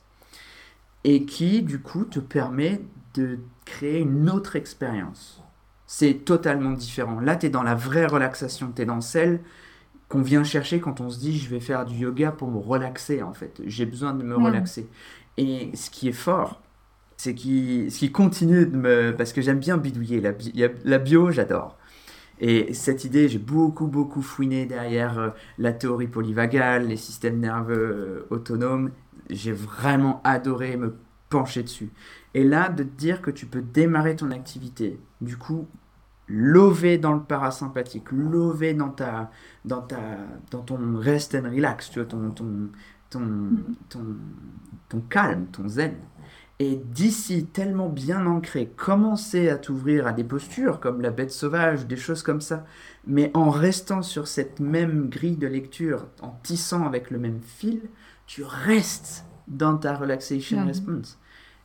[1.03, 2.81] Et qui, du coup, te permet
[3.15, 5.41] de créer une autre expérience.
[5.85, 7.19] C'est totalement différent.
[7.19, 9.41] Là, tu es dans la vraie relaxation, tu es dans celle
[10.09, 13.21] qu'on vient chercher quand on se dit je vais faire du yoga pour me relaxer
[13.21, 13.61] en fait.
[13.65, 14.43] J'ai besoin de me Mhm.
[14.45, 14.87] relaxer.
[15.37, 16.61] Et ce qui est fort,
[17.17, 19.15] c'est qui, ce qui continue de me...
[19.15, 20.21] Parce que j'aime bien bidouiller.
[20.21, 20.33] La,
[20.83, 21.77] la bio, j'adore.
[22.39, 27.75] Et cette idée, j'ai beaucoup, beaucoup fouiné derrière euh, la théorie polyvagale, les systèmes nerveux
[27.75, 28.91] euh, autonomes.
[29.29, 30.95] J'ai vraiment adoré me
[31.29, 31.91] pencher dessus.
[32.33, 35.67] Et là, de te dire que tu peux démarrer ton activité, du coup,
[36.27, 39.31] lever dans le parasympathique, lever dans, ta,
[39.65, 39.99] dans, ta,
[40.51, 42.69] dans ton rest and relax, tu vois, ton, ton,
[43.09, 43.21] ton,
[43.89, 44.05] ton,
[44.89, 45.95] ton calme, ton zen.
[46.59, 51.87] Et d'ici, tellement bien ancré, commencer à t'ouvrir à des postures comme la bête sauvage,
[51.87, 52.63] des choses comme ça,
[53.07, 57.81] mais en restant sur cette même grille de lecture, en tissant avec le même fil,
[58.27, 61.17] tu restes dans ta relaxation response.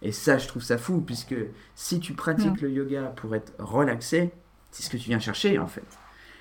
[0.02, 1.36] Et ça, je trouve ça fou, puisque
[1.74, 4.30] si tu pratiques le yoga pour être relaxé,
[4.70, 5.84] c'est ce que tu viens chercher en fait.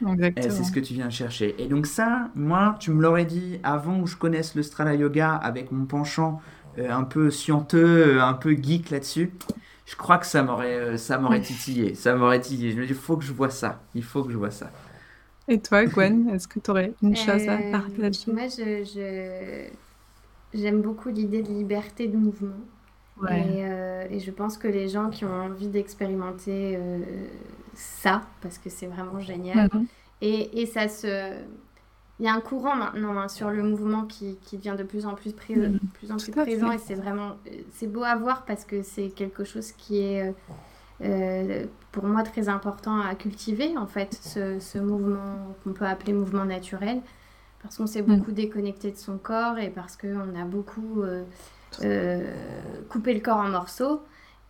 [0.01, 0.55] Exactement.
[0.55, 1.55] C'est ce que tu viens chercher.
[1.61, 5.35] Et donc ça, moi, tu me l'aurais dit avant que je connaisse le Strala Yoga
[5.35, 6.39] avec mon penchant
[6.77, 9.33] un peu scienteux, euh, un peu geek là-dessus.
[9.85, 11.95] Je crois que ça m'aurait, euh, ça m'aurait titillé.
[11.95, 12.71] Ça m'aurait titillé.
[12.71, 13.83] Je me dis, il faut que je vois ça.
[13.95, 14.71] Il faut que je vois ça.
[15.47, 19.69] Et toi, Gwen, est-ce que tu aurais une chose à Euh, partager Moi, je, je-
[20.53, 22.55] j'aime beaucoup l'idée de liberté de mouvement.
[23.21, 23.59] Ouais.
[23.59, 27.27] Et, euh, et je pense que les gens qui ont envie d'expérimenter euh,
[27.73, 29.87] ça, parce que c'est vraiment génial, Mhm.
[30.21, 31.07] et, et ça se...
[32.19, 35.05] Il y a un courant maintenant hein, sur le mouvement qui, qui devient de plus
[35.05, 35.55] en plus, pré-
[35.93, 37.37] plus, en plus Tout à présent et c'est vraiment
[37.71, 40.31] c'est beau à voir parce que c'est quelque chose qui est euh,
[41.03, 46.13] euh, pour moi très important à cultiver en fait ce, ce mouvement qu'on peut appeler
[46.13, 47.01] mouvement naturel
[47.61, 48.17] parce qu'on s'est Mhm.
[48.17, 51.25] beaucoup déconnecté de son corps et parce qu'on a beaucoup euh,
[51.83, 52.33] euh,
[52.89, 54.01] coupé le corps en morceaux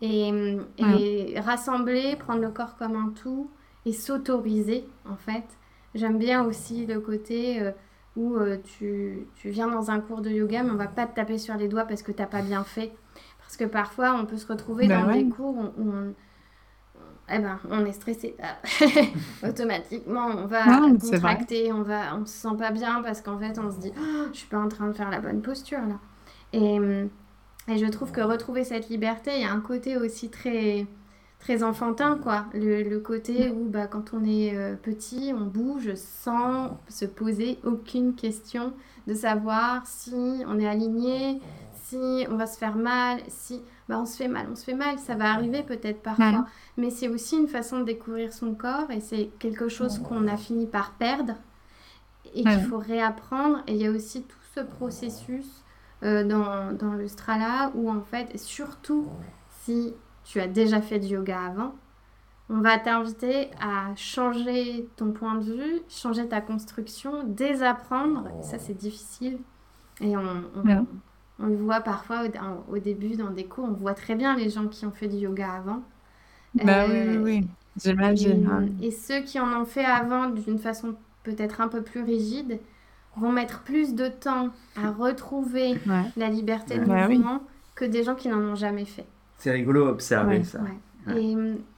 [0.01, 0.31] et,
[0.77, 3.51] et rassembler, prendre le corps comme un tout
[3.85, 5.56] et s'autoriser en fait.
[5.95, 7.71] J'aime bien aussi le côté euh,
[8.15, 11.15] où euh, tu, tu viens dans un cours de yoga mais on va pas te
[11.15, 12.91] taper sur les doigts parce que t'as pas bien fait.
[13.39, 15.23] Parce que parfois on peut se retrouver Ben dans ouais.
[15.23, 16.13] des cours où, où on,
[17.29, 18.35] eh ben, on est stressé.
[18.41, 18.57] Ah.
[19.47, 20.63] Automatiquement, on va
[20.99, 24.27] contracter, on va, on se sent pas bien parce qu'en fait, on se dit, Oh,
[24.31, 25.99] je suis pas en train de faire la bonne posture là.
[26.53, 26.77] Et,
[27.67, 30.87] et je trouve que retrouver cette liberté, il y a un côté aussi très,
[31.39, 32.45] très enfantin, quoi.
[32.53, 37.59] Le, le côté où, bah, quand on est euh, petit, on bouge sans se poser
[37.63, 38.73] aucune question
[39.07, 41.39] de savoir si on est aligné,
[41.83, 44.73] si on va se faire mal, si bah, on se fait mal, on se fait
[44.73, 46.45] mal, ça va arriver peut-être parfois.
[46.75, 50.35] Mais c'est aussi une façon de découvrir son corps et c'est quelque chose qu'on a
[50.37, 51.35] fini par perdre
[52.35, 53.63] et qu'il faut réapprendre.
[53.67, 55.63] Et il y a aussi tout ce processus
[56.03, 59.07] euh, dans, dans le Strala où en fait, surtout
[59.63, 59.93] si
[60.27, 61.73] tu as déjà fait du yoga avant,
[62.49, 68.25] on va t'inviter à changer ton point de vue, changer ta construction, désapprendre.
[68.39, 69.37] Et ça, c'est difficile.
[70.01, 70.21] Et on,
[70.55, 70.77] on, Ouais.
[71.39, 74.49] on le voit parfois au, au début dans des cours, on voit très bien les
[74.49, 75.81] gens qui ont fait du yoga avant.
[76.55, 77.47] Bah oui, Euh, oui, oui.
[77.81, 78.75] J'imagine.
[78.81, 82.59] et, et ceux qui en ont fait avant d'une façon peut-être un peu plus rigide
[83.17, 86.03] vont mettre plus de temps à retrouver Ouais.
[86.15, 87.17] la liberté de Bah oui.
[87.17, 87.41] mouvement
[87.75, 89.05] que des gens qui n'en ont jamais fait.
[89.37, 90.43] C'est rigolo à observer Ouais.
[90.43, 90.59] ça.
[90.61, 91.13] Ouais.
[91.13, 91.23] Ouais.
[91.23, 91.35] Et,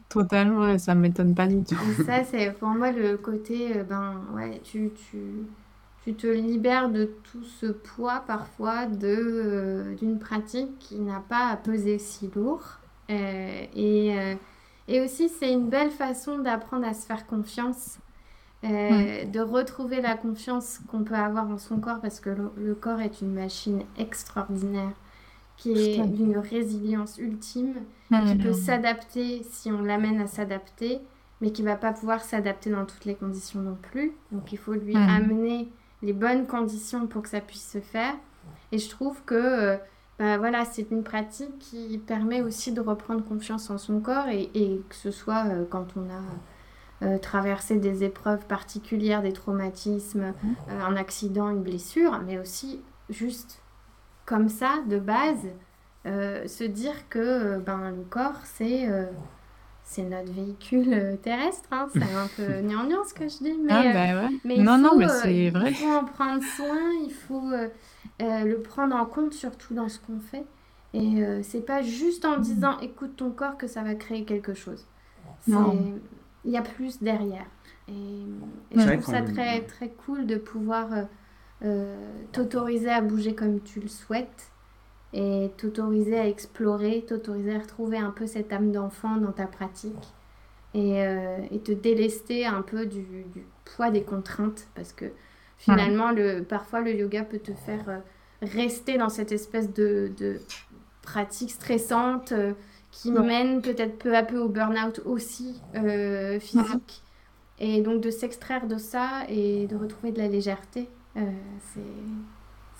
[0.10, 1.76] Totalement, ça m'étonne pas du tout.
[2.00, 5.18] et ça, c'est pour moi le côté, euh, ben ouais, tu, tu,
[6.04, 11.50] tu te libères de tout ce poids parfois de, euh, d'une pratique qui n'a pas
[11.50, 12.64] à peser si lourd.
[13.12, 14.34] Euh, et, euh,
[14.88, 18.00] et aussi, c'est une belle façon d'apprendre à se faire confiance,
[18.64, 19.26] euh, Ouais.
[19.32, 23.00] de retrouver la confiance qu'on peut avoir en son corps parce que le, le corps
[23.00, 24.94] est une machine extraordinaire
[25.60, 27.76] qui est d'une résilience ultime
[28.12, 28.26] Mmh.
[28.26, 31.00] qui peut s'adapter si on l'amène à s'adapter,
[31.42, 34.14] mais qui va pas pouvoir s'adapter dans toutes les conditions non plus.
[34.32, 35.10] Donc il faut lui Mhm.
[35.10, 35.70] amener
[36.02, 38.16] les bonnes conditions pour que ça puisse se faire.
[38.72, 39.78] Et je trouve que euh,
[40.18, 44.50] bah, voilà, c'est une pratique qui permet aussi de reprendre confiance en son corps et,
[44.56, 50.34] et que ce soit euh, quand on a euh, traversé des épreuves particulières, des traumatismes,
[50.70, 53.62] euh, un accident, une blessure, mais aussi juste
[54.30, 55.48] comme ça, de base,
[56.06, 59.08] euh, se dire que euh, ben, le corps, c'est euh,
[59.90, 61.68] c'est notre véhicule terrestre.
[61.72, 61.88] Hein.
[61.92, 63.58] C'est un peu gnangnan ce que je dis.
[63.60, 64.30] Mais, Ah, bah ouais.
[64.46, 65.72] mais il non, non, faut, mais euh, c'est vrai.
[65.72, 67.70] Il faut en prendre soin, il faut euh,
[68.22, 70.46] euh, le prendre en compte surtout dans ce qu'on fait.
[70.94, 74.54] Et euh, c'est pas juste en disant écoute ton corps que ça va créer quelque
[74.54, 74.86] chose.
[75.48, 77.48] Il y a plus derrière.
[77.88, 78.26] Et,
[78.76, 80.88] je trouve ça très, très cool de pouvoir
[82.32, 84.52] t'autoriser à bouger comme tu le souhaites
[85.14, 90.14] et t'autoriser à explorer, t'autoriser à retrouver un peu cette âme d'enfant dans ta pratique
[90.74, 95.06] et, euh, et te délester un peu du, du poids des contraintes parce que
[95.58, 98.00] finalement, le, parfois le yoga peut te faire euh,
[98.42, 100.40] rester dans cette espèce de, de
[101.02, 102.54] pratique stressante euh,
[102.92, 107.04] qui mène peut-être peu à peu au burn-out aussi euh, physique.
[107.60, 111.82] Et donc de s'extraire de ça et de retrouver de la légèreté, euh, c'est,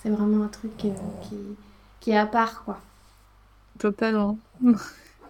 [0.02, 0.92] c'est vraiment un truc euh,
[1.24, 1.36] qui,
[2.00, 2.80] qui est à part, quoi.
[3.78, 4.38] Totalement.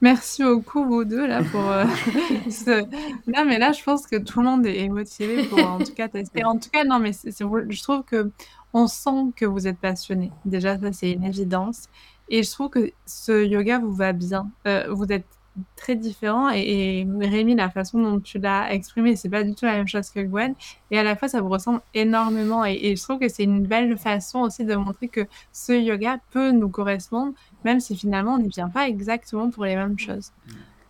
[0.02, 1.84] Merci beaucoup vous deux là pour euh,
[2.50, 2.86] ce...
[3.28, 6.46] Mais là je pense que tout le monde est motivé pour en tout cas tester.
[6.46, 8.32] En tout cas non mais je trouve que
[8.72, 10.32] on sent que vous êtes passionné.
[10.46, 11.90] Déjà ça c'est une évidence
[12.30, 14.50] et je trouve que ce yoga vous va bien.
[14.68, 15.26] Euh, vous êtes
[15.76, 19.66] très différents et, et Rémi la façon dont tu l'as exprimé c'est pas du tout
[19.66, 20.56] la même chose que Gwen
[20.92, 23.66] et à la fois ça vous ressemble énormément et, et je trouve que c'est une
[23.66, 27.34] belle façon aussi de montrer que ce yoga peut nous correspondre
[27.66, 30.32] même si finalement on n'y vient pas exactement pour les mêmes choses.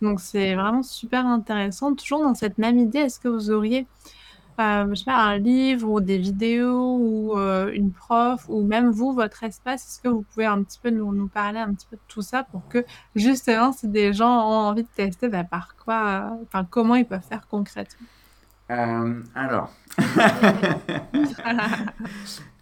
[0.02, 1.94] Donc c'est vraiment super intéressant.
[1.94, 3.86] Toujours dans cette même idée, est-ce que vous auriez,
[4.90, 9.12] je sais pas, un livre ou des vidéos ou euh, une prof ou même vous,
[9.12, 11.96] votre espace, est-ce que vous pouvez un petit peu nous, nous parler un petit peu
[11.96, 12.84] de tout ça pour que
[13.14, 17.06] justement si des gens ont envie de tester, bah, par quoi, euh, enfin comment ils
[17.06, 18.06] peuvent faire concrètement?
[18.70, 19.70] Euh, alors,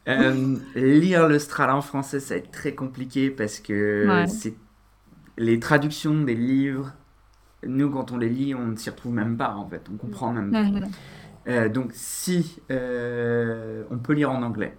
[0.08, 4.26] Euh, lire le Strala en français, ça va être très compliqué parce que Ouais.
[4.26, 4.56] c'est
[5.36, 6.94] les traductions des livres.
[7.66, 10.32] Nous, quand on les lit, on ne s'y retrouve même pas en fait, on comprend
[10.32, 10.86] même pas.
[11.48, 14.76] Euh, donc, si euh, on peut lire en anglais,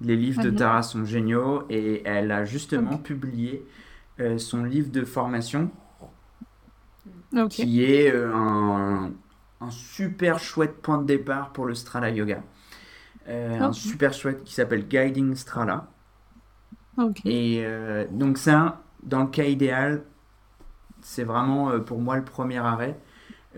[0.00, 0.56] les livres de Mhm.
[0.56, 3.66] Tara sont géniaux et elle a justement publié
[4.20, 5.70] euh, son livre de formation
[7.36, 7.60] Ok.
[7.60, 9.12] qui est un,
[9.60, 12.42] un super chouette point de départ pour le Strala Yoga.
[13.60, 15.88] Un super chouette qui s'appelle Guiding Strala.
[17.24, 17.64] Et
[18.10, 20.04] donc ça, dans le cas idéal,
[21.00, 22.98] c'est vraiment pour moi le premier arrêt.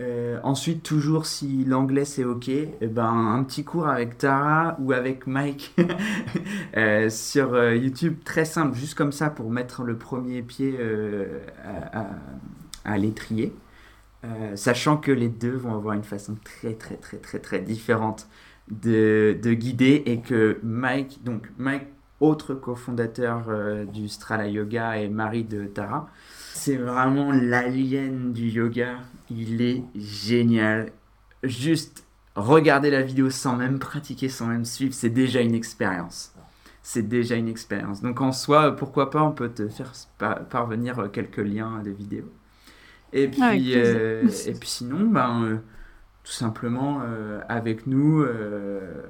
[0.01, 4.91] Euh, ensuite, toujours si l'anglais c'est ok, eh ben, un petit cours avec Tara ou
[4.91, 5.73] avec Mike
[6.77, 10.77] euh, sur euh, YouTube, très simple, juste comme ça pour mettre le premier pied
[12.83, 13.53] à, l'étrier.
[14.55, 18.27] Sachant que les deux vont avoir une façon très très très très très différente
[18.71, 21.83] de, de guider et que Mike, donc Mike,
[22.19, 23.43] autre cofondateur
[23.93, 26.09] du Strala Yoga et mari de Tara,
[26.65, 28.97] c'est vraiment l'alien du yoga.
[29.29, 30.91] Il est génial.
[31.43, 32.05] Juste
[32.35, 36.33] regarder la vidéo sans même pratiquer, sans même suivre, c'est déjà une expérience.
[36.83, 38.01] C'est déjà une expérience.
[38.01, 42.31] Donc en soi, pourquoi pas, on peut te faire pa- parvenir quelques liens de vidéos.
[43.13, 44.01] Et puis, Avec plaisir.
[44.03, 45.57] euh, et puis sinon, ben, euh,
[46.23, 48.21] tout simplement euh, avec nous.
[48.23, 49.03] euh,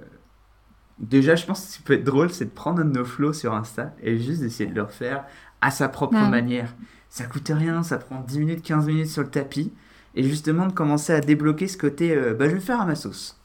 [1.00, 3.06] déjà, je pense que ce qui peut être drôle, c'est de prendre un de nos
[3.06, 5.26] flows sur Insta et juste d'essayer de le refaire
[5.62, 6.30] à sa propre Ouais.
[6.30, 6.74] manière.
[7.16, 9.72] Ça coûte rien, ça prend 10 minutes, 15 minutes sur le tapis.
[10.16, 12.96] Et justement, de commencer à débloquer ce côté, euh, bah, je vais faire à ma
[12.96, 13.40] sauce.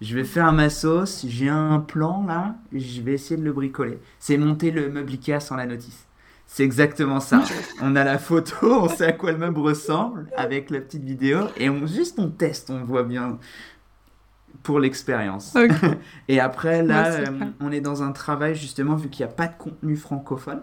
[0.00, 3.52] Je vais faire à ma sauce, j'ai un plan là, je vais essayer de le
[3.52, 3.98] bricoler.
[4.20, 6.06] C'est monter le meuble Ikea sans la notice.
[6.46, 7.42] C'est exactement ça.
[7.82, 11.48] on a la photo, on sait à quoi le meuble ressemble avec la petite vidéo
[11.56, 13.40] et on juste on teste, on voit bien
[14.62, 15.56] pour l'expérience.
[16.28, 19.34] Et après là, Ouais, euh, on est dans un travail justement vu qu'il n'y a
[19.34, 20.62] pas de contenu francophone.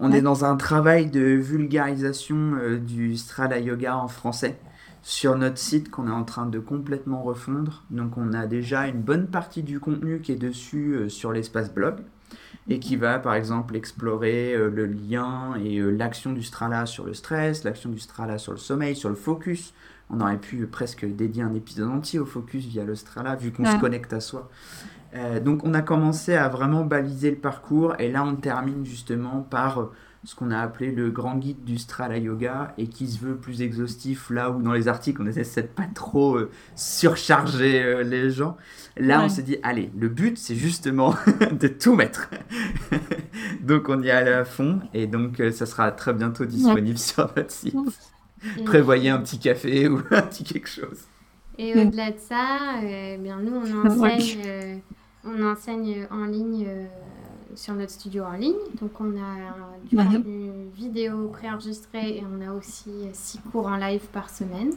[0.00, 0.18] On Ouais.
[0.18, 4.58] est dans un travail de vulgarisation euh, du Strala Yoga en français
[5.02, 7.84] sur notre site qu'on est en train de complètement refondre.
[7.90, 11.72] Donc on a déjà une bonne partie du contenu qui est dessus euh, sur l'espace
[11.72, 11.96] blog
[12.68, 17.04] et qui va par exemple explorer euh, le lien et euh, l'action du Strala sur
[17.04, 19.74] le stress, l'action du Strala sur le sommeil, sur le focus.
[20.10, 23.64] On aurait pu presque dédier un épisode entier au focus via le Strala vu qu'on
[23.64, 23.72] Ouais.
[23.72, 24.50] se connecte à soi.
[25.14, 29.40] Euh, donc on a commencé à vraiment baliser le parcours et là on termine justement
[29.48, 29.92] par euh,
[30.24, 33.62] ce qu'on a appelé le grand guide du Strala Yoga et qui se veut plus
[33.62, 38.30] exhaustif là où dans les articles on essaie de pas trop euh, surcharger euh, les
[38.30, 38.56] gens.
[38.96, 39.24] Là Ouais.
[39.26, 41.14] on s'est dit allez le but c'est justement
[41.52, 42.28] de tout mettre.
[43.60, 47.30] donc on y est allé à fond et donc ça sera très bientôt disponible sur
[47.36, 47.76] notre site.
[48.58, 51.00] Et- Prévoyez un petit café ou un petit quelque chose.
[51.58, 51.78] Et Mm.
[51.88, 54.76] au-delà de ça, euh, bien nous, on enseigne, euh,
[55.24, 56.86] on enseigne en ligne euh,
[57.54, 58.56] sur notre studio en ligne.
[58.80, 59.54] Donc on a
[59.88, 64.72] du contenu vidéo préenregistré et on a aussi six cours en live par semaine.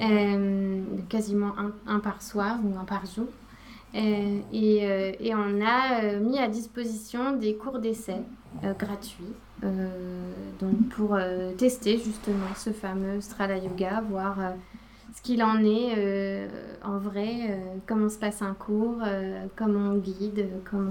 [0.00, 3.26] Euh, quasiment un, un par soir ou un par jour.
[3.94, 8.16] Euh, et, euh, et on a euh, mis à disposition des cours d'essai
[8.64, 14.50] euh, gratuits donc pour euh, tester justement ce fameux Strala Yoga, voir euh,
[15.14, 16.48] ce qu'il en est euh,
[16.84, 17.56] en vrai, euh,
[17.86, 20.90] comment se passe un cours, euh, comment on guide, euh, comment,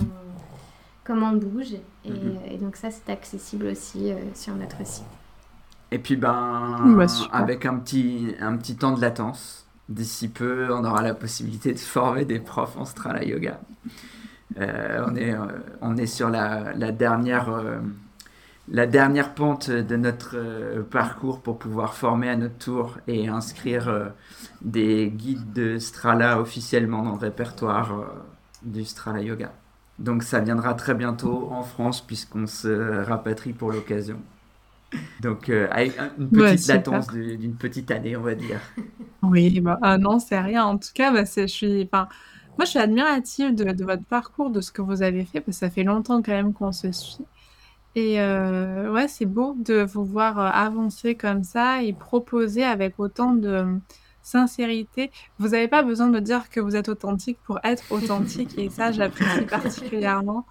[1.03, 1.73] comment on bouge.
[2.05, 2.39] Et, Mhm.
[2.49, 5.05] et donc ça, c'est accessible aussi euh, sur notre site.
[5.91, 10.85] Et puis ben, Bah, avec un petit, un petit temps de latence, d'ici peu, on
[10.85, 13.59] aura la possibilité de former des profs en Strala Yoga.
[14.59, 15.39] Euh, on, est, euh,
[15.81, 17.79] on est sur la, la dernière, euh,
[18.71, 23.89] la dernière pente de notre euh, parcours pour pouvoir former à notre tour et inscrire
[23.89, 24.09] euh,
[24.61, 28.05] des guides de Strala officiellement dans le répertoire euh,
[28.63, 29.53] du Strala Yoga.
[29.99, 34.19] Donc ça viendra très bientôt en France puisqu'on se rapatrie pour l'occasion.
[35.21, 38.59] Donc avec un- une petite latence d'une petite année, on va dire.
[39.23, 40.65] Oui, bah, ah non, c'est rien.
[40.65, 42.07] En tout cas, bah, je suis, enfin,
[42.57, 45.57] moi, je suis admirative de, de votre parcours, de ce que vous avez fait, parce
[45.57, 47.25] que ça fait longtemps quand même qu'on se suit.
[47.95, 52.99] Et euh, ouais, c'est beau de vous voir euh, avancer comme ça et proposer avec
[52.99, 53.65] autant de
[54.23, 55.11] sincérité.
[55.39, 58.91] Vous n'avez pas besoin de dire que vous êtes authentique pour être authentique, et ça,
[58.91, 60.45] j'apprécie particulièrement.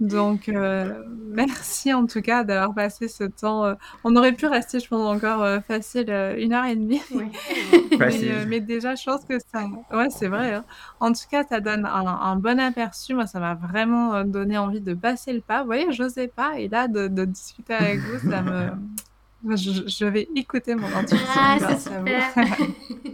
[0.00, 3.64] Donc, euh, merci en tout cas d'avoir passé ce temps.
[3.66, 3.74] euh,
[4.04, 7.02] on aurait pu rester, je pense, encore euh, facile euh, une heure et demie.
[7.98, 9.64] Mais, euh, déjà, je pense que ça.
[9.92, 10.54] Ouais, c'est vrai.
[10.54, 10.64] hein.
[11.00, 13.14] En tout cas, ça donne un, un bon aperçu.
[13.14, 15.60] Moi, ça m'a vraiment donné envie de passer le pas.
[15.60, 16.58] Vous voyez, je n'osais pas.
[16.58, 18.70] Et là, de, de discuter avec vous, ça me.
[19.48, 21.26] Je, je vais écouter mon intuition.
[21.34, 22.08] Ah, c'est grâce à vous.
[22.08, 22.58] super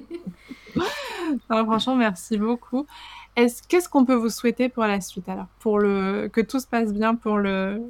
[1.51, 2.86] Non, franchement, merci beaucoup.
[3.36, 5.47] Est-ce, qu'est-ce qu'on peut vous souhaiter pour la suite alors?
[5.61, 7.81] Pour le, que tout se passe bien pour le,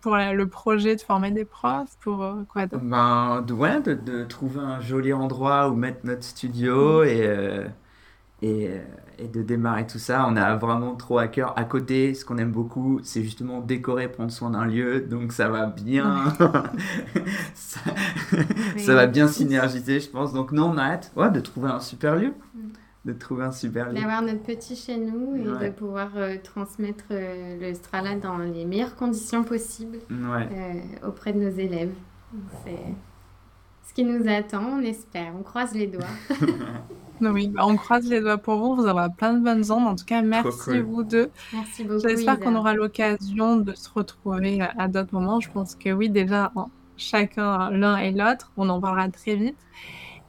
[0.00, 2.84] pour la- le projet de former des profs Pour euh, quoi d'autre?
[2.84, 7.68] Ben, de, ouais, de, de trouver un joli endroit où mettre notre studio et, euh,
[8.46, 8.70] et,
[9.18, 10.26] et de démarrer tout ça.
[10.28, 11.52] On a vraiment trop à cœur.
[11.56, 15.00] À côté, ce qu'on aime beaucoup, c'est justement décorer, prendre soin d'un lieu.
[15.00, 16.24] Donc ça va bien.
[17.54, 17.80] ça,
[18.78, 20.32] ça va bien synergiser, je pense.
[20.32, 22.32] Donc non, on a hâte ouais, de trouver un super lieu.
[22.54, 22.60] Mm.
[23.04, 23.94] De trouver un super lieu.
[24.00, 25.68] D'avoir notre petit chez nous et Ouais.
[25.68, 30.48] de pouvoir euh, transmettre euh, le Strala dans les meilleures conditions possibles Ouais.
[30.50, 31.92] euh, auprès de nos élèves.
[32.64, 32.78] C'est
[33.86, 35.32] ce qui nous attend, on espère.
[35.38, 36.04] On croise les doigts.
[37.20, 38.74] Oui, bah, on croise les doigts pour vous.
[38.74, 39.86] Vous aurez plein de bonnes ondes.
[39.86, 40.80] En tout cas, merci cool.
[40.80, 41.30] vous deux.
[41.52, 42.00] Merci beaucoup.
[42.06, 45.40] J'espère qu'on aura l'occasion de se retrouver à, à d'autres moments.
[45.40, 49.56] Je pense que oui, déjà, en- chacun l'un et l'autre, on en parlera très vite.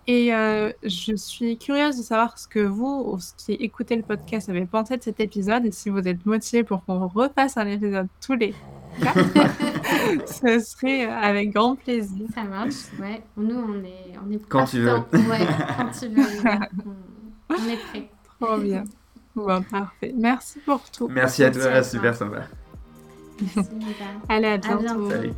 [0.07, 4.65] Et euh, je suis curieuse de savoir ce que vous, qui écoutez le podcast, avez
[4.65, 8.35] pensé de cet épisode et si vous êtes motivé pour qu'on repasse un épisode tous
[8.35, 8.53] les
[9.01, 9.17] quatre,
[10.27, 12.27] ce serait avec grand plaisir.
[12.35, 13.23] Ça marche, ouais.
[13.35, 15.17] Nous, on est, on est Quand tu partant.
[15.17, 16.23] Ouais, quand tu veux.
[17.49, 18.09] On, on est prêts.
[18.39, 18.83] Trop bien.
[19.35, 20.13] Bon, parfait.
[20.17, 21.07] Merci pour tout.
[21.07, 22.43] Merci à toi, à super sympa.
[23.41, 23.69] Merci.
[24.29, 24.79] Allez, à À bientôt.
[24.79, 25.09] bientôt.
[25.09, 25.33] Salut.